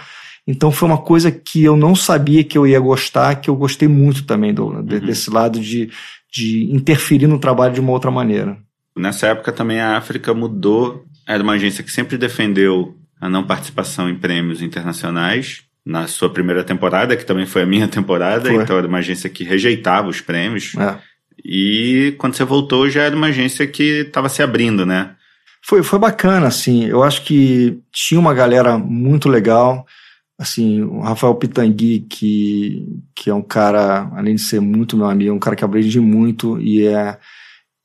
Então 0.47 0.71
foi 0.71 0.89
uma 0.89 0.99
coisa 0.99 1.31
que 1.31 1.63
eu 1.63 1.77
não 1.77 1.95
sabia 1.95 2.43
que 2.43 2.59
eu 2.59 2.67
ia 2.67 2.81
gostar, 2.81 3.37
que 3.37 3.49
eu 3.49 3.57
gostei 3.57 3.87
muito 3.87 4.25
também 4.25 4.53
do, 4.53 4.67
uhum. 4.67 4.83
desse 4.83 5.31
lado 5.31 5.61
de, 5.61 5.91
de 6.33 6.71
interferir 6.73 7.27
no 7.27 7.39
trabalho 7.39 7.75
de 7.75 7.81
uma 7.81 7.93
outra 7.93 8.11
maneira. 8.11 8.59
Nessa 8.97 9.29
época 9.29 9.53
também 9.53 9.79
a 9.79 9.97
África 9.97 10.35
mudou, 10.35 11.05
era 11.27 11.43
uma 11.43 11.53
agência 11.53 11.85
que 11.85 11.93
sempre 11.93 12.19
defendeu 12.19 12.97
a 13.21 13.29
não 13.29 13.45
participação 13.45 14.09
em 14.09 14.14
prêmios 14.14 14.62
internacionais. 14.62 15.62
Na 15.85 16.07
sua 16.07 16.29
primeira 16.29 16.62
temporada, 16.62 17.16
que 17.16 17.25
também 17.25 17.47
foi 17.47 17.62
a 17.62 17.66
minha 17.66 17.89
temporada, 17.89 18.51
foi. 18.51 18.62
então 18.62 18.77
era 18.77 18.87
uma 18.87 18.99
agência 18.99 19.31
que 19.31 19.43
rejeitava 19.43 20.09
os 20.09 20.21
prêmios. 20.21 20.75
É. 20.77 20.99
E 21.43 22.14
quando 22.19 22.35
você 22.35 22.45
voltou, 22.45 22.91
já 22.91 23.03
era 23.03 23.16
uma 23.16 23.29
agência 23.29 23.66
que 23.66 24.01
estava 24.01 24.29
se 24.29 24.43
abrindo, 24.43 24.85
né? 24.85 25.12
Foi, 25.62 25.83
foi 25.83 25.99
bacana, 25.99 26.47
assim. 26.47 26.85
Eu 26.85 27.03
acho 27.03 27.25
que 27.25 27.79
tinha 27.91 28.21
uma 28.21 28.35
galera 28.35 28.77
muito 28.77 29.29
legal 29.29 29.87
assim, 30.39 30.83
o 30.83 31.01
Rafael 31.01 31.35
Pitangui, 31.35 32.07
que, 32.09 32.87
que 33.12 33.29
é 33.29 33.35
um 33.35 33.43
cara, 33.43 34.09
além 34.14 34.37
de 34.37 34.43
ser 34.43 34.61
muito 34.61 34.97
meu 34.97 35.07
amigo, 35.07 35.31
é 35.31 35.35
um 35.35 35.39
cara 35.39 35.57
que 35.57 35.64
aprende 35.64 35.99
muito 35.99 36.61
e 36.61 36.87
é 36.87 37.19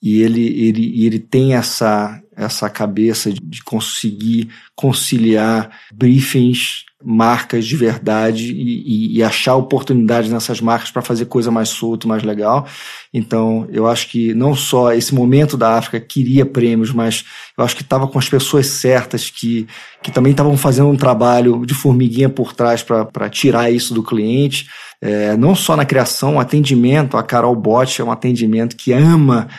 e 0.05 0.21
ele, 0.21 0.45
ele, 0.67 1.05
ele 1.05 1.17
tem 1.17 1.55
essa, 1.55 2.21
essa 2.35 2.69
cabeça 2.69 3.31
de 3.31 3.63
conseguir 3.63 4.49
conciliar 4.75 5.69
briefings 5.93 6.85
marcas 7.03 7.65
de 7.65 7.75
verdade 7.75 8.53
e, 8.53 9.15
e, 9.15 9.17
e 9.17 9.23
achar 9.23 9.55
oportunidades 9.55 10.31
nessas 10.31 10.61
marcas 10.61 10.89
para 10.89 11.01
fazer 11.01 11.25
coisa 11.25 11.51
mais 11.51 11.69
solta, 11.69 12.07
mais 12.07 12.23
legal. 12.23 12.65
Então, 13.13 13.67
eu 13.71 13.85
acho 13.85 14.07
que 14.07 14.33
não 14.33 14.55
só 14.55 14.93
esse 14.93 15.13
momento 15.13 15.57
da 15.57 15.77
África 15.77 15.99
queria 15.99 16.45
prêmios, 16.45 16.91
mas 16.91 17.25
eu 17.57 17.63
acho 17.63 17.75
que 17.75 17.81
estava 17.81 18.07
com 18.07 18.17
as 18.17 18.29
pessoas 18.29 18.67
certas 18.67 19.29
que, 19.29 19.67
que 20.01 20.11
também 20.11 20.31
estavam 20.31 20.55
fazendo 20.55 20.89
um 20.89 20.95
trabalho 20.95 21.65
de 21.65 21.73
formiguinha 21.73 22.29
por 22.29 22.53
trás 22.53 22.81
para 22.81 23.29
tirar 23.29 23.69
isso 23.69 23.93
do 23.93 24.01
cliente. 24.01 24.67
É, 25.01 25.35
não 25.35 25.53
só 25.53 25.75
na 25.75 25.83
criação, 25.83 26.35
o 26.35 26.39
atendimento, 26.39 27.17
a 27.17 27.23
Carol 27.23 27.55
Bot 27.55 28.01
é 28.01 28.05
um 28.05 28.11
atendimento 28.11 28.77
que 28.77 28.93
ama 28.93 29.49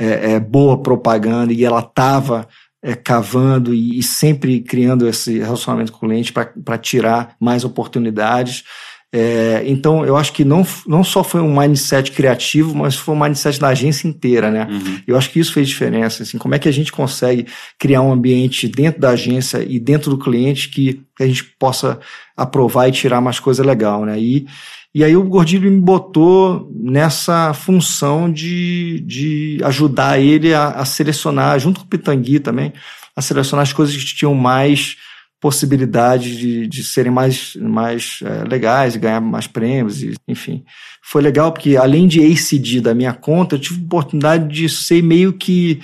é, 0.00 0.32
é, 0.32 0.40
boa 0.40 0.78
propaganda 0.78 1.52
e 1.52 1.62
ela 1.62 1.80
estava 1.80 2.48
é, 2.82 2.94
cavando 2.94 3.74
e, 3.74 3.98
e, 3.98 4.02
sempre 4.02 4.60
criando 4.60 5.06
esse 5.06 5.38
relacionamento 5.38 5.92
com 5.92 5.98
o 5.98 6.08
cliente 6.08 6.32
para 6.32 6.78
tirar 6.78 7.36
mais 7.38 7.64
oportunidades. 7.64 8.64
É, 9.12 9.62
então, 9.66 10.06
eu 10.06 10.16
acho 10.16 10.32
que 10.32 10.44
não, 10.44 10.64
não 10.86 11.02
só 11.02 11.22
foi 11.22 11.40
um 11.40 11.58
mindset 11.58 12.12
criativo, 12.12 12.74
mas 12.74 12.94
foi 12.94 13.14
um 13.14 13.20
mindset 13.20 13.60
da 13.60 13.68
agência 13.68 14.06
inteira, 14.08 14.50
né? 14.50 14.68
Uhum. 14.70 15.00
Eu 15.06 15.18
acho 15.18 15.30
que 15.30 15.40
isso 15.40 15.52
fez 15.52 15.68
diferença. 15.68 16.22
Assim, 16.22 16.38
como 16.38 16.54
é 16.54 16.58
que 16.58 16.68
a 16.68 16.72
gente 16.72 16.92
consegue 16.92 17.46
criar 17.78 18.00
um 18.02 18.12
ambiente 18.12 18.68
dentro 18.68 19.00
da 19.00 19.10
agência 19.10 19.62
e 19.68 19.78
dentro 19.80 20.10
do 20.10 20.18
cliente 20.18 20.70
que, 20.70 21.02
que 21.14 21.22
a 21.22 21.26
gente 21.26 21.44
possa 21.58 21.98
aprovar 22.36 22.88
e 22.88 22.92
tirar 22.92 23.20
mais 23.20 23.40
coisa 23.40 23.64
legal, 23.64 24.06
né? 24.06 24.18
E, 24.18 24.46
e 24.94 25.04
aí 25.04 25.16
o 25.16 25.22
Gordilho 25.22 25.70
me 25.70 25.80
botou 25.80 26.68
nessa 26.74 27.54
função 27.54 28.30
de, 28.30 29.00
de 29.06 29.60
ajudar 29.62 30.18
ele 30.18 30.52
a, 30.52 30.68
a 30.70 30.84
selecionar, 30.84 31.58
junto 31.60 31.80
com 31.80 31.86
o 31.86 31.88
Pitangui 31.88 32.40
também, 32.40 32.72
a 33.14 33.22
selecionar 33.22 33.62
as 33.62 33.72
coisas 33.72 33.94
que 33.96 34.16
tinham 34.16 34.34
mais 34.34 34.96
possibilidade 35.40 36.36
de, 36.36 36.66
de 36.66 36.84
serem 36.84 37.10
mais, 37.10 37.56
mais 37.56 38.18
é, 38.22 38.44
legais, 38.44 38.92
de 38.92 38.98
ganhar 38.98 39.20
mais 39.20 39.46
prêmios, 39.46 40.02
e, 40.02 40.14
enfim. 40.28 40.64
Foi 41.02 41.22
legal 41.22 41.50
porque, 41.50 41.76
além 41.76 42.06
de 42.06 42.20
ACD 42.20 42.80
da 42.80 42.94
minha 42.94 43.14
conta, 43.14 43.54
eu 43.54 43.60
tive 43.60 43.80
a 43.80 43.84
oportunidade 43.84 44.48
de 44.48 44.68
ser 44.68 45.02
meio 45.02 45.32
que 45.32 45.80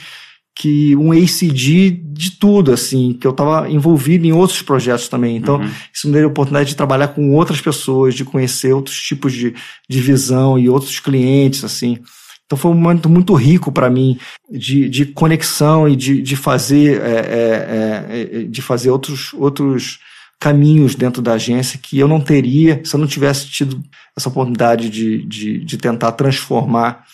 que 0.59 0.97
um 0.97 1.13
ACD 1.13 1.91
de 1.91 2.31
tudo, 2.31 2.73
assim, 2.73 3.13
que 3.13 3.27
eu 3.27 3.31
estava 3.31 3.69
envolvido 3.71 4.27
em 4.27 4.33
outros 4.33 4.63
projetos 4.63 5.07
também. 5.07 5.37
Então, 5.37 5.57
uhum. 5.57 5.71
isso 5.93 6.07
me 6.07 6.15
deu 6.15 6.25
a 6.25 6.31
oportunidade 6.31 6.71
de 6.71 6.77
trabalhar 6.77 7.09
com 7.09 7.35
outras 7.35 7.61
pessoas, 7.61 8.15
de 8.15 8.25
conhecer 8.25 8.73
outros 8.73 8.99
tipos 8.99 9.35
de, 9.35 9.55
de 9.87 10.01
visão 10.01 10.59
e 10.59 10.71
outros 10.71 10.99
clientes, 10.99 11.63
assim. 11.63 11.99
Então 12.47 12.57
foi 12.57 12.71
um 12.71 12.75
momento 12.75 13.09
muito 13.09 13.35
rico 13.35 13.71
para 13.71 13.91
mim 13.91 14.19
de, 14.51 14.89
de 14.89 15.05
conexão 15.05 15.89
e 15.89 15.97
de, 15.97 16.23
de 16.23 16.37
fazer 16.37 17.03
é, 17.03 17.11
é, 17.11 18.07
é, 18.09 18.43
de 18.45 18.63
fazer 18.63 18.89
outros, 18.91 19.35
outros 19.35 19.99
caminhos 20.39 20.95
dentro 20.95 21.21
da 21.21 21.33
agência 21.33 21.79
que 21.83 21.99
eu 21.99 22.07
não 22.07 22.21
teria 22.21 22.81
se 22.85 22.95
eu 22.95 23.01
não 23.01 23.07
tivesse 23.09 23.49
tido 23.49 23.83
essa 24.17 24.29
oportunidade 24.29 24.89
de, 24.89 25.27
de, 25.27 25.59
de 25.65 25.77
tentar 25.77 26.13
transformar 26.13 27.05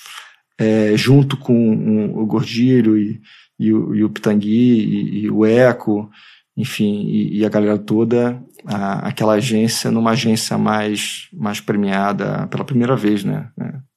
é, 0.63 0.97
junto 0.97 1.37
com 1.37 2.13
o 2.15 2.25
Gordilho 2.25 2.97
e, 2.97 3.21
e, 3.59 3.73
o, 3.73 3.95
e 3.95 4.05
o 4.05 4.11
Pitangui 4.11 4.49
e, 4.51 5.25
e, 5.25 5.31
o 5.31 5.45
Eco, 5.45 6.09
enfim, 6.57 7.07
e, 7.07 7.39
e 7.39 7.45
a 7.45 7.49
galera 7.49 7.79
toda, 7.79 8.41
a, 8.65 9.09
aquela 9.09 9.35
agência 9.35 9.91
numa 9.91 10.13
agência 10.13 10.57
mais, 10.57 11.29
mais 11.33 11.61
premiada 11.61 12.47
pela 12.47 12.65
primeira 12.65 12.95
vez, 12.95 13.25
né? 13.25 13.49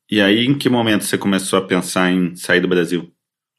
E 0.09 0.22
aí, 0.22 0.45
em 0.45 0.57
que 0.57 0.70
momento 0.70 1.03
você 1.03 1.18
começou 1.18 1.57
a 1.57 1.61
pensar 1.63 2.11
em 2.11 2.36
sair 2.36 2.61
do 2.61 2.68
Brasil? 2.68 3.11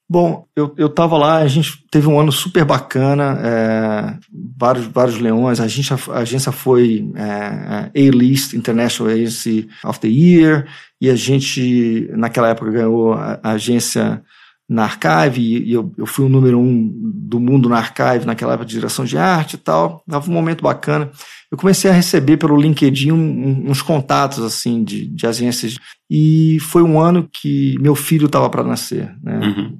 Bom, 0.09 0.47
eu, 0.55 0.73
eu 0.79 0.89
tava 0.89 1.19
lá, 1.19 1.39
a 1.39 1.49
gente 1.49 1.85
teve 1.91 2.07
um 2.07 2.21
ano 2.21 2.31
super 2.31 2.65
bacana, 2.65 3.41
é, 3.43 4.19
vários, 4.57 4.87
vários 4.87 5.19
leões, 5.19 5.59
a 5.59 5.65
agência, 5.65 5.97
a 6.13 6.19
agência 6.19 6.53
foi 6.53 7.11
é, 7.17 7.91
é, 7.93 8.09
A-List 8.09 8.55
International 8.55 9.13
Agency 9.13 9.69
of 9.85 9.99
the 9.99 10.07
Year, 10.07 10.69
e 11.01 11.11
a 11.11 11.17
gente, 11.17 12.09
naquela 12.13 12.51
época, 12.51 12.71
ganhou 12.71 13.15
a, 13.15 13.41
a 13.43 13.51
agência 13.53 14.23
na 14.69 14.85
Archive, 14.85 15.41
e 15.41 15.73
eu, 15.73 15.93
eu 15.99 16.07
fui 16.07 16.25
o 16.25 16.29
número 16.29 16.57
um 16.57 16.89
do 16.93 17.41
mundo 17.41 17.69
na 17.69 17.79
Archive, 17.79 18.27
naquela 18.27 18.53
época 18.53 18.67
de 18.67 18.75
direção 18.75 19.05
de 19.05 19.19
arte 19.19 19.55
e 19.55 19.59
tal, 19.59 20.05
tava 20.09 20.31
um 20.31 20.35
momento 20.35 20.63
bacana 20.63 21.11
eu 21.51 21.57
comecei 21.57 21.91
a 21.91 21.95
receber 21.95 22.37
pelo 22.37 22.61
LinkedIn 22.61 23.13
uns 23.13 23.81
contatos 23.81 24.43
assim 24.43 24.83
de, 24.83 25.07
de 25.07 25.27
agências 25.27 25.79
e 26.11 26.59
foi 26.61 26.83
um 26.83 27.01
ano 27.01 27.29
que 27.33 27.79
meu 27.81 27.95
filho 27.95 28.27
estava 28.27 28.51
para 28.51 28.65
nascer, 28.65 29.15
né? 29.23 29.39
Uhum. 29.39 29.79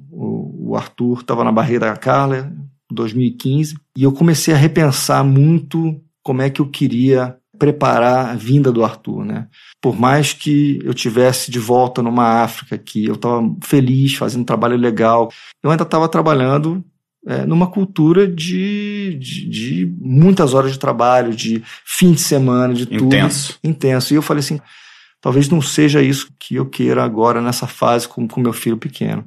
O, 0.77 0.77
o, 0.77 0.77
Arthur 0.77 1.21
estava 1.21 1.43
na 1.43 1.51
barreira 1.51 1.87
da 1.87 1.95
Carla, 1.95 2.51
2015, 2.91 3.75
e 3.95 4.03
eu 4.03 4.11
comecei 4.11 4.53
a 4.53 4.57
repensar 4.57 5.23
muito 5.23 5.99
como 6.23 6.41
é 6.41 6.49
que 6.49 6.61
eu 6.61 6.69
queria 6.69 7.37
preparar 7.57 8.29
a 8.29 8.35
vinda 8.35 8.71
do 8.71 8.83
Arthur, 8.83 9.25
né? 9.25 9.47
Por 9.81 9.99
mais 9.99 10.33
que 10.33 10.79
eu 10.83 10.93
tivesse 10.93 11.49
de 11.49 11.59
volta 11.59 12.01
numa 12.01 12.43
África 12.43 12.77
que 12.77 13.05
eu 13.05 13.15
estava 13.15 13.41
feliz, 13.63 14.15
fazendo 14.15 14.41
um 14.41 14.45
trabalho 14.45 14.77
legal, 14.77 15.31
eu 15.63 15.71
ainda 15.71 15.83
estava 15.83 16.07
trabalhando 16.07 16.83
é, 17.25 17.45
numa 17.45 17.67
cultura 17.67 18.27
de, 18.27 19.17
de, 19.19 19.49
de, 19.49 19.95
muitas 19.99 20.53
horas 20.53 20.71
de 20.71 20.79
trabalho, 20.79 21.35
de 21.35 21.61
fim 21.83 22.13
de 22.13 22.21
semana, 22.21 22.73
de 22.73 22.85
tudo. 22.85 23.05
Intenso. 23.05 23.59
Intenso. 23.63 24.13
E 24.13 24.15
eu 24.15 24.21
falei 24.21 24.39
assim, 24.39 24.61
talvez 25.19 25.49
não 25.49 25.61
seja 25.61 26.01
isso 26.01 26.29
que 26.39 26.55
eu 26.55 26.65
queira 26.65 27.03
agora 27.03 27.41
nessa 27.41 27.67
fase 27.67 28.07
com, 28.07 28.27
com 28.27 28.39
meu 28.39 28.53
filho 28.53 28.77
pequeno. 28.77 29.25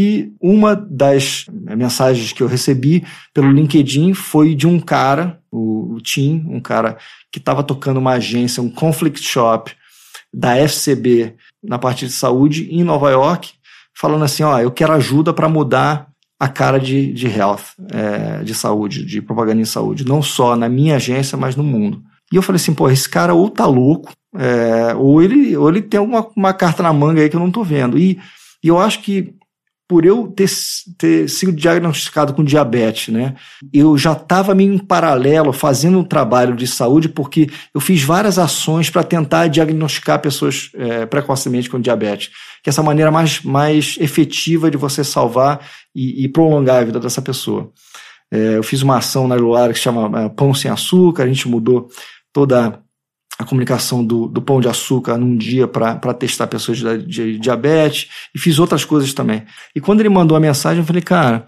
E 0.00 0.32
uma 0.40 0.76
das 0.76 1.46
mensagens 1.50 2.32
que 2.32 2.40
eu 2.40 2.46
recebi 2.46 3.04
pelo 3.34 3.50
LinkedIn 3.50 4.14
foi 4.14 4.54
de 4.54 4.64
um 4.64 4.78
cara, 4.78 5.40
o, 5.50 5.98
Tim, 6.00 6.46
um 6.48 6.60
cara 6.60 6.96
que 7.32 7.40
estava 7.40 7.64
tocando 7.64 7.96
uma 7.96 8.12
agência, 8.12 8.62
um 8.62 8.70
conflict 8.70 9.20
shop 9.20 9.72
da 10.32 10.56
FCB 10.56 11.34
na 11.60 11.80
parte 11.80 12.06
de 12.06 12.12
saúde 12.12 12.68
em 12.70 12.84
Nova 12.84 13.10
York, 13.10 13.54
falando 13.92 14.24
assim, 14.24 14.44
ó, 14.44 14.60
eu 14.60 14.70
quero 14.70 14.92
ajuda 14.92 15.32
para 15.32 15.48
mudar 15.48 16.06
a 16.38 16.46
cara 16.46 16.78
de, 16.78 17.12
de 17.12 17.26
health, 17.26 17.74
é, 17.92 18.44
de 18.44 18.54
saúde, 18.54 19.04
de 19.04 19.20
propaganda 19.20 19.60
em 19.60 19.64
saúde, 19.64 20.06
não 20.06 20.22
só 20.22 20.54
na 20.54 20.68
minha 20.68 20.94
agência, 20.94 21.36
mas 21.36 21.56
no 21.56 21.64
mundo. 21.64 22.00
E 22.32 22.36
eu 22.36 22.42
falei 22.42 22.58
assim, 22.58 22.72
pô, 22.72 22.88
esse 22.88 23.08
cara 23.08 23.34
ou 23.34 23.50
tá 23.50 23.66
louco, 23.66 24.12
é, 24.36 24.94
ou, 24.94 25.20
ele, 25.20 25.56
ou 25.56 25.68
ele 25.68 25.82
tem 25.82 25.98
alguma 25.98 26.28
uma 26.36 26.54
carta 26.54 26.84
na 26.84 26.92
manga 26.92 27.20
aí 27.20 27.28
que 27.28 27.34
eu 27.34 27.40
não 27.40 27.50
tô 27.50 27.64
vendo. 27.64 27.98
E, 27.98 28.20
e 28.62 28.68
eu 28.68 28.78
acho 28.78 29.00
que 29.02 29.34
por 29.88 30.04
eu 30.04 30.28
ter, 30.28 30.48
ter 30.98 31.28
sido 31.30 31.50
diagnosticado 31.50 32.34
com 32.34 32.44
diabetes, 32.44 33.12
né, 33.12 33.34
eu 33.72 33.96
já 33.96 34.12
estava 34.12 34.54
meio 34.54 34.74
em 34.74 34.78
paralelo 34.78 35.50
fazendo 35.50 35.98
um 35.98 36.04
trabalho 36.04 36.54
de 36.54 36.66
saúde, 36.66 37.08
porque 37.08 37.48
eu 37.74 37.80
fiz 37.80 38.02
várias 38.02 38.38
ações 38.38 38.90
para 38.90 39.02
tentar 39.02 39.48
diagnosticar 39.48 40.20
pessoas 40.20 40.70
é, 40.74 41.06
precocemente 41.06 41.70
com 41.70 41.80
diabetes, 41.80 42.28
que 42.62 42.68
é 42.68 42.70
essa 42.70 42.82
maneira 42.82 43.10
mais, 43.10 43.42
mais 43.42 43.96
efetiva 43.98 44.70
de 44.70 44.76
você 44.76 45.02
salvar 45.02 45.66
e, 45.94 46.24
e 46.24 46.28
prolongar 46.28 46.82
a 46.82 46.84
vida 46.84 47.00
dessa 47.00 47.22
pessoa. 47.22 47.72
É, 48.30 48.58
eu 48.58 48.62
fiz 48.62 48.82
uma 48.82 48.98
ação 48.98 49.26
na 49.26 49.36
Luara 49.36 49.72
que 49.72 49.78
se 49.78 49.84
chama 49.84 50.24
é, 50.24 50.28
Pão 50.28 50.52
Sem 50.52 50.70
Açúcar, 50.70 51.22
a 51.22 51.26
gente 51.26 51.48
mudou 51.48 51.88
toda 52.30 52.78
a 53.38 53.44
comunicação 53.44 54.04
do, 54.04 54.26
do 54.26 54.42
pão 54.42 54.60
de 54.60 54.68
açúcar 54.68 55.16
num 55.16 55.36
dia 55.36 55.68
para 55.68 56.12
testar 56.12 56.48
pessoas 56.48 56.78
de, 56.78 57.06
de, 57.06 57.38
diabetes 57.38 58.10
e 58.34 58.38
fiz 58.38 58.58
outras 58.58 58.84
coisas 58.84 59.12
também. 59.12 59.44
E 59.74 59.80
quando 59.80 60.00
ele 60.00 60.08
mandou 60.08 60.36
a 60.36 60.40
mensagem, 60.40 60.80
eu 60.80 60.86
falei, 60.86 61.02
cara, 61.02 61.46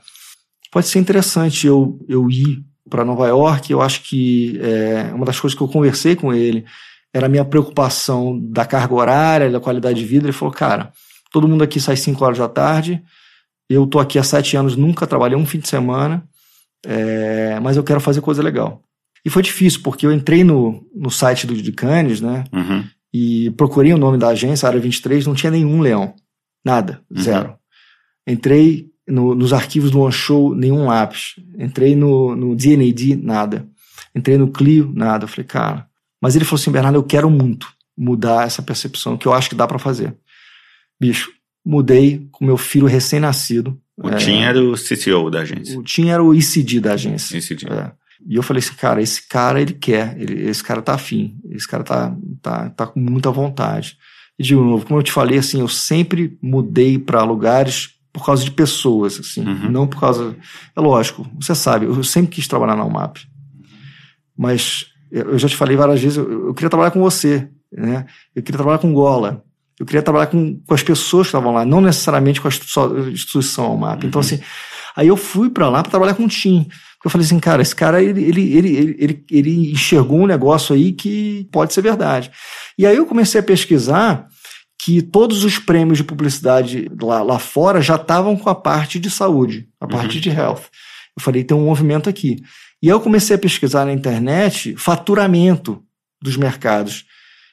pode 0.70 0.86
ser 0.86 1.01
interessante 1.01 1.66
eu, 1.66 1.99
eu 2.09 2.30
ir 2.30 2.64
para 2.88 3.05
Nova 3.05 3.26
York. 3.26 3.72
Eu 3.72 3.82
acho 3.82 4.03
que 4.03 4.59
é, 4.62 5.12
uma 5.12 5.26
das 5.26 5.41
coisas 5.41 5.57
que 5.57 5.62
eu 5.62 5.68
conversei 5.68 6.14
com 6.14 6.32
ele 6.32 6.64
era 7.12 7.26
a 7.26 7.28
minha 7.28 7.45
preocupação 7.45 8.38
da 8.41 8.64
carga 8.64 8.95
horária, 8.95 9.51
da 9.51 9.59
qualidade 9.59 9.99
de 9.99 10.07
vida. 10.07 10.26
Ele 10.26 10.32
falou, 10.32 10.55
cara, 10.55 10.93
todo 11.32 11.49
mundo 11.49 11.64
aqui 11.64 11.80
sai 11.80 11.97
5 11.97 12.24
horas 12.24 12.38
da 12.38 12.49
tarde, 12.49 13.03
eu 13.68 13.86
tô 13.86 13.99
aqui 13.99 14.18
há 14.18 14.22
sete 14.22 14.57
anos, 14.57 14.76
nunca 14.76 15.07
trabalhei 15.07 15.36
um 15.36 15.47
fim 15.47 15.59
de 15.59 15.68
semana, 15.68 16.24
é, 16.84 17.59
mas 17.61 17.76
eu 17.76 17.84
quero 17.84 18.01
fazer 18.01 18.20
coisa 18.20 18.43
legal. 18.43 18.82
E 19.24 19.30
foi 19.30 19.42
difícil, 19.42 19.80
porque 19.82 20.06
eu 20.06 20.12
entrei 20.12 20.44
no, 20.44 20.86
no 20.94 21.10
site 21.10 21.46
do 21.46 21.54
de 21.54 21.72
Cannes, 21.72 22.20
né? 22.20 22.44
Uhum. 22.52 22.84
E 23.12 23.50
procurei 23.52 23.92
o 23.92 23.98
nome 23.98 24.18
da 24.18 24.28
agência, 24.28 24.68
Área 24.68 24.80
23, 24.80 25.26
não 25.26 25.34
tinha 25.34 25.50
nenhum 25.50 25.80
leão. 25.80 26.14
Nada, 26.64 27.02
uhum. 27.10 27.20
zero. 27.20 27.54
Entrei 28.26 28.88
no, 29.06 29.34
nos 29.34 29.52
arquivos 29.52 29.90
do 29.90 30.00
OneShow, 30.00 30.54
nenhum 30.54 30.86
lápis. 30.86 31.34
Entrei 31.58 31.94
no, 31.94 32.34
no 32.36 32.54
DNAD, 32.54 33.16
nada. 33.16 33.66
Entrei 34.14 34.38
no 34.38 34.50
Clio, 34.50 34.90
nada. 34.94 35.24
Eu 35.24 35.28
falei, 35.28 35.44
cara. 35.44 35.86
Mas 36.20 36.36
ele 36.36 36.44
falou 36.44 36.60
assim, 36.60 36.70
Bernardo, 36.70 36.96
eu 36.98 37.02
quero 37.02 37.30
muito 37.30 37.68
mudar 37.96 38.46
essa 38.46 38.62
percepção, 38.62 39.16
que 39.16 39.26
eu 39.26 39.32
acho 39.32 39.50
que 39.50 39.54
dá 39.54 39.66
para 39.66 39.78
fazer. 39.78 40.16
Bicho, 40.98 41.30
mudei 41.64 42.26
com 42.30 42.44
meu 42.44 42.56
filho 42.56 42.86
recém-nascido. 42.86 43.78
O 43.96 44.08
é, 44.08 44.16
Tim 44.16 44.40
era 44.42 44.62
o 44.62 44.74
CTO 44.74 45.30
da 45.30 45.40
agência. 45.40 45.78
O 45.78 45.82
Tim 45.82 46.08
era 46.08 46.22
o 46.22 46.34
ECD 46.34 46.80
da 46.80 46.94
agência. 46.94 47.36
ECD. 47.36 47.66
É. 47.70 47.92
E 48.26 48.36
eu 48.36 48.42
falei 48.42 48.62
assim, 48.62 48.74
cara, 48.74 49.02
esse 49.02 49.26
cara 49.26 49.60
ele 49.60 49.72
quer, 49.72 50.16
ele, 50.20 50.48
esse 50.48 50.62
cara 50.62 50.82
tá 50.82 50.94
afim, 50.94 51.38
esse 51.50 51.66
cara 51.66 51.82
tá, 51.82 52.14
tá, 52.42 52.70
tá 52.70 52.86
com 52.86 53.00
muita 53.00 53.30
vontade. 53.30 53.96
E 54.38 54.42
de 54.42 54.54
novo, 54.54 54.86
como 54.86 54.98
eu 54.98 55.02
te 55.02 55.12
falei, 55.12 55.38
assim, 55.38 55.60
eu 55.60 55.68
sempre 55.68 56.38
mudei 56.42 56.98
para 56.98 57.22
lugares 57.22 57.90
por 58.12 58.24
causa 58.24 58.44
de 58.44 58.50
pessoas, 58.50 59.18
assim, 59.20 59.46
uhum. 59.46 59.70
não 59.70 59.86
por 59.86 60.00
causa. 60.00 60.36
É 60.76 60.80
lógico, 60.80 61.26
você 61.40 61.54
sabe, 61.54 61.86
eu 61.86 62.02
sempre 62.04 62.32
quis 62.32 62.48
trabalhar 62.48 62.76
na 62.76 62.84
UMAP. 62.84 63.18
Mas 64.36 64.86
eu 65.10 65.38
já 65.38 65.48
te 65.48 65.56
falei 65.56 65.76
várias 65.76 66.00
vezes, 66.00 66.18
eu, 66.18 66.48
eu 66.48 66.54
queria 66.54 66.70
trabalhar 66.70 66.90
com 66.90 67.00
você, 67.00 67.48
né? 67.72 68.06
Eu 68.34 68.42
queria 68.42 68.58
trabalhar 68.58 68.78
com 68.78 68.92
Gola. 68.92 69.44
Eu 69.78 69.86
queria 69.86 70.02
trabalhar 70.02 70.26
com, 70.26 70.60
com 70.60 70.74
as 70.74 70.82
pessoas 70.82 71.26
que 71.26 71.28
estavam 71.28 71.52
lá, 71.52 71.64
não 71.64 71.80
necessariamente 71.80 72.40
com 72.40 72.48
a 72.48 72.50
instituição 73.10 73.74
UMAP. 73.74 73.98
Então, 73.98 74.02
uhum. 74.02 74.08
Então, 74.08 74.20
assim, 74.20 74.40
aí 74.94 75.08
eu 75.08 75.16
fui 75.16 75.48
para 75.48 75.68
lá 75.68 75.82
para 75.82 75.90
trabalhar 75.90 76.14
com 76.14 76.24
o 76.24 76.28
Tim. 76.28 76.68
Eu 77.05 77.11
falei 77.11 77.26
assim, 77.26 77.38
cara, 77.38 77.62
esse 77.62 77.74
cara, 77.74 78.03
ele, 78.03 78.22
ele, 78.22 78.57
ele, 78.57 78.96
ele, 78.98 79.24
ele 79.30 79.72
enxergou 79.72 80.20
um 80.20 80.26
negócio 80.26 80.74
aí 80.74 80.92
que 80.92 81.48
pode 81.51 81.72
ser 81.72 81.80
verdade. 81.80 82.30
E 82.76 82.86
aí 82.86 82.96
eu 82.96 83.07
comecei 83.07 83.40
a 83.40 83.44
pesquisar 83.44 84.26
que 84.78 85.03
todos 85.03 85.44
os 85.44 85.59
prêmios 85.59 85.98
de 85.98 86.05
publicidade 86.05 86.90
lá, 87.01 87.22
lá 87.22 87.38
fora 87.38 87.80
já 87.80 87.96
estavam 87.96 88.36
com 88.36 88.48
a 88.48 88.55
parte 88.55 88.98
de 88.98 89.11
saúde, 89.11 89.68
a 89.80 89.84
uhum. 89.84 89.90
parte 89.90 90.20
de 90.20 90.30
health. 90.30 90.64
Eu 91.16 91.22
falei, 91.22 91.44
tem 91.44 91.57
um 91.57 91.64
movimento 91.64 92.09
aqui. 92.09 92.42
E 92.82 92.88
aí 92.88 92.94
eu 92.94 93.01
comecei 93.01 93.36
a 93.36 93.38
pesquisar 93.38 93.84
na 93.84 93.92
internet 93.92 94.74
faturamento 94.76 95.82
dos 96.22 96.36
mercados. 96.36 97.05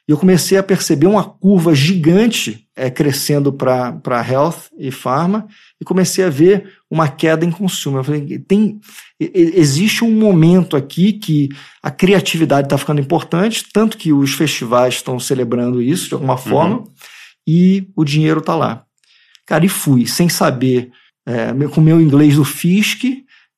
E 0.08 0.12
eu 0.12 0.18
comecei 0.18 0.58
a 0.58 0.64
perceber 0.64 1.08
uma 1.08 1.24
curva 1.24 1.76
gigante 1.76 2.66
é, 2.78 2.90
crescendo 2.90 3.52
para 3.52 4.26
health 4.26 4.70
e 4.78 4.92
pharma, 4.92 5.48
e 5.82 5.84
comecei 5.84 6.24
a 6.24 6.30
ver 6.30 6.72
uma 6.90 7.10
queda 7.10 7.44
em 7.44 7.52
consumo. 7.52 7.98
Eu 7.98 8.04
falei, 8.04 8.40
tem, 8.40 8.80
existe 9.20 10.06
um 10.06 10.12
momento 10.12 10.78
aqui 10.78 11.14
que 11.14 11.50
a 11.84 11.92
criatividade 11.92 12.68
está 12.68 12.78
ficando 12.78 13.02
importante, 13.02 13.66
tanto 13.74 13.98
que 13.98 14.14
os 14.14 14.34
festivais 14.34 14.94
estão 14.94 15.20
celebrando 15.20 15.82
isso 15.82 16.08
de 16.08 16.14
alguma 16.14 16.36
uhum. 16.36 16.40
forma, 16.40 16.84
e 17.46 17.88
o 17.96 18.06
dinheiro 18.06 18.40
está 18.40 18.56
lá. 18.56 18.84
Cara, 19.46 19.66
e 19.66 19.70
fui, 19.70 20.06
sem 20.06 20.30
saber, 20.30 20.92
é, 21.26 21.52
com 21.74 21.82
meu 21.82 22.00
inglês 22.00 22.36
do 22.36 22.46
Fisk 22.46 23.04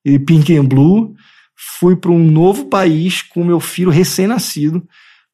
e 0.06 0.18
Pink 0.20 0.56
and 0.56 0.66
Blue, 0.66 1.14
fui 1.56 1.96
para 1.96 2.12
um 2.12 2.24
novo 2.24 2.66
país 2.66 3.22
com 3.22 3.44
meu 3.44 3.60
filho 3.60 3.92
recém-nascido, 3.92 4.88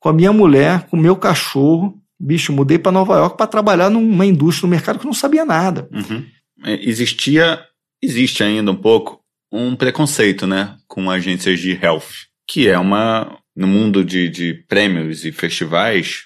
com 0.06 0.10
a 0.10 0.14
minha 0.14 0.32
mulher, 0.32 0.86
com 0.88 0.97
o 0.97 0.99
meu 0.99 1.16
cachorro. 1.16 1.99
Bicho, 2.20 2.53
mudei 2.53 2.78
para 2.78 2.91
Nova 2.91 3.16
York 3.16 3.36
para 3.36 3.47
trabalhar 3.47 3.89
numa 3.89 4.24
indústria, 4.24 4.68
no 4.68 4.72
mercado 4.72 4.99
que 4.99 5.06
eu 5.06 5.10
não 5.10 5.16
sabia 5.16 5.43
nada. 5.43 5.89
Uhum. 5.91 6.24
É, 6.64 6.88
existia, 6.88 7.60
existe 7.99 8.43
ainda 8.43 8.70
um 8.70 8.76
pouco, 8.76 9.20
um 9.51 9.76
preconceito, 9.76 10.45
né, 10.45 10.78
com 10.88 11.10
agências 11.10 11.60
de 11.60 11.72
health, 11.72 12.28
que 12.47 12.68
é 12.68 12.78
uma, 12.78 13.36
no 13.56 13.66
mundo 13.66 14.06
de, 14.06 14.30
de 14.30 14.53
prêmios 14.68 15.26
e 15.26 15.32
festivais, 15.32 16.26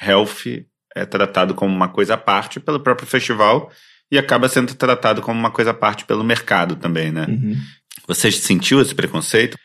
health 0.00 0.62
é 0.94 1.04
tratado 1.04 1.56
como 1.56 1.74
uma 1.74 1.88
coisa 1.88 2.14
à 2.14 2.16
parte 2.16 2.60
pelo 2.60 2.78
próprio 2.78 3.08
festival 3.08 3.68
e 4.12 4.16
acaba 4.16 4.48
sendo 4.48 4.76
tratado 4.76 5.22
como 5.22 5.40
uma 5.40 5.50
coisa 5.50 5.72
à 5.72 5.74
parte 5.74 6.04
pelo 6.04 6.22
mercado 6.22 6.76
também, 6.76 7.10
né? 7.10 7.26
Uhum. 7.28 7.56
Você 8.06 8.30
sentiu 8.30 8.80
esse 8.80 8.94
preconceito? 8.94 9.58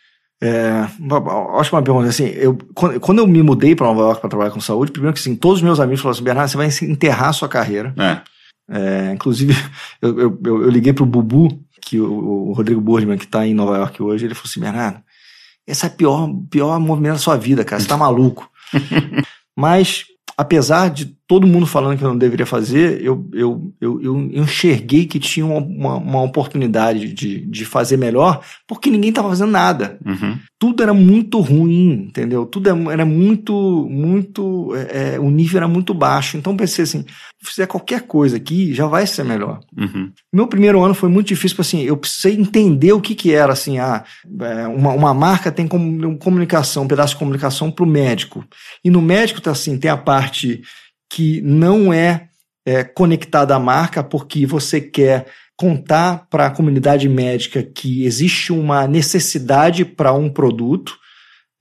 É, 0.46 0.89
ótima 1.10 1.82
pergunta. 1.82 2.10
Assim, 2.10 2.26
eu, 2.26 2.58
quando, 2.76 3.20
eu 3.20 3.28
me 3.28 3.41
mudei 3.41 3.74
para 3.74 3.88
Nova 3.88 4.02
York 4.02 4.20
para 4.20 4.30
trabalhar 4.30 4.52
com 4.52 4.60
saúde, 4.60 4.91
primeiro 4.91 5.14
que 5.14 5.22
assim, 5.22 5.38
todos 5.38 5.60
os 5.60 5.64
meus 5.64 5.80
amigos 5.80 6.02
falaram 6.02 6.16
assim: 6.18 6.24
Bernardo, 6.24 6.50
você 6.50 6.58
vai 6.58 6.70
enterrar 6.91 7.34
sua 7.34 7.48
carreira. 7.48 7.96
É. 7.98 8.22
É, 8.70 9.14
inclusive, 9.14 9.56
eu, 10.02 10.20
eu, 10.20 10.39
eu, 10.44 10.70
liguei 10.70 10.91
para 10.91 11.04
o 11.04 11.08
Bubu, 11.08 11.48
que 11.82 11.98
o, 11.98 12.50
o 12.50 12.54
Rodrigo 12.54 12.82
Boardman, 12.82 13.18
que 13.18 13.24
está 13.24 13.48
em 13.48 13.54
Nova 13.54 13.78
York 13.78 14.04
hoje, 14.04 14.26
ele 14.26 14.36
falou 14.36 14.50
assim: 14.50 14.60
Bernardo, 14.60 15.02
esse 15.66 15.86
é 15.86 15.88
o 15.88 15.91
pior, 15.91 16.30
pior 16.50 16.78
movimento 16.78 17.14
da 17.14 17.20
sua 17.20 17.38
vida, 17.38 17.64
cara, 17.64 17.80
você 17.80 17.86
está 17.86 17.96
maluco. 17.96 18.50
Mas 19.56 20.06
apesar 20.38 20.89
de 20.89 21.16
todo 21.28 21.47
mundo 21.47 21.65
falando 21.65 21.97
que 21.97 22.03
eu 22.03 22.09
não 22.09 22.17
deveria 22.17 22.45
fazer, 22.45 23.01
eu, 23.01 23.28
eu, 23.34 23.74
eu, 23.80 24.01
eu 24.01 24.19
enxerguei 24.34 25.05
que 25.05 25.19
tinha 25.19 25.45
uma, 25.45 25.95
uma 25.95 26.21
oportunidade 26.21 27.13
de, 27.13 27.39
de 27.45 27.65
fazer 27.65 27.97
melhor, 27.97 28.41
porque 28.67 28.89
ninguém 28.89 29.09
estava 29.09 29.30
fazendo 29.30 29.51
nada. 29.51 29.97
Uhum. 30.05 30.38
Tudo 30.59 30.84
era 30.84 30.93
muito 30.93 31.39
ruim, 31.39 32.07
entendeu? 32.07 32.45
Tudo 32.45 32.69
era 32.89 33.05
muito, 33.05 33.88
muito. 33.89 34.76
É, 34.76 35.15
é, 35.15 35.19
o 35.19 35.30
nível 35.30 35.57
era 35.57 35.67
muito 35.67 35.93
baixo. 35.93 36.38
Então 36.38 36.57
pensei 36.57 36.84
assim: 36.84 37.03
se 37.41 37.49
fizer 37.49 37.67
qualquer 37.67 38.01
coisa 38.01 38.38
aqui, 38.38 38.74
já 38.74 38.86
vai 38.86 39.07
ser 39.07 39.24
melhor. 39.24 39.59
Uhum. 39.78 40.11
Meu 40.32 40.47
primeiro 40.47 40.84
ano 40.84 40.93
foi 40.93 41.09
muito 41.09 41.28
difícil, 41.28 41.57
assim, 41.59 41.82
eu 41.84 41.95
precisei 41.95 42.36
entender 42.36 42.91
o 42.91 43.01
que, 43.01 43.15
que 43.15 43.34
era 43.34 43.53
assim, 43.53 43.80
ah, 43.80 44.03
uma, 44.76 44.91
uma 44.91 45.13
marca 45.13 45.51
tem 45.51 45.67
comunicação, 45.67 46.84
um 46.84 46.88
pedaço 46.88 47.13
de 47.13 47.19
comunicação 47.19 47.71
para 47.71 47.84
o 47.84 47.88
médico. 47.88 48.43
E 48.84 48.89
no 48.89 49.01
médico 49.01 49.41
tá 49.41 49.51
assim, 49.51 49.78
tem 49.78 49.89
a 49.89 49.97
parte 49.97 50.61
que 51.14 51.41
não 51.41 51.93
é, 51.93 52.30
é 52.66 52.84
conectada 52.84 53.55
à 53.55 53.59
marca 53.59 54.03
porque 54.03 54.47
você 54.47 54.82
quer 54.82 55.28
contar 55.55 56.28
para 56.28 56.47
a 56.47 56.49
comunidade 56.49 57.07
médica 57.07 57.61
que 57.61 58.03
existe 58.03 58.51
uma 58.51 58.88
necessidade 58.88 59.86
para 59.86 60.11
um 60.11 60.28
produto 60.28 60.97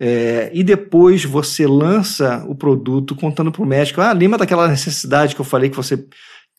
é, 0.01 0.51
e 0.55 0.65
depois 0.65 1.23
você 1.23 1.67
lança 1.67 2.43
o 2.49 2.55
produto 2.55 3.15
contando 3.15 3.53
para 3.53 3.63
o 3.63 3.67
médico, 3.67 4.01
ah, 4.01 4.13
lembra 4.13 4.39
daquela 4.39 4.67
necessidade 4.67 5.35
que 5.35 5.41
eu 5.43 5.45
falei 5.45 5.69
que 5.69 5.77
você 5.77 6.03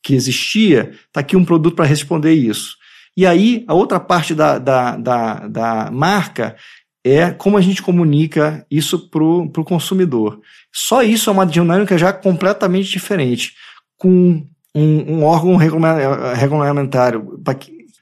que 0.04 0.14
existia? 0.14 0.92
Está 1.08 1.22
aqui 1.22 1.36
um 1.36 1.46
produto 1.46 1.76
para 1.76 1.86
responder 1.86 2.34
isso. 2.34 2.76
E 3.18 3.26
aí, 3.26 3.64
a 3.68 3.74
outra 3.74 4.00
parte 4.00 4.36
da, 4.36 4.60
da, 4.60 4.98
da, 4.98 5.48
da 5.48 5.92
marca 5.92 6.58
é 7.06 7.32
como 7.32 7.58
a 7.58 7.62
gente 7.62 7.82
comunica 7.82 8.66
isso 8.70 9.10
para 9.10 9.24
o 9.24 9.66
consumidor. 9.66 10.40
Só 10.74 11.04
isso 11.04 11.30
é 11.30 11.34
uma 11.34 11.46
dinâmica 11.46 11.98
já 11.98 12.12
completamente 12.12 12.90
diferente, 12.90 13.54
com 13.96 14.44
um, 14.74 15.18
um 15.18 15.24
órgão 15.24 15.56
regulamentário 15.56 17.40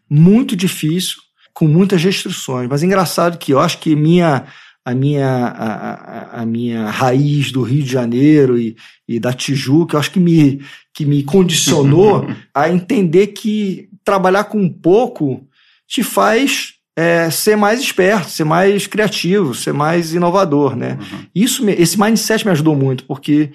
muito 0.10 0.56
difícil, 0.56 1.18
com 1.54 1.68
muitas 1.68 2.02
restrições. 2.02 2.70
Mas 2.70 2.82
é 2.82 2.86
engraçado 2.86 3.38
que 3.38 3.52
eu 3.52 3.60
acho 3.60 3.78
que 3.80 3.94
minha, 3.96 4.46
a, 4.86 4.96
minha, 4.96 5.28
a, 5.28 5.94
a, 5.94 6.42
a 6.42 6.46
minha 6.46 6.90
raiz 6.90 7.52
do 7.52 7.62
Rio 7.62 7.84
de 7.84 7.92
Janeiro 7.92 8.58
e, 8.58 8.78
e 9.08 9.20
da 9.20 9.34
Tijuca, 9.34 9.96
eu 9.96 10.00
acho 10.00 10.12
que 10.12 10.20
me, 10.20 10.62
que 10.94 11.06
me 11.06 11.24
condicionou 11.24 12.26
a 12.56 12.70
entender 12.70 13.28
que 13.28 13.90
trabalhar 14.04 14.46
com 14.46 14.70
pouco 14.70 15.46
te 15.88 16.04
faz 16.04 16.76
é, 17.02 17.32
ser 17.32 17.56
mais 17.56 17.80
esperto, 17.80 18.30
ser 18.30 18.44
mais 18.44 18.86
criativo, 18.86 19.56
ser 19.56 19.74
mais 19.74 20.14
inovador, 20.14 20.76
né? 20.76 21.00
Uhum. 21.00 21.26
Isso, 21.34 21.68
esse 21.68 22.00
mindset 22.00 22.46
me 22.46 22.52
ajudou 22.52 22.76
muito, 22.76 23.06
porque 23.06 23.52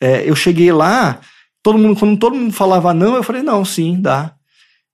é, 0.00 0.28
eu 0.28 0.34
cheguei 0.34 0.72
lá, 0.72 1.20
todo 1.62 1.78
mundo, 1.78 1.96
quando 1.96 2.18
todo 2.18 2.34
mundo 2.34 2.52
falava 2.52 2.92
não, 2.92 3.14
eu 3.14 3.22
falei, 3.22 3.40
não, 3.40 3.64
sim, 3.64 4.00
dá. 4.00 4.34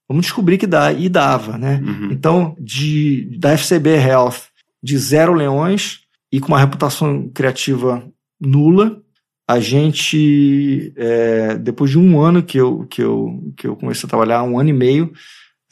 Vamos 0.07 0.26
descobrir 0.26 0.59
que 0.59 0.66
dá. 0.66 0.92
E 0.92 1.09
dava, 1.09 1.57
né? 1.57 1.82
Uhum. 1.82 2.11
Então, 2.12 2.55
de, 2.61 3.38
da 3.38 3.57
FCB 3.57 3.96
Health, 3.96 4.48
de 4.82 4.98
zero 4.98 5.32
leões 5.32 6.00
e 6.30 6.40
com 6.40 6.48
uma 6.48 6.61
reputação 6.61 7.30
criativa 7.32 8.07
nula, 8.38 9.00
a 9.48 9.59
gente, 9.61 10.92
é, 10.94 11.55
depois 11.57 11.90
de 11.90 11.98
um 11.98 12.20
ano 12.20 12.42
que 12.42 12.59
eu, 12.59 12.84
que, 12.84 13.02
eu, 13.02 13.52
que 13.57 13.66
eu 13.66 13.76
comecei 13.76 14.07
a 14.07 14.11
trabalhar, 14.11 14.42
um 14.42 14.59
ano 14.59 14.68
e 14.68 14.74
meio, 14.74 15.11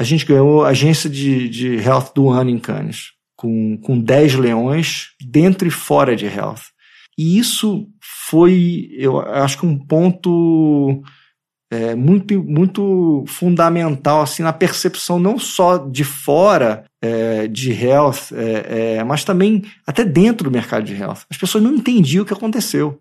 a 0.03 0.05
gente 0.05 0.27
ganhou 0.27 0.65
a 0.65 0.71
agência 0.71 1.09
de, 1.09 1.49
de 1.49 1.77
health 1.77 2.13
do 2.13 2.29
ano 2.29 2.51
em 2.51 2.59
Cannes, 2.59 3.13
com, 3.37 3.79
com 3.79 3.99
10 3.99 4.35
leões 4.35 5.11
dentro 5.25 5.67
e 5.67 5.71
fora 5.71 6.17
de 6.17 6.27
health. 6.27 6.63
E 7.17 7.39
isso 7.39 7.87
foi, 8.29 8.91
eu 8.95 9.21
acho 9.21 9.59
que 9.59 9.67
um 9.67 9.79
ponto 9.79 11.03
é, 11.71 11.95
muito, 11.95 12.43
muito 12.43 13.23
fundamental 13.29 14.23
assim 14.23 14.43
na 14.43 14.53
percepção 14.53 15.21
não 15.21 15.39
só 15.39 15.79
de 15.79 16.03
fora 16.03 16.85
é, 17.01 17.47
de 17.47 17.73
health, 17.73 18.33
é, 18.33 18.97
é 18.99 19.05
mas 19.05 19.23
também 19.23 19.63
até 19.87 20.05
dentro 20.05 20.45
do 20.45 20.51
mercado 20.51 20.85
de 20.85 20.95
health. 20.95 21.21
As 21.31 21.37
pessoas 21.37 21.63
não 21.63 21.75
entendiam 21.75 22.25
o 22.25 22.27
que 22.27 22.35
aconteceu. 22.35 23.01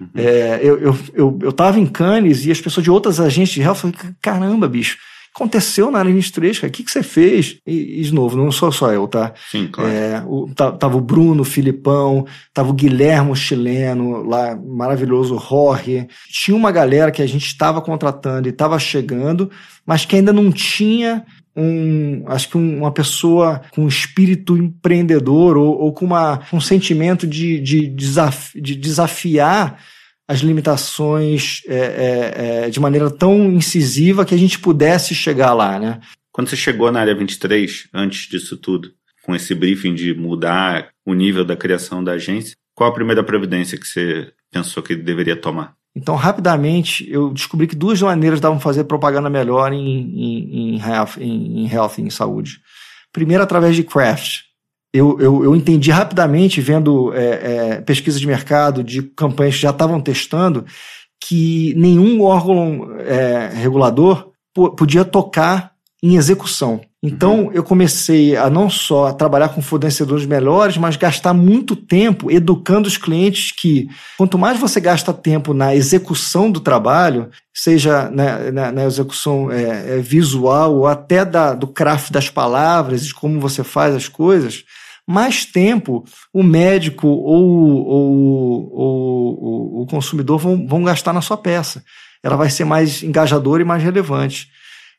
Uhum. 0.00 0.08
É, 0.16 0.58
eu, 0.60 0.78
eu, 0.80 0.98
eu, 1.14 1.38
eu 1.40 1.52
tava 1.52 1.78
em 1.78 1.86
Cannes 1.86 2.44
e 2.44 2.50
as 2.50 2.60
pessoas 2.60 2.82
de 2.82 2.90
outras 2.90 3.20
agências 3.20 3.54
de 3.54 3.62
health 3.62 3.76
falaram, 3.76 4.16
caramba, 4.20 4.68
bicho, 4.68 4.98
aconteceu 5.34 5.90
na 5.90 5.98
área 5.98 6.12
23, 6.12 6.58
cara? 6.58 6.68
O 6.68 6.72
que, 6.72 6.84
que 6.84 6.90
você 6.90 7.02
fez? 7.02 7.58
E, 7.66 8.00
e, 8.00 8.02
de 8.02 8.14
novo, 8.14 8.36
não 8.36 8.52
sou 8.52 8.70
só 8.70 8.92
eu, 8.92 9.08
tá? 9.08 9.32
Sim, 9.50 9.68
claro. 9.72 9.90
É, 9.90 10.22
o, 10.26 10.48
tava 10.54 10.96
o 10.96 11.00
Bruno, 11.00 11.42
o 11.42 11.46
Filipão, 11.46 12.26
tava 12.52 12.70
o 12.70 12.74
Guilhermo 12.74 13.34
chileno, 13.34 14.22
lá, 14.22 14.56
maravilhoso, 14.56 15.38
Jorge. 15.38 16.06
Tinha 16.28 16.56
uma 16.56 16.70
galera 16.70 17.10
que 17.10 17.22
a 17.22 17.26
gente 17.26 17.46
estava 17.46 17.80
contratando 17.80 18.48
e 18.48 18.50
estava 18.50 18.78
chegando, 18.78 19.50
mas 19.86 20.04
que 20.04 20.16
ainda 20.16 20.32
não 20.32 20.52
tinha 20.52 21.24
um, 21.56 22.24
acho 22.26 22.48
que 22.48 22.56
um, 22.56 22.78
uma 22.78 22.90
pessoa 22.90 23.60
com 23.72 23.86
espírito 23.86 24.56
empreendedor 24.56 25.56
ou, 25.56 25.78
ou 25.78 25.92
com 25.92 26.04
uma, 26.04 26.40
um 26.52 26.60
sentimento 26.60 27.26
de, 27.26 27.60
de, 27.60 27.88
desaf, 27.88 28.58
de 28.60 28.74
desafiar 28.74 29.78
as 30.32 30.40
limitações 30.40 31.60
é, 31.66 31.76
é, 31.76 32.64
é, 32.64 32.70
de 32.70 32.80
maneira 32.80 33.10
tão 33.10 33.52
incisiva 33.52 34.24
que 34.24 34.34
a 34.34 34.38
gente 34.38 34.58
pudesse 34.58 35.14
chegar 35.14 35.52
lá, 35.52 35.78
né? 35.78 36.00
Quando 36.32 36.48
você 36.48 36.56
chegou 36.56 36.90
na 36.90 37.00
área 37.00 37.14
23, 37.14 37.88
antes 37.92 38.28
disso 38.28 38.56
tudo, 38.56 38.90
com 39.22 39.34
esse 39.34 39.54
briefing 39.54 39.94
de 39.94 40.14
mudar 40.14 40.88
o 41.04 41.12
nível 41.12 41.44
da 41.44 41.54
criação 41.54 42.02
da 42.02 42.12
agência, 42.12 42.56
qual 42.74 42.88
a 42.88 42.94
primeira 42.94 43.22
providência 43.22 43.76
que 43.76 43.86
você 43.86 44.32
pensou 44.50 44.82
que 44.82 44.96
deveria 44.96 45.36
tomar? 45.36 45.74
Então, 45.94 46.16
rapidamente, 46.16 47.06
eu 47.10 47.30
descobri 47.30 47.66
que 47.66 47.76
duas 47.76 48.00
maneiras 48.00 48.40
davam 48.40 48.58
fazer 48.58 48.84
propaganda 48.84 49.28
melhor 49.28 49.70
em, 49.74 49.86
em, 49.86 50.76
em, 50.76 50.78
health, 50.78 51.18
em, 51.20 51.60
em 51.60 51.68
health, 51.70 51.98
em 51.98 52.08
saúde. 52.08 52.60
Primeiro, 53.12 53.42
através 53.42 53.76
de 53.76 53.84
craft 53.84 54.44
eu, 54.92 55.18
eu, 55.18 55.44
eu 55.44 55.56
entendi 55.56 55.90
rapidamente, 55.90 56.60
vendo 56.60 57.12
é, 57.14 57.24
é, 57.24 57.80
pesquisa 57.80 58.20
de 58.20 58.26
mercado, 58.26 58.84
de 58.84 59.02
campanhas 59.02 59.54
que 59.54 59.62
já 59.62 59.70
estavam 59.70 60.00
testando, 60.00 60.66
que 61.24 61.72
nenhum 61.76 62.22
órgão 62.22 62.94
é, 62.98 63.50
regulador 63.54 64.32
podia 64.76 65.04
tocar 65.04 65.72
em 66.02 66.16
execução. 66.16 66.80
Então 67.02 67.44
uhum. 67.44 67.52
eu 67.52 67.64
comecei 67.64 68.36
a 68.36 68.50
não 68.50 68.68
só 68.68 69.12
trabalhar 69.12 69.48
com 69.48 69.62
fornecedores 69.62 70.26
melhores, 70.26 70.76
mas 70.76 70.96
gastar 70.96 71.32
muito 71.32 71.74
tempo 71.74 72.30
educando 72.30 72.86
os 72.86 72.96
clientes 72.96 73.50
que 73.50 73.88
quanto 74.18 74.38
mais 74.38 74.58
você 74.58 74.80
gasta 74.80 75.12
tempo 75.12 75.54
na 75.54 75.74
execução 75.74 76.50
do 76.50 76.60
trabalho, 76.60 77.28
seja 77.52 78.10
na, 78.10 78.52
na, 78.52 78.72
na 78.72 78.84
execução 78.84 79.50
é, 79.50 79.96
é 79.96 79.98
visual 79.98 80.76
ou 80.76 80.86
até 80.86 81.24
da, 81.24 81.54
do 81.54 81.66
craft 81.66 82.12
das 82.12 82.28
palavras, 82.28 83.06
de 83.06 83.14
como 83.14 83.40
você 83.40 83.64
faz 83.64 83.94
as 83.94 84.06
coisas, 84.06 84.64
mais 85.06 85.44
tempo 85.44 86.04
o 86.32 86.42
médico 86.42 87.08
ou, 87.08 87.86
ou, 87.86 88.72
ou, 88.72 89.82
o 89.82 89.86
consumidor 89.86 90.38
vão, 90.38 90.66
vão 90.66 90.84
gastar 90.84 91.12
na 91.12 91.20
sua 91.20 91.36
peça. 91.36 91.84
Ela 92.22 92.36
vai 92.36 92.50
ser 92.50 92.64
mais 92.64 93.02
engajadora 93.02 93.62
e 93.62 93.64
mais 93.64 93.82
relevante. 93.82 94.48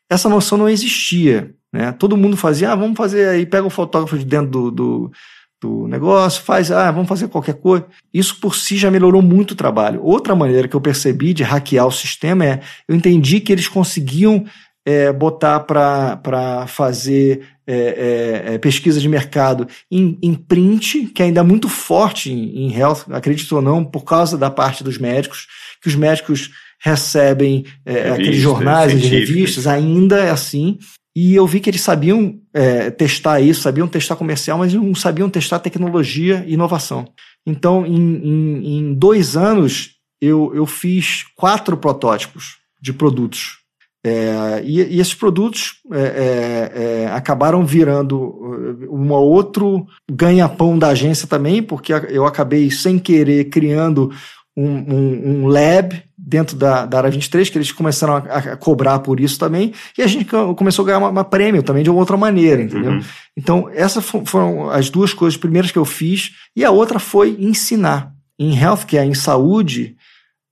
Essa 0.08 0.28
noção 0.28 0.58
não 0.58 0.68
existia. 0.68 1.54
Né? 1.72 1.90
Todo 1.92 2.16
mundo 2.16 2.36
fazia, 2.36 2.72
ah, 2.72 2.76
vamos 2.76 2.96
fazer 2.96 3.28
aí, 3.28 3.46
pega 3.46 3.66
o 3.66 3.70
fotógrafo 3.70 4.18
de 4.18 4.24
dentro 4.24 4.48
do, 4.48 4.70
do, 4.70 5.12
do 5.60 5.88
negócio, 5.88 6.42
faz, 6.42 6.70
ah, 6.70 6.90
vamos 6.90 7.08
fazer 7.08 7.28
qualquer 7.28 7.54
coisa. 7.54 7.86
Isso 8.12 8.38
por 8.40 8.54
si 8.54 8.76
já 8.76 8.90
melhorou 8.90 9.22
muito 9.22 9.52
o 9.52 9.56
trabalho. 9.56 10.02
Outra 10.02 10.34
maneira 10.34 10.68
que 10.68 10.76
eu 10.76 10.80
percebi 10.80 11.32
de 11.32 11.42
hackear 11.42 11.86
o 11.86 11.90
sistema 11.90 12.44
é, 12.44 12.60
eu 12.86 12.94
entendi 12.94 13.40
que 13.40 13.50
eles 13.50 13.66
conseguiam 13.66 14.44
é, 14.86 15.12
botar 15.12 15.60
para 15.60 16.66
fazer 16.68 17.53
é, 17.66 18.42
é, 18.46 18.54
é, 18.54 18.58
pesquisa 18.58 19.00
de 19.00 19.08
mercado 19.08 19.66
em, 19.90 20.18
em, 20.22 20.34
print, 20.34 21.06
que 21.06 21.22
ainda 21.22 21.40
é 21.40 21.42
muito 21.42 21.68
forte 21.68 22.30
em, 22.30 22.66
em 22.66 22.74
health, 22.74 23.04
acredito 23.10 23.56
ou 23.56 23.62
não, 23.62 23.84
por 23.84 24.04
causa 24.04 24.36
da 24.36 24.50
parte 24.50 24.84
dos 24.84 24.98
médicos, 24.98 25.46
que 25.80 25.88
os 25.88 25.94
médicos 25.94 26.50
recebem 26.80 27.64
é, 27.86 28.10
aqueles 28.10 28.36
jornais 28.36 28.92
e 28.92 29.06
revistas, 29.06 29.66
ainda 29.66 30.18
é 30.18 30.30
assim. 30.30 30.78
E 31.16 31.34
eu 31.34 31.46
vi 31.46 31.60
que 31.60 31.70
eles 31.70 31.80
sabiam 31.80 32.38
é, 32.52 32.90
testar 32.90 33.40
isso, 33.40 33.62
sabiam 33.62 33.88
testar 33.88 34.16
comercial, 34.16 34.58
mas 34.58 34.74
não 34.74 34.94
sabiam 34.94 35.30
testar 35.30 35.60
tecnologia 35.60 36.44
e 36.46 36.54
inovação. 36.54 37.06
Então, 37.46 37.86
em, 37.86 38.16
em, 38.16 38.78
em 38.78 38.94
dois 38.94 39.36
anos, 39.36 39.92
eu, 40.20 40.52
eu 40.54 40.66
fiz 40.66 41.24
quatro 41.36 41.76
protótipos 41.76 42.56
de 42.82 42.92
produtos 42.92 43.63
é, 44.06 44.62
e, 44.62 44.82
e, 44.82 45.00
esses 45.00 45.14
produtos 45.14 45.76
é, 45.90 45.98
é, 45.98 46.82
é 46.82 47.06
acabaram 47.06 47.64
virando 47.64 48.20
uh, 48.20 48.94
um 48.94 49.10
outro 49.12 49.86
ganha-pão 50.10 50.78
da 50.78 50.88
agência 50.88 51.26
também, 51.26 51.62
porque 51.62 51.90
eu 52.10 52.26
acabei, 52.26 52.70
sem 52.70 52.98
querer, 52.98 53.46
criando 53.46 54.12
um, 54.54 54.68
um, 54.68 55.28
um 55.28 55.46
lab 55.46 56.02
dentro 56.18 56.54
da, 56.54 56.84
da 56.84 56.98
área 56.98 57.10
23, 57.10 57.48
que 57.48 57.56
eles 57.56 57.72
começaram 57.72 58.16
a, 58.16 58.18
a, 58.18 58.56
cobrar 58.58 58.98
por 58.98 59.20
isso 59.20 59.38
também, 59.38 59.72
e 59.96 60.02
a 60.02 60.06
gente 60.06 60.26
começou 60.54 60.82
a 60.82 60.86
ganhar 60.86 60.98
uma, 60.98 61.08
uma 61.08 61.24
prêmio 61.24 61.62
também 61.62 61.82
de 61.82 61.88
uma 61.88 61.98
outra 61.98 62.16
maneira, 62.16 62.62
entendeu? 62.62 62.92
Uhum. 62.92 63.02
Então, 63.34 63.70
essas 63.72 64.04
foram 64.04 64.68
as 64.68 64.90
duas 64.90 65.14
coisas 65.14 65.38
primeiras 65.38 65.70
que 65.70 65.78
eu 65.78 65.84
fiz, 65.86 66.32
e 66.54 66.62
a 66.62 66.70
outra 66.70 66.98
foi 66.98 67.36
ensinar. 67.40 68.12
Em 68.38 68.58
healthcare, 68.58 69.08
em 69.08 69.14
saúde, 69.14 69.96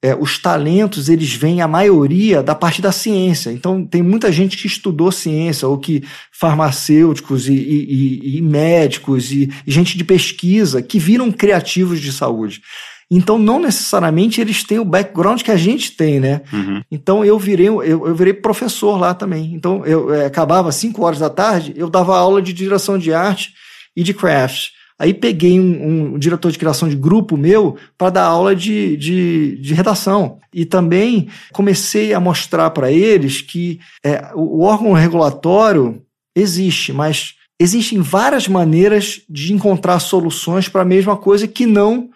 é, 0.03 0.16
os 0.16 0.36
talentos 0.36 1.09
eles 1.09 1.32
vêm 1.32 1.62
a 1.62 1.68
maioria 1.68 2.42
da 2.42 2.57
parte 2.57 2.82
da 2.82 2.90
ciência. 2.90 3.53
Então 3.53 3.86
tem 3.86 4.03
muita 4.03 4.32
gente 4.32 4.57
que 4.57 4.66
estudou 4.66 5.12
ciência 5.12 5.68
ou 5.68 5.78
que 5.78 6.03
farmacêuticos 6.32 7.48
e, 7.48 7.55
e, 7.55 8.38
e 8.38 8.42
médicos 8.42 9.30
e, 9.30 9.48
e, 9.64 9.70
gente 9.70 9.96
de 9.96 10.03
pesquisa 10.03 10.82
que 10.82 10.98
viram 10.98 11.30
criativos 11.30 12.00
de 12.00 12.12
saúde. 12.12 12.61
Então 13.09 13.38
não 13.38 13.61
necessariamente 13.61 14.40
eles 14.40 14.64
têm 14.64 14.80
o 14.80 14.84
background 14.84 15.42
que 15.42 15.50
a 15.50 15.57
gente 15.57 15.92
tem, 15.92 16.18
né? 16.18 16.40
Uhum. 16.53 16.82
Então 16.90 17.24
eu 17.24 17.38
virei 17.38 17.68
eu, 17.68 17.82
eu, 17.82 18.14
virei 18.14 18.32
professor 18.32 18.98
lá 18.98 19.14
também. 19.14 19.55
Então 19.55 19.86
eu 19.86 20.12
é, 20.12 20.26
acabava 20.26 20.70
às 20.70 20.76
5 20.76 21.00
horas 21.05 21.20
da 21.20 21.30
tarde, 21.30 21.74
eu 21.76 21.88
dava 21.88 22.18
aula 22.18 22.42
de 22.42 22.53
direção 22.53 22.98
de 22.98 23.12
arte 23.12 23.53
e 23.94 24.03
de 24.03 24.12
craft. 24.12 24.70
Aí 24.99 25.12
peguei 25.12 25.59
um, 25.59 26.14
um 26.14 26.18
diretor 26.18 26.51
de 26.53 26.59
criação 26.59 26.88
de 26.88 26.97
grupo 26.97 27.36
meu 27.36 27.76
para 27.99 28.11
dar 28.11 28.24
aula 28.24 28.55
de, 28.55 28.97
de, 28.97 29.57
de, 29.57 29.74
redação. 29.74 30.38
E 30.53 30.64
também 30.64 31.28
comecei 31.53 32.14
a 32.14 32.20
mostrar 32.20 32.70
para 32.70 32.90
eles 32.90 33.40
que 33.40 33.80
é, 34.05 34.30
o, 34.34 34.62
órgão 34.62 34.93
regulatório 34.93 36.03
existe, 36.36 36.93
mas 36.93 37.34
existem 37.61 38.01
várias 38.01 38.47
maneiras 38.49 39.20
de 39.28 39.53
encontrar 39.53 39.99
soluções 39.99 40.68
para 40.68 40.82
a 40.82 40.86
mesma 40.86 41.16
coisa 41.16 41.49
que 41.49 41.66
não 41.66 42.11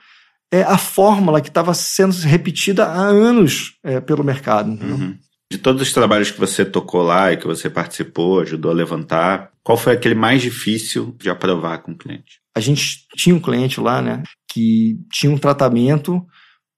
é 0.52 0.62
a 0.62 0.78
fórmula 0.78 1.40
que 1.40 1.48
estava 1.48 1.74
sendo 1.74 2.14
repetida 2.20 2.84
há 2.86 3.02
anos 3.02 3.74
é, 3.82 4.00
pelo 4.00 4.22
mercado. 4.22 4.70
Uhum. 4.70 5.16
De 5.50 5.58
todos 5.58 5.82
os 5.82 5.92
trabalhos 5.92 6.30
que 6.30 6.40
você 6.40 6.64
tocou 6.64 7.02
lá 7.02 7.32
e 7.32 7.36
que 7.36 7.46
você 7.46 7.70
participou, 7.70 8.40
ajudou 8.40 8.70
a 8.70 8.74
levantar, 8.74 9.52
qual 9.62 9.78
foi 9.78 9.92
aquele 9.92 10.14
mais 10.14 10.42
difícil 10.42 11.14
de 11.18 11.30
aprovar 11.30 11.78
com 11.78 11.92
o 11.92 11.96
cliente? 11.96 12.40
a 12.56 12.60
gente 12.60 13.06
tinha 13.14 13.36
um 13.36 13.40
cliente 13.40 13.78
lá, 13.78 14.00
né, 14.00 14.22
que 14.50 14.98
tinha 15.12 15.30
um 15.30 15.36
tratamento 15.36 16.26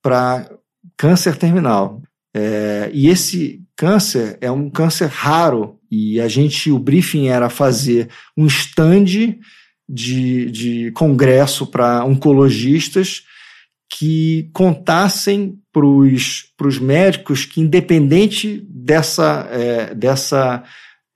para 0.03 0.51
câncer 0.97 1.37
terminal. 1.37 2.03
É, 2.35 2.91
e 2.93 3.07
esse 3.07 3.63
câncer 3.77 4.37
é 4.41 4.51
um 4.51 4.69
câncer 4.69 5.07
raro 5.07 5.79
e 5.89 6.21
a 6.21 6.27
gente, 6.27 6.69
o 6.73 6.81
briefing 6.81 7.29
era 7.29 7.49
fazer 7.49 8.09
um 8.37 8.45
stand 8.47 9.05
de, 9.89 10.51
de 10.51 10.91
congresso 10.97 11.65
para 11.65 12.05
oncologistas 12.05 13.23
que 13.91 14.51
contassem 14.53 15.59
para 15.73 15.87
os 15.87 16.79
médicos 16.79 17.45
que, 17.45 17.61
independente 17.61 18.67
dessa, 18.69 19.49
é, 19.51 19.95
dessa 19.95 20.63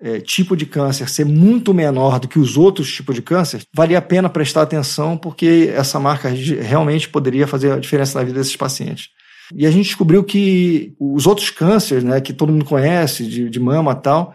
é, 0.01 0.21
tipo 0.21 0.57
de 0.57 0.67
câncer 0.67 1.09
ser 1.09 1.25
muito 1.25 1.75
menor 1.75 2.19
do 2.19 2.27
que 2.27 2.39
os 2.39 2.57
outros 2.57 2.93
tipos 2.93 3.15
de 3.15 3.23
câncer, 3.23 3.63
valia 3.75 3.99
a 3.99 4.03
pena 4.03 4.29
prestar 4.29 4.63
atenção 4.63 5.17
porque 5.17 5.71
essa 5.75 6.01
marca 6.01 6.29
realmente 6.29 7.09
poderia 7.09 7.47
fazer 7.47 7.73
a 7.73 7.79
diferença 7.79 8.19
na 8.19 8.25
vida 8.25 8.39
desses 8.39 8.57
pacientes. 8.57 9.11
E 9.55 9.67
a 9.67 9.71
gente 9.71 9.87
descobriu 9.87 10.25
que 10.25 10.95
os 10.99 11.27
outros 11.27 11.51
cânceres, 11.51 12.03
né, 12.03 12.21
que 12.21 12.33
todo 12.33 12.53
mundo 12.53 12.65
conhece, 12.65 13.27
de, 13.27 13.51
de 13.51 13.61
mama 13.61 13.93
e 13.93 14.03
tal, 14.03 14.35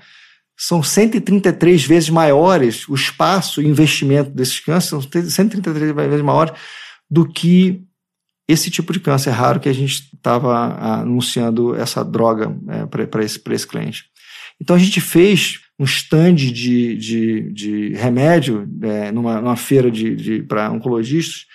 são 0.55 0.81
133 0.81 1.83
vezes 1.85 2.09
maiores, 2.09 2.87
o 2.87 2.95
espaço 2.95 3.61
e 3.61 3.65
o 3.65 3.69
investimento 3.69 4.31
desses 4.31 4.59
cânceres 4.59 4.89
são 4.89 5.01
133 5.01 5.95
vezes 5.95 6.21
maiores 6.21 6.53
do 7.09 7.27
que 7.27 7.83
esse 8.47 8.71
tipo 8.71 8.93
de 8.93 8.99
câncer 8.99 9.31
raro 9.31 9.59
que 9.59 9.69
a 9.69 9.73
gente 9.73 10.09
estava 10.15 10.99
anunciando 11.01 11.75
essa 11.75 12.03
droga 12.03 12.55
é, 12.69 13.05
para 13.05 13.23
esse, 13.23 13.41
esse 13.51 13.67
cliente. 13.67 14.05
Então 14.59 14.75
a 14.75 14.79
gente 14.79 15.01
fez 15.01 15.59
um 15.79 15.83
stand 15.83 16.35
de, 16.35 16.95
de, 16.95 17.51
de 17.51 17.93
remédio 17.93 18.67
é, 18.81 19.11
numa, 19.11 19.41
numa, 19.41 19.55
feira 19.55 19.91
de, 19.91 20.15
de 20.15 20.41
para 20.41 20.71
oncologistas 20.71 21.45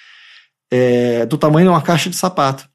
é, 0.70 1.26
do 1.26 1.36
tamanho 1.36 1.66
de 1.66 1.70
uma 1.70 1.82
caixa 1.82 2.08
de 2.08 2.16
sapato. 2.16 2.70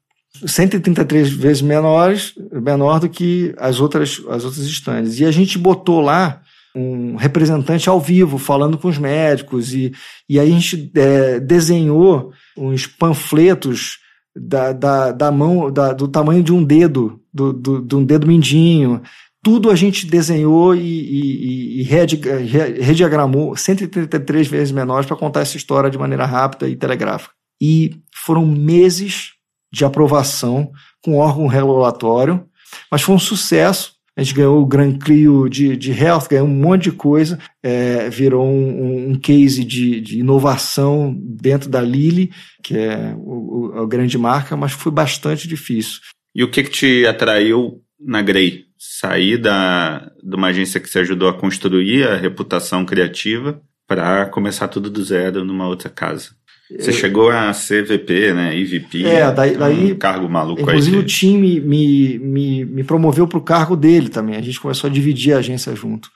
133 0.46 1.30
vezes 1.30 1.62
menores, 1.62 2.34
menor 2.52 3.00
do 3.00 3.08
que 3.08 3.54
as 3.56 3.80
outras, 3.80 4.22
as 4.28 4.44
outras 4.44 4.66
estandes. 4.66 5.18
E 5.18 5.24
a 5.24 5.30
gente 5.30 5.58
botou 5.58 6.00
lá 6.00 6.42
um 6.74 7.16
representante 7.16 7.88
ao 7.88 8.00
vivo 8.00 8.38
falando 8.38 8.78
com 8.78 8.88
os 8.88 8.98
médicos 8.98 9.72
e, 9.72 9.92
e 10.28 10.38
aí 10.38 10.48
a 10.48 10.52
gente 10.52 10.92
é, 10.94 11.40
desenhou 11.40 12.32
uns 12.56 12.86
panfletos 12.86 13.98
da, 14.40 14.72
da, 14.72 15.12
da 15.12 15.32
mão, 15.32 15.70
da, 15.70 15.92
do 15.92 16.08
tamanho 16.08 16.42
de 16.42 16.52
um 16.52 16.62
dedo, 16.62 17.20
do, 17.32 17.52
do, 17.52 17.82
de 17.82 17.96
um 17.96 18.04
dedo 18.04 18.26
mindinho, 18.26 19.02
tudo 19.42 19.70
a 19.70 19.76
gente 19.76 20.06
desenhou 20.06 20.74
e, 20.74 20.80
e, 20.80 21.80
e 21.80 21.82
rediagramou 21.82 23.56
133 23.56 24.46
vezes 24.48 24.72
menores 24.72 25.06
para 25.06 25.16
contar 25.16 25.40
essa 25.40 25.56
história 25.56 25.90
de 25.90 25.98
maneira 25.98 26.26
rápida 26.26 26.68
e 26.68 26.76
telegráfica. 26.76 27.32
E 27.60 27.96
foram 28.12 28.44
meses 28.44 29.32
de 29.72 29.84
aprovação 29.84 30.70
com 31.02 31.16
órgão 31.16 31.46
regulatório, 31.46 32.44
mas 32.90 33.02
foi 33.02 33.14
um 33.14 33.18
sucesso. 33.18 33.97
A 34.18 34.22
gente 34.22 34.34
ganhou 34.34 34.60
o 34.60 34.66
Gran 34.66 34.98
Clio 34.98 35.48
de, 35.48 35.76
de 35.76 35.92
Health, 35.92 36.26
ganhou 36.28 36.48
um 36.48 36.50
monte 36.50 36.90
de 36.90 36.92
coisa, 36.92 37.38
é, 37.62 38.10
virou 38.10 38.44
um, 38.44 39.10
um 39.10 39.14
case 39.14 39.62
de, 39.62 40.00
de, 40.00 40.18
inovação 40.18 41.16
dentro 41.16 41.70
da 41.70 41.80
Lilly, 41.80 42.32
que 42.60 42.76
é 42.76 43.14
o, 43.16 43.68
o, 43.76 43.82
a 43.82 43.86
grande 43.86 44.18
marca, 44.18 44.56
mas 44.56 44.72
foi 44.72 44.90
bastante 44.90 45.46
difícil. 45.46 46.00
E 46.34 46.42
o 46.42 46.50
que, 46.50 46.64
que 46.64 46.70
te 46.70 47.06
atraiu 47.06 47.80
na 47.98 48.20
Grey? 48.20 48.66
sair 48.78 49.36
da, 49.38 50.10
de 50.22 50.36
uma 50.36 50.48
agência 50.48 50.80
que 50.80 50.88
você 50.88 51.00
ajudou 51.00 51.28
a 51.28 51.34
construir 51.34 52.06
a 52.06 52.16
reputação 52.16 52.84
criativa 52.84 53.60
para 53.86 54.26
começar 54.26 54.68
tudo 54.68 54.88
do 54.88 55.02
zero 55.02 55.44
numa 55.44 55.66
outra 55.66 55.90
casa. 55.90 56.30
Você 56.70 56.90
eu, 56.90 56.94
chegou 56.94 57.30
a 57.30 57.52
ser 57.52 57.84
VP, 57.84 58.34
né? 58.34 58.56
EVP. 58.56 59.06
É, 59.06 59.32
daí, 59.32 59.56
daí 59.56 59.92
um 59.92 59.98
cargo 59.98 60.28
maluco 60.28 60.60
Inclusive 60.60 60.96
aí 60.96 61.02
o 61.02 61.06
time 61.06 61.60
me, 61.60 62.18
me, 62.18 62.64
me 62.64 62.84
promoveu 62.84 63.26
para 63.26 63.38
o 63.38 63.42
cargo 63.42 63.76
dele 63.76 64.08
também. 64.08 64.36
A 64.36 64.42
gente 64.42 64.60
começou 64.60 64.88
a 64.88 64.92
dividir 64.92 65.34
a 65.34 65.38
agência 65.38 65.74
junto. 65.74 66.10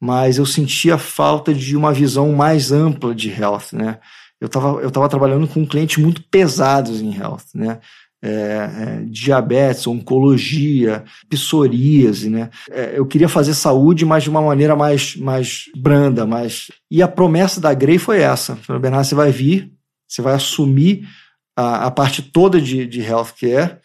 Mas 0.00 0.38
eu 0.38 0.46
sentia 0.46 0.96
falta 0.96 1.52
de 1.52 1.76
uma 1.76 1.92
visão 1.92 2.32
mais 2.32 2.72
ampla 2.72 3.14
de 3.14 3.30
health, 3.30 3.72
né? 3.72 3.98
Eu 4.40 4.46
estava 4.46 4.80
eu 4.80 4.90
tava 4.90 5.08
trabalhando 5.08 5.46
com 5.46 5.66
clientes 5.66 5.98
muito 5.98 6.22
pesados 6.22 7.02
em 7.02 7.14
health, 7.14 7.44
né? 7.54 7.80
é, 8.22 8.28
é, 8.28 9.02
diabetes, 9.06 9.86
oncologia, 9.86 11.04
psoríase, 11.28 12.28
né? 12.28 12.50
É, 12.70 12.92
eu 12.94 13.06
queria 13.06 13.28
fazer 13.28 13.54
saúde, 13.54 14.04
mas 14.04 14.22
de 14.22 14.30
uma 14.30 14.42
maneira 14.42 14.76
mais, 14.76 15.16
mais 15.16 15.64
branda, 15.76 16.26
mais... 16.26 16.70
E 16.90 17.02
a 17.02 17.08
promessa 17.08 17.60
da 17.60 17.72
Grey 17.72 17.98
foi 17.98 18.20
essa. 18.20 18.58
Bernardo, 18.80 19.06
você 19.06 19.14
vai 19.14 19.30
vir, 19.30 19.72
você 20.10 20.20
vai 20.20 20.34
assumir 20.34 21.06
a, 21.56 21.86
a 21.86 21.90
parte 21.90 22.22
toda 22.22 22.60
de, 22.60 22.86
de 22.86 23.00
healthcare 23.00 23.78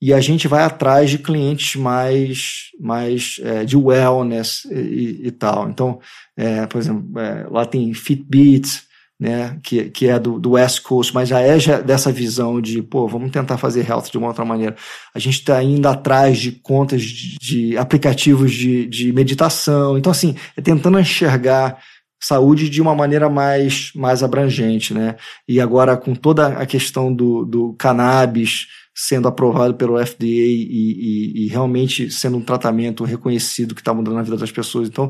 e 0.00 0.14
a 0.14 0.20
gente 0.20 0.46
vai 0.46 0.62
atrás 0.62 1.10
de 1.10 1.18
clientes 1.18 1.74
mais, 1.74 2.70
mais 2.80 3.40
é, 3.42 3.64
de 3.64 3.76
wellness 3.76 4.64
e, 4.66 5.22
e, 5.24 5.30
tal. 5.32 5.68
Então, 5.68 6.00
é, 6.36 6.66
por 6.66 6.78
exemplo, 6.78 7.18
é, 7.18 7.46
lá 7.50 7.66
tem 7.66 7.92
Fitbit, 7.92 8.86
né, 9.20 9.58
que, 9.64 9.90
que 9.90 10.06
é 10.06 10.16
do, 10.16 10.38
do 10.38 10.52
West 10.52 10.82
Coast, 10.82 11.12
mas 11.12 11.28
já 11.28 11.40
é 11.40 11.58
dessa 11.82 12.12
visão 12.12 12.60
de, 12.60 12.80
pô, 12.80 13.08
vamos 13.08 13.32
tentar 13.32 13.58
fazer 13.58 13.84
health 13.84 14.04
de 14.12 14.16
uma 14.16 14.28
outra 14.28 14.44
maneira. 14.44 14.76
A 15.12 15.18
gente 15.18 15.40
está 15.40 15.60
indo 15.60 15.88
atrás 15.88 16.38
de 16.38 16.52
contas 16.52 17.02
de, 17.02 17.36
de 17.40 17.76
aplicativos 17.76 18.52
de, 18.52 18.86
de 18.86 19.12
meditação. 19.12 19.98
Então, 19.98 20.12
assim, 20.12 20.36
é 20.56 20.60
tentando 20.60 21.00
enxergar 21.00 21.82
saúde 22.20 22.68
de 22.68 22.82
uma 22.82 22.94
maneira 22.94 23.28
mais, 23.28 23.92
mais 23.94 24.22
abrangente, 24.22 24.92
né? 24.92 25.16
E 25.46 25.60
agora 25.60 25.96
com 25.96 26.14
toda 26.14 26.48
a 26.48 26.66
questão 26.66 27.12
do, 27.14 27.44
do 27.44 27.74
cannabis 27.74 28.66
sendo 28.94 29.28
aprovado 29.28 29.74
pelo 29.74 30.04
FDA 30.04 30.24
e, 30.24 30.66
e, 30.68 31.44
e 31.44 31.48
realmente 31.48 32.10
sendo 32.10 32.36
um 32.36 32.42
tratamento 32.42 33.04
reconhecido 33.04 33.72
que 33.72 33.80
está 33.80 33.94
mudando 33.94 34.18
a 34.18 34.22
vida 34.22 34.36
das 34.36 34.50
pessoas. 34.50 34.88
Então, 34.88 35.08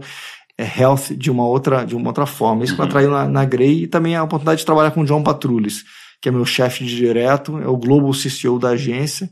é 0.58 0.80
health 0.80 1.14
de 1.16 1.30
uma 1.30 1.46
outra, 1.46 1.84
de 1.84 1.96
uma 1.96 2.08
outra 2.08 2.26
forma. 2.26 2.64
Isso 2.64 2.74
uhum. 2.74 2.76
que 2.76 2.82
me 2.82 2.88
atraiu 2.88 3.10
na, 3.10 3.26
na 3.26 3.44
Grey 3.46 3.84
e 3.84 3.86
também 3.86 4.14
a 4.14 4.22
oportunidade 4.22 4.60
de 4.60 4.66
trabalhar 4.66 4.90
com 4.90 5.00
o 5.00 5.06
John 5.06 5.22
Patrulles, 5.22 5.84
que 6.20 6.28
é 6.28 6.32
meu 6.32 6.44
chefe 6.44 6.84
de 6.84 6.94
direto, 6.96 7.58
é 7.58 7.68
o 7.68 7.76
Global 7.76 8.10
CCO 8.10 8.58
da 8.58 8.70
agência 8.70 9.30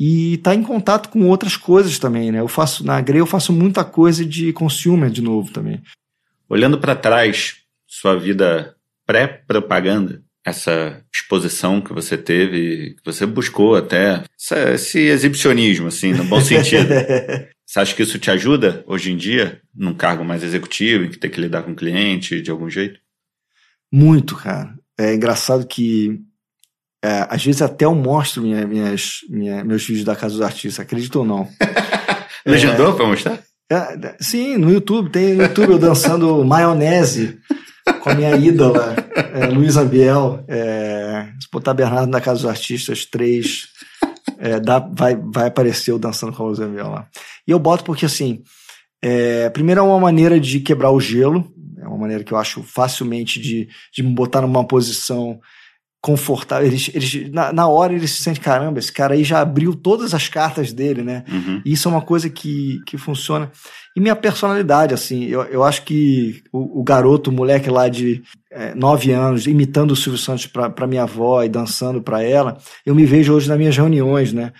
e 0.00 0.34
está 0.34 0.54
em 0.54 0.62
contato 0.62 1.08
com 1.08 1.28
outras 1.28 1.56
coisas 1.56 1.98
também, 1.98 2.32
né? 2.32 2.40
Eu 2.40 2.48
faço 2.48 2.84
na 2.84 3.00
Grey 3.00 3.20
eu 3.20 3.26
faço 3.26 3.52
muita 3.52 3.84
coisa 3.84 4.24
de 4.24 4.52
consumer 4.52 5.10
de 5.10 5.22
novo 5.22 5.52
também. 5.52 5.80
Olhando 6.48 6.78
para 6.78 6.94
trás, 6.94 7.56
sua 7.86 8.16
vida 8.16 8.74
pré-propaganda, 9.06 10.22
essa 10.44 11.02
exposição 11.12 11.80
que 11.80 11.92
você 11.92 12.18
teve, 12.18 12.94
que 12.94 13.04
você 13.04 13.24
buscou 13.24 13.76
até, 13.76 14.22
esse 14.74 15.00
exibicionismo, 15.00 15.86
assim, 15.86 16.12
no 16.12 16.24
bom 16.24 16.40
sentido. 16.40 16.88
você 17.64 17.80
acha 17.80 17.94
que 17.94 18.02
isso 18.02 18.18
te 18.18 18.30
ajuda 18.30 18.84
hoje 18.86 19.10
em 19.10 19.16
dia, 19.16 19.60
num 19.74 19.94
cargo 19.94 20.24
mais 20.24 20.42
executivo, 20.42 21.04
em 21.04 21.10
que 21.10 21.18
tem 21.18 21.30
que 21.30 21.40
lidar 21.40 21.62
com 21.62 21.72
o 21.72 21.76
cliente 21.76 22.42
de 22.42 22.50
algum 22.50 22.68
jeito? 22.68 23.00
Muito, 23.90 24.36
cara. 24.36 24.74
É 24.98 25.14
engraçado 25.14 25.66
que 25.66 26.20
é, 27.02 27.26
às 27.28 27.44
vezes 27.44 27.62
até 27.62 27.84
eu 27.84 27.94
mostro 27.94 28.42
minha, 28.42 28.66
minhas, 28.66 29.20
minha, 29.28 29.64
meus 29.64 29.86
vídeos 29.86 30.04
da 30.04 30.16
Casa 30.16 30.34
dos 30.34 30.42
Artistas, 30.42 30.80
acredito 30.80 31.16
ou 31.16 31.24
não. 31.24 31.48
Legendou 32.46 32.92
é, 32.92 32.96
pra 32.96 33.06
mostrar? 33.06 33.42
É, 33.70 34.16
sim, 34.20 34.56
no 34.56 34.70
YouTube. 34.70 35.10
Tem 35.10 35.34
no 35.34 35.42
YouTube 35.42 35.72
eu 35.72 35.78
dançando 35.78 36.42
maionese 36.44 37.38
com 38.02 38.10
a 38.10 38.14
minha 38.14 38.36
ídola, 38.36 38.94
é, 39.34 39.46
Luísa 39.46 39.84
Biel. 39.84 40.44
É, 40.48 41.28
se 41.40 41.48
botar 41.50 41.74
Bernardo 41.74 42.10
na 42.10 42.20
Casa 42.20 42.42
dos 42.42 42.50
Artistas 42.50 43.04
3, 43.04 43.68
é, 44.38 44.60
dá, 44.60 44.78
vai, 44.78 45.16
vai 45.16 45.48
aparecer 45.48 45.90
eu 45.90 45.98
dançando 45.98 46.32
com 46.32 46.42
a 46.42 46.46
Luísa 46.46 46.66
Biel 46.66 46.90
lá. 46.90 47.08
E 47.46 47.50
eu 47.50 47.58
boto 47.58 47.84
porque, 47.84 48.06
assim, 48.06 48.42
é, 49.02 49.48
primeiro 49.50 49.80
é 49.80 49.84
uma 49.84 50.00
maneira 50.00 50.38
de 50.38 50.60
quebrar 50.60 50.90
o 50.90 51.00
gelo, 51.00 51.52
é 51.78 51.86
uma 51.86 51.98
maneira 51.98 52.24
que 52.24 52.32
eu 52.32 52.38
acho 52.38 52.62
facilmente 52.62 53.40
de, 53.40 53.68
de 53.92 54.02
me 54.02 54.14
botar 54.14 54.40
numa 54.42 54.66
posição 54.66 55.40
confortável. 56.04 56.66
Eles, 56.66 56.90
eles, 56.92 57.32
na, 57.32 57.50
na 57.50 57.66
hora 57.66 57.94
eles 57.94 58.10
se 58.10 58.22
sentem, 58.22 58.42
caramba, 58.42 58.78
esse 58.78 58.92
cara 58.92 59.14
aí 59.14 59.24
já 59.24 59.40
abriu 59.40 59.74
todas 59.74 60.12
as 60.12 60.28
cartas 60.28 60.70
dele, 60.70 61.02
né? 61.02 61.24
Uhum. 61.26 61.62
E 61.64 61.72
isso 61.72 61.88
é 61.88 61.90
uma 61.90 62.02
coisa 62.02 62.28
que, 62.28 62.82
que 62.84 62.98
funciona. 62.98 63.50
E 63.96 64.00
minha 64.00 64.14
personalidade, 64.14 64.92
assim, 64.92 65.24
eu, 65.24 65.40
eu 65.44 65.64
acho 65.64 65.82
que 65.82 66.42
o, 66.52 66.80
o 66.80 66.84
garoto, 66.84 67.30
o 67.30 67.32
moleque 67.32 67.70
lá 67.70 67.88
de 67.88 68.22
é, 68.52 68.74
nove 68.74 69.12
anos, 69.12 69.46
imitando 69.46 69.92
o 69.92 69.96
Silvio 69.96 70.20
Santos 70.20 70.46
para 70.46 70.86
minha 70.86 71.04
avó 71.04 71.42
e 71.42 71.48
dançando 71.48 72.02
para 72.02 72.22
ela, 72.22 72.58
eu 72.84 72.94
me 72.94 73.06
vejo 73.06 73.32
hoje 73.32 73.48
nas 73.48 73.56
minhas 73.56 73.74
reuniões, 73.74 74.30
né? 74.30 74.52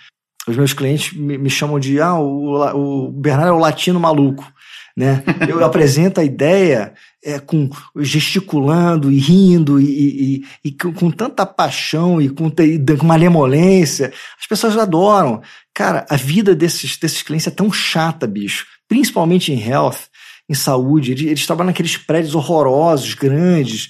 Os 0.47 0.57
meus 0.57 0.73
clientes 0.73 1.15
me, 1.15 1.37
me 1.37 1.49
chamam 1.51 1.79
de, 1.79 2.01
ah, 2.01 2.15
o, 2.15 3.05
o 3.05 3.11
Bernardo 3.11 3.49
é 3.49 3.51
o 3.51 3.59
latino 3.59 3.99
maluco 3.99 4.51
né? 4.95 5.23
Eu 5.47 5.63
apresento 5.65 6.19
a 6.21 6.23
ideia 6.23 6.93
é, 7.25 7.39
com 7.39 7.67
gesticulando 7.97 9.11
e 9.11 9.17
rindo 9.17 9.81
e, 9.81 9.85
e, 9.85 10.45
e 10.63 10.71
com, 10.71 10.93
com, 10.93 11.09
tanta 11.09 11.43
paixão 11.43 12.21
e 12.21 12.29
com, 12.29 12.51
e 12.61 12.97
com 12.97 13.05
malemolência. 13.05 14.13
As 14.39 14.45
pessoas 14.45 14.77
adoram. 14.77 15.41
Cara, 15.73 16.05
a 16.07 16.15
vida 16.15 16.55
desses, 16.55 16.95
desses 16.97 17.23
clientes 17.23 17.47
é 17.47 17.51
tão 17.51 17.71
chata, 17.71 18.27
bicho. 18.27 18.67
Principalmente 18.87 19.51
em 19.51 19.59
health, 19.59 20.07
em 20.47 20.53
saúde. 20.53 21.13
Eles, 21.13 21.25
eles 21.25 21.45
trabalham 21.47 21.71
naqueles 21.71 21.97
prédios 21.97 22.35
horrorosos, 22.35 23.15
grandes. 23.15 23.89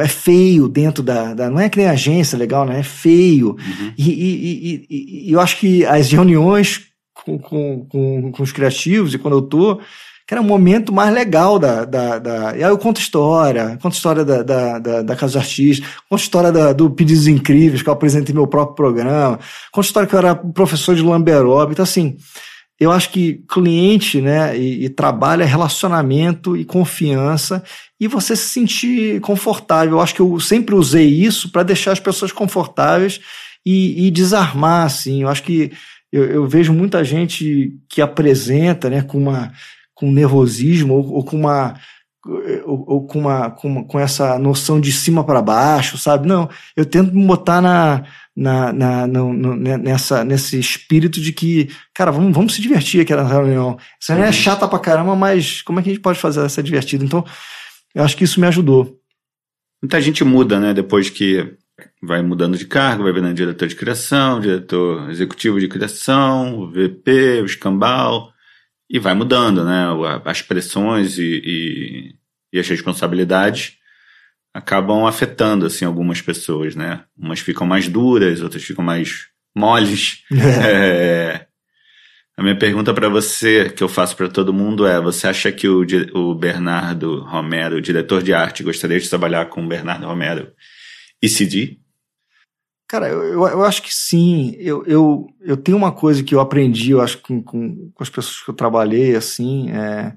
É 0.00 0.08
feio 0.08 0.68
dentro 0.68 1.02
da, 1.02 1.34
da. 1.34 1.50
Não 1.50 1.58
é 1.58 1.68
que 1.68 1.76
nem 1.76 1.88
agência 1.88 2.38
legal, 2.38 2.64
né? 2.64 2.78
É 2.78 2.84
feio. 2.84 3.50
Uhum. 3.50 3.92
E, 3.98 4.10
e, 4.10 4.86
e, 4.88 5.26
e, 5.28 5.32
eu 5.32 5.40
acho 5.40 5.58
que 5.58 5.84
as 5.84 6.12
reuniões 6.12 6.86
com, 7.12 7.36
com, 7.36 7.86
com, 7.86 8.32
com 8.32 8.42
os 8.42 8.52
criativos, 8.52 9.12
e 9.12 9.18
quando 9.18 9.36
eu 9.36 9.42
tô 9.42 9.80
que 10.30 10.34
era 10.34 10.40
um 10.40 10.46
momento 10.46 10.92
mais 10.92 11.12
legal 11.12 11.58
da. 11.58 11.84
da, 11.84 12.20
da... 12.20 12.56
E 12.56 12.62
aí 12.62 12.70
eu 12.70 12.78
conto 12.78 13.00
história, 13.00 13.76
conto 13.82 13.94
história 13.94 14.24
da, 14.24 14.44
da, 14.44 14.78
da, 14.78 15.02
da 15.02 15.16
Casa 15.16 15.32
dos 15.32 15.36
Artistas, 15.36 15.90
conto 16.08 16.20
história 16.20 16.52
da, 16.52 16.72
do 16.72 16.88
Pedidos 16.88 17.26
Incríveis, 17.26 17.82
que 17.82 17.88
eu 17.88 17.92
apresentei 17.92 18.32
meu 18.32 18.46
próprio 18.46 18.76
programa, 18.76 19.40
conto 19.72 19.86
história 19.86 20.08
que 20.08 20.14
eu 20.14 20.20
era 20.20 20.36
professor 20.36 20.94
de 20.94 21.02
Lamberob. 21.02 21.72
Então, 21.72 21.82
assim, 21.82 22.16
eu 22.78 22.92
acho 22.92 23.10
que 23.10 23.42
cliente, 23.48 24.20
né, 24.20 24.56
e, 24.56 24.84
e 24.84 24.88
trabalho 24.88 25.42
é 25.42 25.46
relacionamento 25.46 26.56
e 26.56 26.64
confiança 26.64 27.60
e 27.98 28.06
você 28.06 28.36
se 28.36 28.50
sentir 28.50 29.20
confortável. 29.22 29.94
Eu 29.94 30.00
acho 30.00 30.14
que 30.14 30.22
eu 30.22 30.38
sempre 30.38 30.76
usei 30.76 31.08
isso 31.08 31.50
para 31.50 31.64
deixar 31.64 31.90
as 31.90 31.98
pessoas 31.98 32.30
confortáveis 32.30 33.20
e, 33.66 34.06
e 34.06 34.12
desarmar, 34.12 34.86
assim. 34.86 35.22
Eu 35.22 35.28
acho 35.28 35.42
que 35.42 35.72
eu, 36.12 36.24
eu, 36.26 36.46
vejo 36.46 36.72
muita 36.72 37.02
gente 37.02 37.76
que 37.88 38.00
apresenta, 38.00 38.88
né, 38.88 39.02
com 39.02 39.18
uma 39.18 39.50
com 40.00 40.10
nervosismo 40.10 40.94
ou, 40.94 41.12
ou 41.12 41.24
com 41.24 41.36
uma 41.36 41.74
ou, 42.64 42.84
ou, 42.86 43.06
com, 43.06 43.18
uma, 43.20 43.50
com, 43.50 43.84
com 43.84 43.98
essa 43.98 44.38
noção 44.38 44.80
de 44.80 44.92
cima 44.92 45.24
para 45.24 45.40
baixo, 45.40 45.96
sabe? 45.96 46.28
Não, 46.28 46.50
eu 46.76 46.84
tento 46.84 47.14
me 47.14 47.26
botar 47.26 47.62
na, 47.62 48.04
na, 48.36 48.72
na, 48.72 49.06
no, 49.06 49.32
no, 49.32 49.56
nessa, 49.56 50.22
nesse 50.22 50.58
espírito 50.58 51.20
de 51.20 51.32
que, 51.32 51.70
cara, 51.94 52.10
vamos, 52.10 52.34
vamos 52.34 52.54
se 52.54 52.60
divertir 52.60 53.00
aqui 53.00 53.14
na 53.14 53.26
reunião. 53.26 53.78
Essa 54.00 54.12
reunião 54.12 54.28
é 54.28 54.32
chata 54.32 54.68
pra 54.68 54.78
caramba, 54.78 55.16
mas 55.16 55.62
como 55.62 55.80
é 55.80 55.82
que 55.82 55.88
a 55.88 55.92
gente 55.92 56.02
pode 56.02 56.18
fazer 56.18 56.44
essa 56.44 56.62
divertida? 56.62 57.04
Então, 57.04 57.24
eu 57.94 58.04
acho 58.04 58.16
que 58.16 58.24
isso 58.24 58.40
me 58.40 58.46
ajudou. 58.46 58.98
Muita 59.82 59.98
gente 60.00 60.22
muda, 60.22 60.60
né? 60.60 60.74
Depois 60.74 61.08
que 61.08 61.56
vai 62.02 62.20
mudando 62.20 62.58
de 62.58 62.66
cargo, 62.66 63.04
vai 63.04 63.12
virando 63.12 63.34
diretor 63.34 63.66
de 63.66 63.74
criação, 63.74 64.40
diretor 64.40 65.08
executivo 65.10 65.58
de 65.58 65.68
criação, 65.68 66.70
VP, 66.70 67.40
o 67.40 67.46
escambau. 67.46 68.29
E 68.92 68.98
vai 68.98 69.14
mudando, 69.14 69.64
né? 69.64 69.84
As 70.24 70.42
pressões 70.42 71.16
e, 71.16 71.40
e, 71.44 72.14
e 72.52 72.58
as 72.58 72.68
responsabilidades 72.68 73.76
acabam 74.52 75.06
afetando 75.06 75.64
assim 75.64 75.84
algumas 75.84 76.20
pessoas, 76.20 76.74
né? 76.74 77.04
Umas 77.16 77.38
ficam 77.38 77.64
mais 77.64 77.88
duras, 77.88 78.42
outras 78.42 78.64
ficam 78.64 78.84
mais 78.84 79.28
moles. 79.54 80.24
é, 80.34 81.46
a 82.36 82.42
minha 82.42 82.56
pergunta 82.56 82.92
para 82.92 83.08
você, 83.08 83.70
que 83.70 83.82
eu 83.82 83.88
faço 83.88 84.16
para 84.16 84.28
todo 84.28 84.52
mundo 84.52 84.86
é: 84.86 85.00
você 85.00 85.28
acha 85.28 85.52
que 85.52 85.68
o, 85.68 85.86
o 86.14 86.34
Bernardo 86.34 87.20
Romero, 87.20 87.76
o 87.76 87.82
diretor 87.82 88.22
de 88.22 88.34
arte, 88.34 88.62
gostaria 88.62 88.98
de 88.98 89.08
trabalhar 89.08 89.46
com 89.46 89.64
o 89.64 89.68
Bernardo 89.68 90.06
Romero 90.06 90.50
e 91.22 91.28
CD? 91.28 91.78
Cara, 92.90 93.06
eu, 93.08 93.46
eu, 93.46 93.64
acho 93.64 93.82
que 93.82 93.94
sim. 93.94 94.52
Eu, 94.58 94.84
eu, 94.84 95.28
eu 95.40 95.56
tenho 95.56 95.76
uma 95.76 95.92
coisa 95.92 96.24
que 96.24 96.34
eu 96.34 96.40
aprendi, 96.40 96.90
eu 96.90 97.00
acho, 97.00 97.18
com, 97.18 97.40
com, 97.40 97.88
com 97.94 98.02
as 98.02 98.10
pessoas 98.10 98.40
que 98.40 98.50
eu 98.50 98.54
trabalhei, 98.54 99.14
assim, 99.14 99.70
é, 99.70 100.12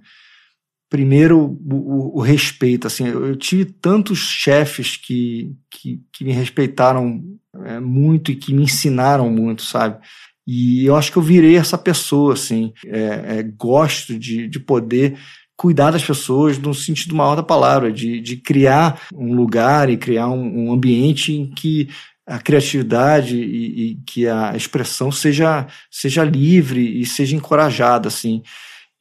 primeiro, 0.90 1.38
o, 1.40 2.18
o, 2.18 2.20
respeito, 2.20 2.88
assim, 2.88 3.08
eu, 3.08 3.28
eu, 3.28 3.36
tive 3.36 3.66
tantos 3.66 4.18
chefes 4.18 4.98
que, 4.98 5.56
que, 5.70 6.02
que 6.12 6.26
me 6.26 6.32
respeitaram 6.32 7.24
é, 7.64 7.80
muito 7.80 8.32
e 8.32 8.36
que 8.36 8.52
me 8.52 8.64
ensinaram 8.64 9.30
muito, 9.30 9.62
sabe? 9.62 10.04
E 10.48 10.84
eu 10.84 10.96
acho 10.96 11.12
que 11.12 11.18
eu 11.20 11.22
virei 11.22 11.56
essa 11.56 11.78
pessoa, 11.78 12.34
assim, 12.34 12.74
é, 12.88 13.38
é, 13.38 13.44
gosto 13.44 14.18
de, 14.18 14.48
de 14.48 14.60
poder 14.60 15.16
cuidar 15.56 15.92
das 15.92 16.04
pessoas 16.04 16.58
no 16.58 16.74
sentido 16.74 17.16
maior 17.16 17.36
da 17.36 17.44
palavra, 17.44 17.92
de, 17.92 18.20
de 18.20 18.36
criar 18.36 19.00
um 19.14 19.36
lugar 19.36 19.92
e 19.92 19.96
criar 19.96 20.28
um, 20.30 20.66
um 20.66 20.74
ambiente 20.74 21.32
em 21.32 21.46
que 21.52 21.88
a 22.26 22.40
criatividade 22.40 23.36
e, 23.38 23.92
e, 23.92 23.96
que 24.06 24.28
a 24.28 24.56
expressão 24.56 25.12
seja, 25.12 25.68
seja 25.92 26.24
livre 26.24 27.02
e 27.02 27.06
seja 27.06 27.36
encorajada, 27.36 28.08
assim. 28.08 28.42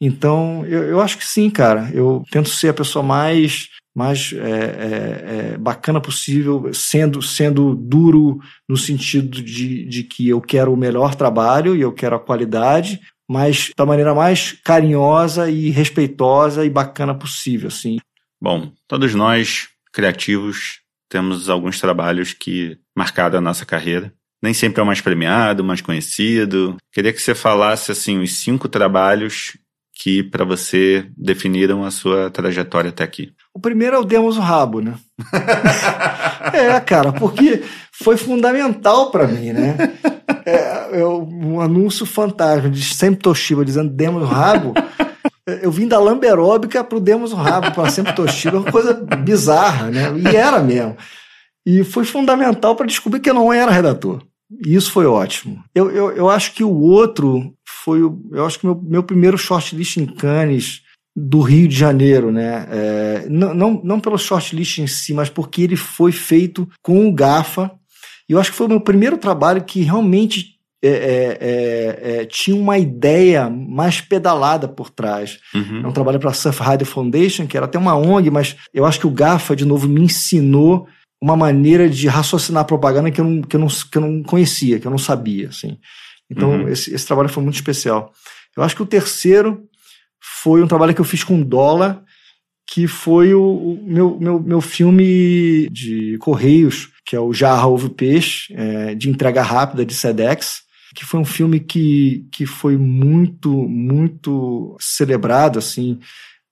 Então, 0.01 0.67
eu, 0.67 0.83
eu 0.85 1.01
acho 1.01 1.17
que 1.17 1.27
sim, 1.27 1.49
cara. 1.49 1.91
Eu 1.95 2.25
tento 2.31 2.49
ser 2.49 2.71
a 2.71 2.75
pessoa 2.75 3.03
mais 3.03 3.69
mais 3.95 4.33
é, 4.33 4.39
é, 4.39 5.53
é, 5.53 5.59
bacana 5.59 6.01
possível, 6.01 6.73
sendo, 6.73 7.21
sendo 7.21 7.75
duro 7.75 8.41
no 8.67 8.77
sentido 8.77 9.43
de, 9.43 9.85
de 9.85 10.03
que 10.03 10.29
eu 10.29 10.41
quero 10.41 10.73
o 10.73 10.77
melhor 10.77 11.15
trabalho 11.15 11.77
e 11.77 11.83
eu 11.83 11.93
quero 11.93 12.17
a 12.17 12.21
qualidade, 12.21 13.01
mas 13.29 13.71
da 13.77 13.85
maneira 13.85 14.15
mais 14.15 14.53
carinhosa 14.65 15.51
e 15.51 15.71
respeitosa 15.71 16.65
e 16.65 16.71
bacana 16.71 17.15
possível, 17.15 17.69
assim. 17.69 17.99
Bom, 18.41 18.73
todos 18.89 19.15
nós 19.15 19.69
criativos 19.93 20.82
temos 21.13 21.51
alguns 21.51 21.79
trabalhos 21.79 22.33
que 22.33 22.79
marcaram 22.97 23.37
a 23.37 23.43
nossa 23.43 23.67
carreira. 23.67 24.11
Nem 24.43 24.55
sempre 24.55 24.81
é 24.81 24.83
o 24.83 24.87
mais 24.87 25.03
premiado, 25.03 25.63
mais 25.63 25.83
conhecido. 25.83 26.79
Queria 26.91 27.13
que 27.13 27.21
você 27.21 27.35
falasse 27.35 27.93
assim 27.93 28.19
os 28.19 28.33
cinco 28.39 28.67
trabalhos 28.67 29.59
que 29.95 30.23
para 30.23 30.43
você 30.43 31.07
definiram 31.15 31.85
a 31.85 31.91
sua 31.91 32.31
trajetória 32.31 32.89
até 32.89 33.05
aqui. 33.05 33.31
O 33.55 33.61
primeiro 33.61 33.95
é 33.95 33.99
o 33.99 34.05
Demos 34.05 34.39
o 34.39 34.41
Rabo, 34.41 34.81
né? 34.81 34.95
é, 36.55 36.81
cara, 36.81 37.13
porque 37.13 37.63
foi 37.93 38.17
fundamental 38.17 39.11
para 39.11 39.29
mim, 39.29 39.53
né? 39.53 39.77
É, 40.47 40.99
eu, 40.99 41.29
um 41.31 41.61
anúncio 41.61 42.07
fantasma 42.07 42.71
de 42.71 42.83
sempre 42.83 43.21
Toshiba 43.21 43.67
dizendo 43.67 43.91
Demos 43.91 44.23
o 44.23 44.27
Rabo 44.27 44.73
eu 45.47 45.71
vim 45.71 45.89
da 45.89 45.99
lamberóbica 45.99 46.85
pro 46.85 47.01
Demos 47.01 47.33
o 47.33 47.37
Rabo, 47.37 47.73
para 47.73 47.91
sempre 47.91 48.13
Toshiba, 48.15 48.59
uma 48.59 48.71
coisa 48.71 48.95
bizarra, 48.95 49.91
né? 49.91 50.13
E 50.19 50.37
era 50.37 50.61
mesmo. 50.61 50.97
E 51.67 51.83
foi 51.85 52.05
fundamental 52.05 52.77
para 52.77 52.87
descobrir 52.87 53.21
que 53.21 53.31
eu 53.31 53.35
não 53.35 53.53
era 53.53 53.71
redator. 53.71 54.23
E 54.65 54.75
isso 54.75 54.91
foi 54.93 55.07
ótimo. 55.07 55.63
Eu, 55.75 55.91
eu, 55.91 56.11
eu 56.13 56.31
acho 56.31 56.53
que 56.53 56.63
o 56.63 56.81
outro 56.81 57.55
foi, 57.67 58.03
o, 58.03 58.21
eu 58.33 58.45
acho 58.45 58.59
que 58.59 58.67
meu, 58.67 58.81
meu 58.83 59.03
primeiro 59.03 59.39
shortlist 59.39 59.97
em 59.97 60.07
Cannes 60.07 60.83
do 61.15 61.41
Rio 61.41 61.69
de 61.69 61.77
Janeiro, 61.77 62.31
né? 62.31 62.67
É, 62.71 63.27
não, 63.29 63.55
não, 63.55 63.81
não 63.83 64.01
pelo 64.01 64.19
shortlist 64.19 64.79
em 64.79 64.87
si, 64.87 65.13
mas 65.13 65.29
porque 65.29 65.63
ele 65.63 65.77
foi 65.77 66.13
feito 66.13 66.69
com 66.83 67.09
o 67.09 67.13
GAFA. 67.13 67.71
E 68.29 68.33
eu 68.33 68.41
acho 68.41 68.51
que 68.51 68.57
foi 68.57 68.67
o 68.67 68.71
meu 68.71 68.81
primeiro 68.81 69.19
trabalho 69.19 69.65
que 69.65 69.83
realmente 69.83 70.52
é, 70.83 70.89
é, 70.89 71.39
é, 71.41 72.23
é 72.23 72.25
tinha 72.25 72.57
uma 72.57 72.79
ideia 72.79 73.49
mais 73.49 74.01
pedalada 74.01 74.67
por 74.67 74.91
trás. 74.91 75.39
Uhum. 75.55 75.83
É 75.85 75.87
um 75.87 75.93
trabalho 75.93 76.19
para 76.19 76.31
a 76.31 76.35
Surf 76.35 76.63
Rider 76.63 76.87
Foundation, 76.87 77.47
que 77.47 77.57
era 77.57 77.67
até 77.67 77.79
uma 77.79 77.97
ONG, 77.97 78.31
mas 78.31 78.57
eu 78.75 78.85
acho 78.85 78.99
que 78.99 79.07
o 79.07 79.11
GAFA, 79.11 79.55
de 79.55 79.65
novo, 79.65 79.89
me 79.89 80.01
ensinou 80.01 80.87
uma 81.23 81.37
maneira 81.37 81.89
de 81.89 82.09
raciocinar 82.09 82.65
propaganda 82.65 83.11
que 83.11 83.21
eu 83.21 83.25
não, 83.25 83.43
que 83.43 83.55
eu 83.55 83.61
não, 83.61 83.69
que 83.69 83.97
eu 83.99 84.03
não 84.03 84.23
conhecia, 84.25 84.81
que 84.81 84.87
eu 84.87 84.91
não 84.91 84.99
sabia. 84.99 85.49
Assim. 85.49 85.79
Então, 86.29 86.51
uhum. 86.51 86.69
esse, 86.69 86.93
esse 86.93 87.07
trabalho 87.07 87.29
foi 87.29 87.43
muito 87.43 87.55
especial. 87.55 88.13
Eu 88.57 88.63
acho 88.63 88.75
que 88.75 88.83
o 88.83 88.87
terceiro 88.87 89.69
foi 90.21 90.63
um 90.63 90.67
trabalho 90.67 90.95
que 90.95 91.01
eu 91.01 91.05
fiz 91.05 91.23
com 91.23 91.41
dólar, 91.41 92.03
que 92.69 92.87
foi 92.87 93.35
o, 93.35 93.43
o 93.43 93.85
meu, 93.85 94.19
meu, 94.19 94.41
meu 94.41 94.61
filme 94.61 95.69
de 95.71 96.17
Correios, 96.19 96.91
que 97.05 97.15
é 97.15 97.21
o 97.21 97.33
Jarra 97.33 97.67
Ovo 97.67 97.91
Peixe, 97.91 98.53
é, 98.55 98.95
de 98.95 99.09
entrega 99.09 99.43
rápida 99.43 99.85
de 99.85 99.95
SEDEX, 99.95 100.62
que 100.95 101.05
foi 101.05 101.21
um 101.21 101.25
filme 101.25 101.61
que, 101.61 102.27
que 102.31 102.47
foi 102.47 102.77
muito, 102.77 103.51
muito 103.51 104.77
celebrado, 104.81 105.59
assim, 105.59 105.99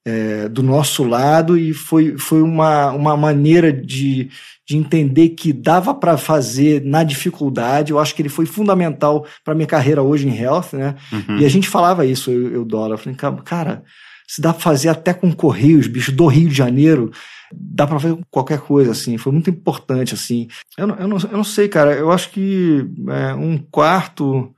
é, 0.05 0.49
do 0.49 0.63
nosso 0.63 1.03
lado 1.03 1.57
e 1.57 1.73
foi, 1.73 2.17
foi 2.17 2.41
uma, 2.41 2.91
uma 2.91 3.15
maneira 3.15 3.71
de, 3.71 4.29
de 4.67 4.75
entender 4.75 5.29
que 5.29 5.53
dava 5.53 5.93
para 5.93 6.17
fazer 6.17 6.83
na 6.83 7.03
dificuldade. 7.03 7.91
Eu 7.91 7.99
acho 7.99 8.15
que 8.15 8.21
ele 8.21 8.29
foi 8.29 8.45
fundamental 8.45 9.25
para 9.43 9.53
minha 9.53 9.67
carreira 9.67 10.01
hoje 10.01 10.27
em 10.27 10.35
health, 10.35 10.73
né? 10.73 10.95
Uhum. 11.11 11.37
E 11.37 11.45
a 11.45 11.49
gente 11.49 11.69
falava 11.69 12.05
isso, 12.05 12.31
eu, 12.31 12.51
eu 12.51 12.65
Dólar. 12.65 12.95
Eu 12.95 12.97
falei, 12.97 13.17
cara, 13.43 13.83
se 14.31 14.39
dá 14.39 14.53
para 14.53 14.61
fazer 14.61 14.87
até 14.87 15.13
com 15.13 15.29
Correios, 15.33 15.87
bicho, 15.87 16.09
do 16.09 16.25
Rio 16.25 16.47
de 16.47 16.55
Janeiro, 16.55 17.11
dá 17.53 17.85
para 17.85 17.99
fazer 17.99 18.17
qualquer 18.29 18.61
coisa, 18.61 18.91
assim. 18.91 19.17
Foi 19.17 19.29
muito 19.33 19.49
importante, 19.49 20.13
assim. 20.13 20.47
Eu 20.77 20.87
não, 20.87 20.95
eu 20.95 21.07
não, 21.09 21.17
eu 21.17 21.37
não 21.37 21.43
sei, 21.43 21.67
cara. 21.67 21.93
Eu 21.95 22.09
acho 22.13 22.29
que 22.29 22.87
é, 23.09 23.33
um 23.33 23.57
quarto. 23.57 24.55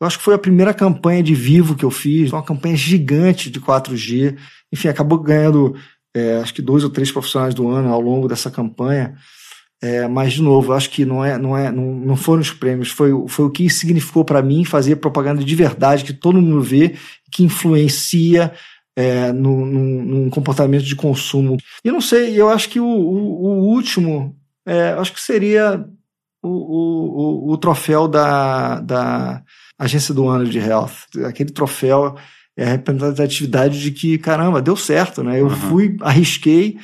Eu 0.00 0.06
acho 0.06 0.18
que 0.18 0.24
foi 0.24 0.34
a 0.34 0.38
primeira 0.38 0.72
campanha 0.72 1.20
de 1.20 1.34
vivo 1.34 1.74
que 1.74 1.84
eu 1.84 1.90
fiz, 1.90 2.32
uma 2.32 2.44
campanha 2.44 2.76
gigante 2.76 3.50
de 3.50 3.60
4G. 3.60 4.38
Enfim, 4.72 4.86
acabou 4.86 5.18
ganhando, 5.18 5.74
é, 6.14 6.36
acho 6.36 6.54
que 6.54 6.62
dois 6.62 6.84
ou 6.84 6.90
três 6.90 7.10
profissionais 7.10 7.54
do 7.54 7.68
ano 7.68 7.92
ao 7.92 8.00
longo 8.00 8.28
dessa 8.28 8.52
campanha. 8.52 9.16
É, 9.82 10.06
mas, 10.06 10.34
de 10.34 10.42
novo, 10.42 10.72
acho 10.72 10.90
que 10.90 11.04
não, 11.04 11.24
é, 11.24 11.36
não, 11.36 11.58
é, 11.58 11.72
não, 11.72 11.92
não 11.92 12.16
foram 12.16 12.40
os 12.40 12.52
prêmios, 12.52 12.90
foi, 12.90 13.10
foi 13.26 13.46
o 13.46 13.50
que 13.50 13.68
significou 13.68 14.24
para 14.24 14.42
mim 14.42 14.64
fazer 14.64 14.96
propaganda 14.96 15.42
de 15.42 15.54
verdade, 15.56 16.04
que 16.04 16.12
todo 16.12 16.40
mundo 16.40 16.60
vê, 16.60 16.94
que 17.32 17.44
influencia 17.44 18.52
é, 18.98 19.32
no, 19.32 19.64
no, 19.64 20.04
num 20.04 20.28
comportamento 20.28 20.82
de 20.82 20.96
consumo. 20.96 21.56
E 21.84 21.92
não 21.92 22.00
sei, 22.00 22.34
eu 22.34 22.48
acho 22.50 22.68
que 22.68 22.80
o, 22.80 22.84
o, 22.84 23.44
o 23.44 23.68
último, 23.68 24.36
é, 24.66 24.88
acho 24.94 25.12
que 25.12 25.20
seria 25.20 25.88
o, 26.42 26.48
o, 26.48 27.52
o, 27.52 27.58
troféu 27.58 28.08
da, 28.08 28.80
da 28.80 29.44
Agência 29.78 30.12
do 30.12 30.26
Ano 30.26 30.46
de 30.46 30.58
Health. 30.58 31.06
Aquele 31.24 31.52
troféu 31.52 32.16
é 32.56 32.64
a 32.64 32.70
representatividade 32.70 33.80
de 33.80 33.92
que, 33.92 34.18
caramba, 34.18 34.60
deu 34.60 34.74
certo, 34.74 35.22
né? 35.22 35.40
Eu 35.40 35.46
uhum. 35.46 35.56
fui, 35.56 35.96
arrisquei 36.00 36.76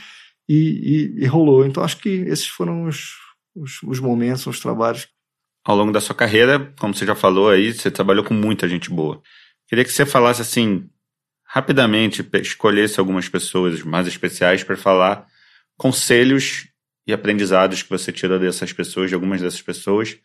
e, 0.48 1.16
e, 1.18 1.24
e, 1.24 1.26
rolou. 1.26 1.66
Então 1.66 1.82
acho 1.82 1.96
que 1.96 2.08
esses 2.08 2.46
foram 2.46 2.84
os, 2.84 3.08
os, 3.56 3.82
os, 3.82 3.98
momentos, 3.98 4.46
os 4.46 4.60
trabalhos. 4.60 5.08
Ao 5.66 5.74
longo 5.74 5.90
da 5.90 6.00
sua 6.00 6.14
carreira, 6.14 6.72
como 6.78 6.94
você 6.94 7.04
já 7.04 7.16
falou 7.16 7.50
aí, 7.50 7.72
você 7.72 7.90
trabalhou 7.90 8.22
com 8.22 8.34
muita 8.34 8.68
gente 8.68 8.88
boa. 8.88 9.20
Queria 9.68 9.84
que 9.84 9.90
você 9.90 10.06
falasse 10.06 10.42
assim, 10.42 10.88
rapidamente, 11.54 12.28
escolhesse 12.42 12.98
algumas 12.98 13.28
pessoas 13.28 13.80
mais 13.84 14.08
especiais 14.08 14.64
para 14.64 14.76
falar 14.76 15.24
conselhos 15.78 16.66
e 17.06 17.12
aprendizados 17.12 17.80
que 17.80 17.90
você 17.90 18.10
tirou 18.10 18.40
dessas 18.40 18.72
pessoas, 18.72 19.08
de 19.08 19.14
algumas 19.14 19.40
dessas 19.40 19.62
pessoas, 19.62 20.18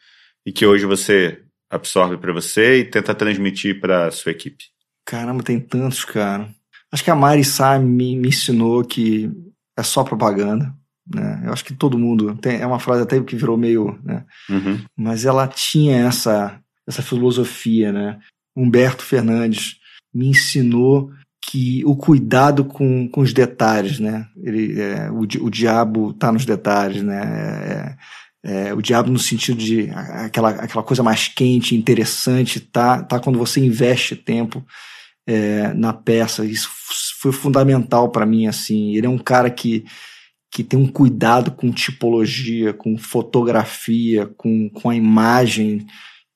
e 0.44 0.52
que 0.52 0.66
hoje 0.66 0.88
você 0.88 1.44
absorve 1.70 2.18
para 2.18 2.34
você 2.34 2.80
e 2.80 2.84
tenta 2.84 3.14
transmitir 3.14 3.80
para 3.80 4.08
a 4.08 4.12
sua 4.12 4.32
equipe. 4.32 4.64
Caramba, 5.06 5.44
tem 5.44 5.60
tantos, 5.60 6.04
cara. 6.04 6.50
Acho 6.92 7.04
que 7.04 7.12
a 7.12 7.16
Mari 7.16 7.44
Sá 7.44 7.78
me, 7.78 8.18
me 8.18 8.30
ensinou 8.30 8.84
que 8.84 9.30
é 9.78 9.84
só 9.84 10.04
propaganda. 10.04 10.74
Né? 11.14 11.44
Eu 11.46 11.54
acho 11.54 11.64
que 11.64 11.76
todo 11.76 12.00
mundo 12.00 12.36
tem, 12.38 12.60
é 12.60 12.66
uma 12.66 12.80
frase 12.80 13.04
até 13.04 13.22
que 13.22 13.36
virou 13.36 13.56
meio, 13.56 14.00
né? 14.04 14.26
Uhum. 14.50 14.84
Mas 14.98 15.26
ela 15.26 15.48
tinha 15.48 16.08
essa 16.08 16.60
essa 16.88 17.04
filosofia, 17.04 17.92
né? 17.92 18.20
Humberto 18.56 19.04
Fernandes 19.04 19.79
me 20.14 20.28
ensinou 20.30 21.12
que 21.42 21.84
o 21.86 21.96
cuidado 21.96 22.66
com, 22.66 23.08
com 23.08 23.22
os 23.22 23.34
detalhes, 23.34 24.00
né? 24.00 24.28
Ele, 24.38 24.80
é, 24.80 25.10
o, 25.10 25.22
o 25.22 25.50
diabo 25.50 26.12
está 26.12 26.32
nos 26.32 26.46
detalhes, 26.46 27.02
né? 27.02 27.96
É, 28.44 28.70
é, 28.70 28.74
o 28.74 28.82
diabo 28.82 29.12
no 29.12 29.20
sentido 29.20 29.58
de 29.58 29.90
aquela, 29.90 30.50
aquela 30.52 30.84
coisa 30.84 31.04
mais 31.04 31.28
quente, 31.28 31.76
interessante, 31.76 32.60
tá, 32.60 33.04
tá 33.04 33.20
quando 33.20 33.38
você 33.38 33.60
investe 33.60 34.16
tempo 34.16 34.66
é, 35.28 35.74
na 35.74 35.94
peça. 35.94 36.46
Isso 36.46 36.70
foi 37.20 37.32
fundamental 37.32 38.10
para 38.10 38.26
mim, 38.26 38.48
assim. 38.48 38.96
Ele 38.96 39.08
é 39.08 39.10
um 39.10 39.18
cara 39.18 39.50
que, 39.50 39.86
que 40.52 40.64
tem 40.64 40.80
um 40.80 40.88
cuidado 40.88 41.52
com 41.52 41.72
tipologia, 41.72 42.74
com 42.74 42.98
fotografia, 42.98 44.28
com, 44.38 44.70
com 44.70 44.90
a 44.90 44.96
imagem 44.96 45.86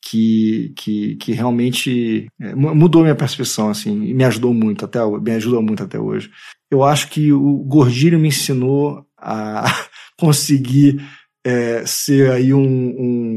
que, 0.10 0.74
que, 0.76 1.16
que 1.16 1.32
realmente 1.32 2.28
é, 2.40 2.54
mudou 2.54 3.04
minha 3.04 3.16
percepção, 3.16 3.70
assim, 3.70 4.04
e 4.04 4.14
me 4.14 4.24
ajudou 4.26 4.54
muito 4.54 4.84
até 4.84 5.00
me 5.06 5.32
ajuda 5.32 5.62
muito 5.62 5.84
até 5.84 6.00
hoje. 6.00 6.30
Eu 6.70 6.84
acho 6.84 7.10
que 7.10 7.32
o 7.32 7.58
Gordilho 7.60 8.20
me 8.20 8.28
ensinou 8.28 9.06
a 9.18 9.64
conseguir 10.20 11.02
é, 11.46 11.86
ser 11.86 12.32
aí 12.32 12.54
um, 12.54 12.60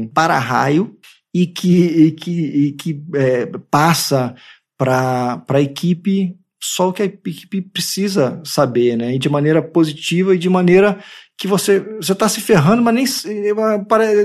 um 0.03 0.11
para-raio 0.13 0.97
e 1.33 1.47
que, 1.47 1.85
e 1.85 2.11
que, 2.11 2.31
e 2.31 2.71
que 2.73 3.03
é, 3.15 3.45
passa 3.71 4.35
para 4.77 5.43
a 5.47 5.61
equipe 5.61 6.35
só 6.61 6.89
o 6.89 6.93
que 6.93 7.01
a 7.01 7.05
equipe 7.05 7.61
precisa 7.61 8.41
saber, 8.43 8.97
né? 8.97 9.15
E 9.15 9.19
de 9.19 9.29
maneira 9.29 9.61
positiva 9.61 10.35
e 10.35 10.37
de 10.37 10.49
maneira 10.49 10.99
que 11.37 11.47
você 11.47 11.79
você 11.79 12.13
está 12.13 12.27
se 12.27 12.41
ferrando, 12.41 12.81
mas 12.81 12.93
nem 12.93 13.05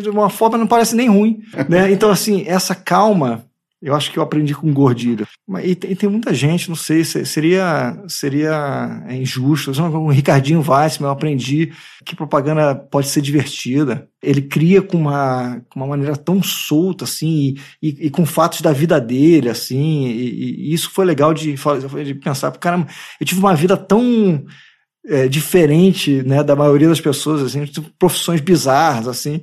de 0.01 0.09
uma 0.09 0.31
forma 0.31 0.57
não 0.57 0.67
parece 0.67 0.97
nem 0.97 1.09
ruim, 1.09 1.43
né? 1.69 1.91
Então 1.93 2.11
assim 2.11 2.45
essa 2.47 2.75
calma 2.75 3.45
eu 3.83 3.97
acho 3.97 4.13
que 4.13 4.19
eu 4.19 4.23
aprendi 4.23 4.55
com 4.55 4.73
Gordilho. 4.73 5.27
E 5.65 5.75
tem, 5.75 5.91
e 5.91 5.97
tem 5.97 6.09
muita 6.09 6.33
gente, 6.33 6.69
não 6.69 6.77
sei, 6.77 7.03
seria, 7.05 8.01
seria 8.07 9.05
injusto. 9.11 9.73
Com 9.73 10.07
o 10.07 10.11
Ricardinho 10.11 10.65
Weissman, 10.65 11.09
eu 11.09 11.13
aprendi 11.13 11.73
que 12.05 12.15
propaganda 12.15 12.77
pode 12.77 13.09
ser 13.09 13.21
divertida. 13.21 14.09
Ele 14.23 14.41
cria 14.41 14.81
com 14.81 14.97
uma, 14.97 15.61
com 15.69 15.81
uma 15.81 15.89
maneira 15.89 16.15
tão 16.15 16.41
solta, 16.41 17.03
assim, 17.03 17.57
e, 17.83 17.89
e, 17.89 18.07
e 18.07 18.11
com 18.11 18.25
fatos 18.25 18.61
da 18.61 18.73
vida 18.73 19.01
dele, 19.01 19.49
assim, 19.49 20.07
e, 20.07 20.73
isso 20.73 20.89
foi 20.89 21.05
legal 21.05 21.35
de, 21.35 21.53
de 22.05 22.15
pensar. 22.15 22.53
Caramba, 22.53 22.87
eu 23.19 23.27
tive 23.27 23.41
uma 23.41 23.57
vida 23.57 23.77
tão 23.77 24.45
é, 25.07 25.29
diferente, 25.29 26.23
né, 26.23 26.43
da 26.43 26.55
maioria 26.55 26.89
das 26.89 27.01
pessoas, 27.01 27.43
assim, 27.43 27.65
profissões 27.99 28.41
bizarras, 28.41 29.09
assim, 29.09 29.43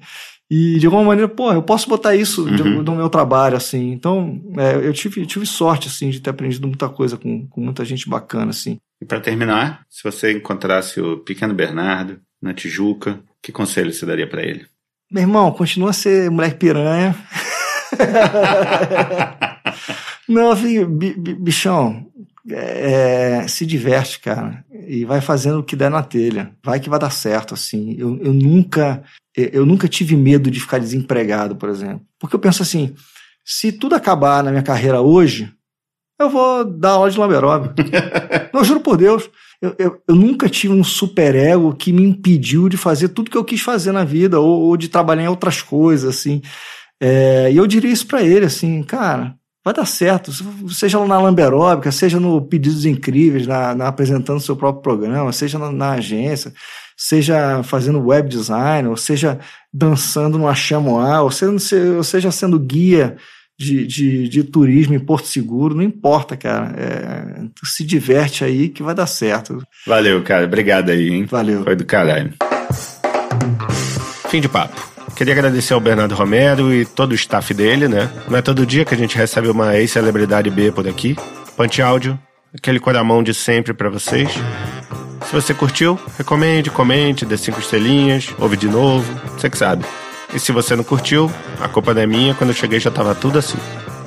e 0.49 0.79
de 0.79 0.87
alguma 0.87 1.03
maneira, 1.03 1.29
pô, 1.29 1.53
eu 1.53 1.61
posso 1.61 1.87
botar 1.87 2.15
isso 2.15 2.43
uhum. 2.43 2.81
no 2.81 2.95
meu 2.95 3.07
trabalho, 3.07 3.55
assim. 3.55 3.91
Então, 3.91 4.41
é, 4.57 4.77
eu 4.77 4.91
tive, 4.93 5.23
tive 5.25 5.45
sorte, 5.45 5.87
assim, 5.87 6.09
de 6.09 6.19
ter 6.19 6.31
aprendido 6.31 6.67
muita 6.67 6.89
coisa 6.89 7.17
com, 7.17 7.45
com 7.47 7.61
muita 7.61 7.85
gente 7.85 8.09
bacana, 8.09 8.49
assim. 8.49 8.79
E 8.99 9.05
para 9.05 9.19
terminar, 9.19 9.85
se 9.87 10.03
você 10.03 10.31
encontrasse 10.31 10.99
o 10.99 11.19
pequeno 11.19 11.53
Bernardo 11.53 12.19
na 12.41 12.51
Tijuca, 12.51 13.19
que 13.43 13.51
conselho 13.51 13.93
você 13.93 14.07
daria 14.07 14.27
para 14.27 14.41
ele? 14.41 14.65
Meu 15.11 15.21
irmão, 15.21 15.51
continua 15.51 15.91
a 15.91 15.93
ser 15.93 16.31
moleque 16.31 16.57
piranha. 16.57 17.15
Não, 20.27 20.55
filho, 20.55 20.87
bichão, 20.87 22.05
é, 22.49 23.45
se 23.47 23.65
diverte, 23.65 24.19
cara, 24.19 24.63
e 24.87 25.05
vai 25.05 25.21
fazendo 25.21 25.59
o 25.59 25.63
que 25.63 25.75
der 25.75 25.89
na 25.89 26.03
telha. 26.03 26.55
Vai 26.63 26.79
que 26.79 26.89
vai 26.89 26.99
dar 26.99 27.09
certo, 27.09 27.53
assim. 27.53 27.95
Eu, 27.97 28.17
eu 28.21 28.33
nunca 28.33 29.03
eu 29.35 29.65
nunca 29.65 29.87
tive 29.87 30.15
medo 30.17 30.51
de 30.51 30.59
ficar 30.59 30.79
desempregado, 30.79 31.55
por 31.55 31.69
exemplo. 31.69 32.01
Porque 32.19 32.35
eu 32.35 32.39
penso 32.39 32.61
assim, 32.61 32.93
se 33.45 33.71
tudo 33.71 33.95
acabar 33.95 34.43
na 34.43 34.51
minha 34.51 34.63
carreira 34.63 35.01
hoje, 35.01 35.51
eu 36.19 36.29
vou 36.29 36.65
dar 36.65 36.91
aula 36.91 37.09
de 37.09 37.17
Lamberob. 37.17 37.69
Não, 38.53 38.63
juro 38.63 38.81
por 38.81 38.97
Deus. 38.97 39.29
Eu, 39.61 39.75
eu, 39.77 40.01
eu, 40.07 40.15
nunca 40.15 40.49
tive 40.49 40.73
um 40.73 40.83
superego 40.83 41.75
que 41.75 41.91
me 41.91 42.03
impediu 42.03 42.69
de 42.69 42.77
fazer 42.77 43.09
tudo 43.09 43.29
que 43.29 43.37
eu 43.37 43.43
quis 43.43 43.61
fazer 43.61 43.91
na 43.91 44.03
vida, 44.03 44.39
ou, 44.39 44.61
ou 44.61 44.77
de 44.77 44.89
trabalhar 44.89 45.23
em 45.23 45.27
outras 45.27 45.61
coisas, 45.61 46.17
assim. 46.17 46.41
É, 47.01 47.51
e 47.51 47.57
eu 47.57 47.67
diria 47.67 47.91
isso 47.91 48.07
para 48.07 48.21
ele, 48.21 48.45
assim, 48.45 48.83
cara, 48.83 49.35
vai 49.63 49.73
dar 49.73 49.85
certo. 49.85 50.31
Seja 50.69 51.03
na 51.05 51.19
Lamberóbica, 51.19 51.91
seja 51.91 52.19
no 52.19 52.41
Pedidos 52.41 52.85
Incríveis, 52.85 53.45
na, 53.47 53.75
na 53.75 53.87
apresentando 53.87 54.39
seu 54.39 54.55
próprio 54.55 54.81
programa, 54.81 55.31
seja 55.31 55.59
na, 55.59 55.71
na, 55.71 55.91
agência, 55.91 56.53
seja 56.97 57.61
fazendo 57.63 58.05
web 58.05 58.29
design, 58.29 58.87
ou 58.87 58.97
seja 58.97 59.39
dançando 59.73 60.37
no 60.37 60.47
Achamoá, 60.47 61.21
ou 61.21 61.31
seja, 61.31 61.97
ou 61.97 62.03
seja 62.03 62.31
sendo 62.31 62.59
guia 62.59 63.17
de, 63.57 63.85
de, 63.85 64.29
de, 64.29 64.43
turismo 64.43 64.93
em 64.93 64.99
Porto 64.99 65.27
Seguro, 65.27 65.75
não 65.75 65.83
importa, 65.83 66.37
cara. 66.37 66.73
É, 66.77 67.41
se 67.65 67.83
diverte 67.83 68.45
aí 68.45 68.69
que 68.69 68.81
vai 68.81 68.95
dar 68.95 69.05
certo. 69.05 69.61
Valeu, 69.85 70.23
cara. 70.23 70.45
Obrigado 70.45 70.91
aí, 70.91 71.09
hein? 71.09 71.25
Valeu. 71.25 71.65
Foi 71.65 71.75
do 71.75 71.85
caralho. 71.85 72.33
Fim 74.29 74.39
de 74.39 74.47
papo. 74.47 74.98
Queria 75.19 75.33
agradecer 75.33 75.73
ao 75.73 75.81
Bernardo 75.81 76.15
Romero 76.15 76.73
e 76.73 76.85
todo 76.85 77.11
o 77.11 77.13
staff 77.13 77.53
dele, 77.53 77.89
né? 77.89 78.09
Não 78.29 78.37
é 78.37 78.41
todo 78.41 78.65
dia 78.65 78.85
que 78.85 78.95
a 78.95 78.97
gente 78.97 79.17
recebe 79.17 79.49
uma 79.49 79.75
ex-celebridade 79.75 80.49
B 80.49 80.71
por 80.71 80.87
aqui. 80.87 81.17
Ponte 81.57 81.81
áudio, 81.81 82.17
aquele 82.55 82.79
coramão 82.79 83.21
de 83.21 83.33
sempre 83.33 83.73
para 83.73 83.89
vocês. 83.89 84.29
Se 85.25 85.33
você 85.33 85.53
curtiu, 85.53 85.99
recomende, 86.17 86.69
comente, 86.69 87.25
dê 87.25 87.35
cinco 87.35 87.59
estrelinhas, 87.59 88.33
ouve 88.39 88.55
de 88.55 88.69
novo, 88.69 89.13
você 89.37 89.49
que 89.49 89.57
sabe. 89.57 89.83
E 90.33 90.39
se 90.39 90.53
você 90.53 90.73
não 90.73 90.85
curtiu, 90.85 91.29
a 91.59 91.67
culpa 91.67 91.93
não 91.93 92.01
é 92.01 92.07
minha, 92.07 92.33
quando 92.33 92.51
eu 92.51 92.55
cheguei 92.55 92.79
já 92.79 92.89
tava 92.89 93.13
tudo 93.13 93.39
assim. 93.39 93.57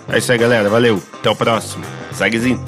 É 0.09 0.17
isso 0.17 0.33
aí, 0.33 0.39
galera. 0.39 0.71
Valeu. 0.71 0.99
Até 1.13 1.29
o 1.29 1.37
próximo. 1.37 1.85
Segue. 2.13 2.59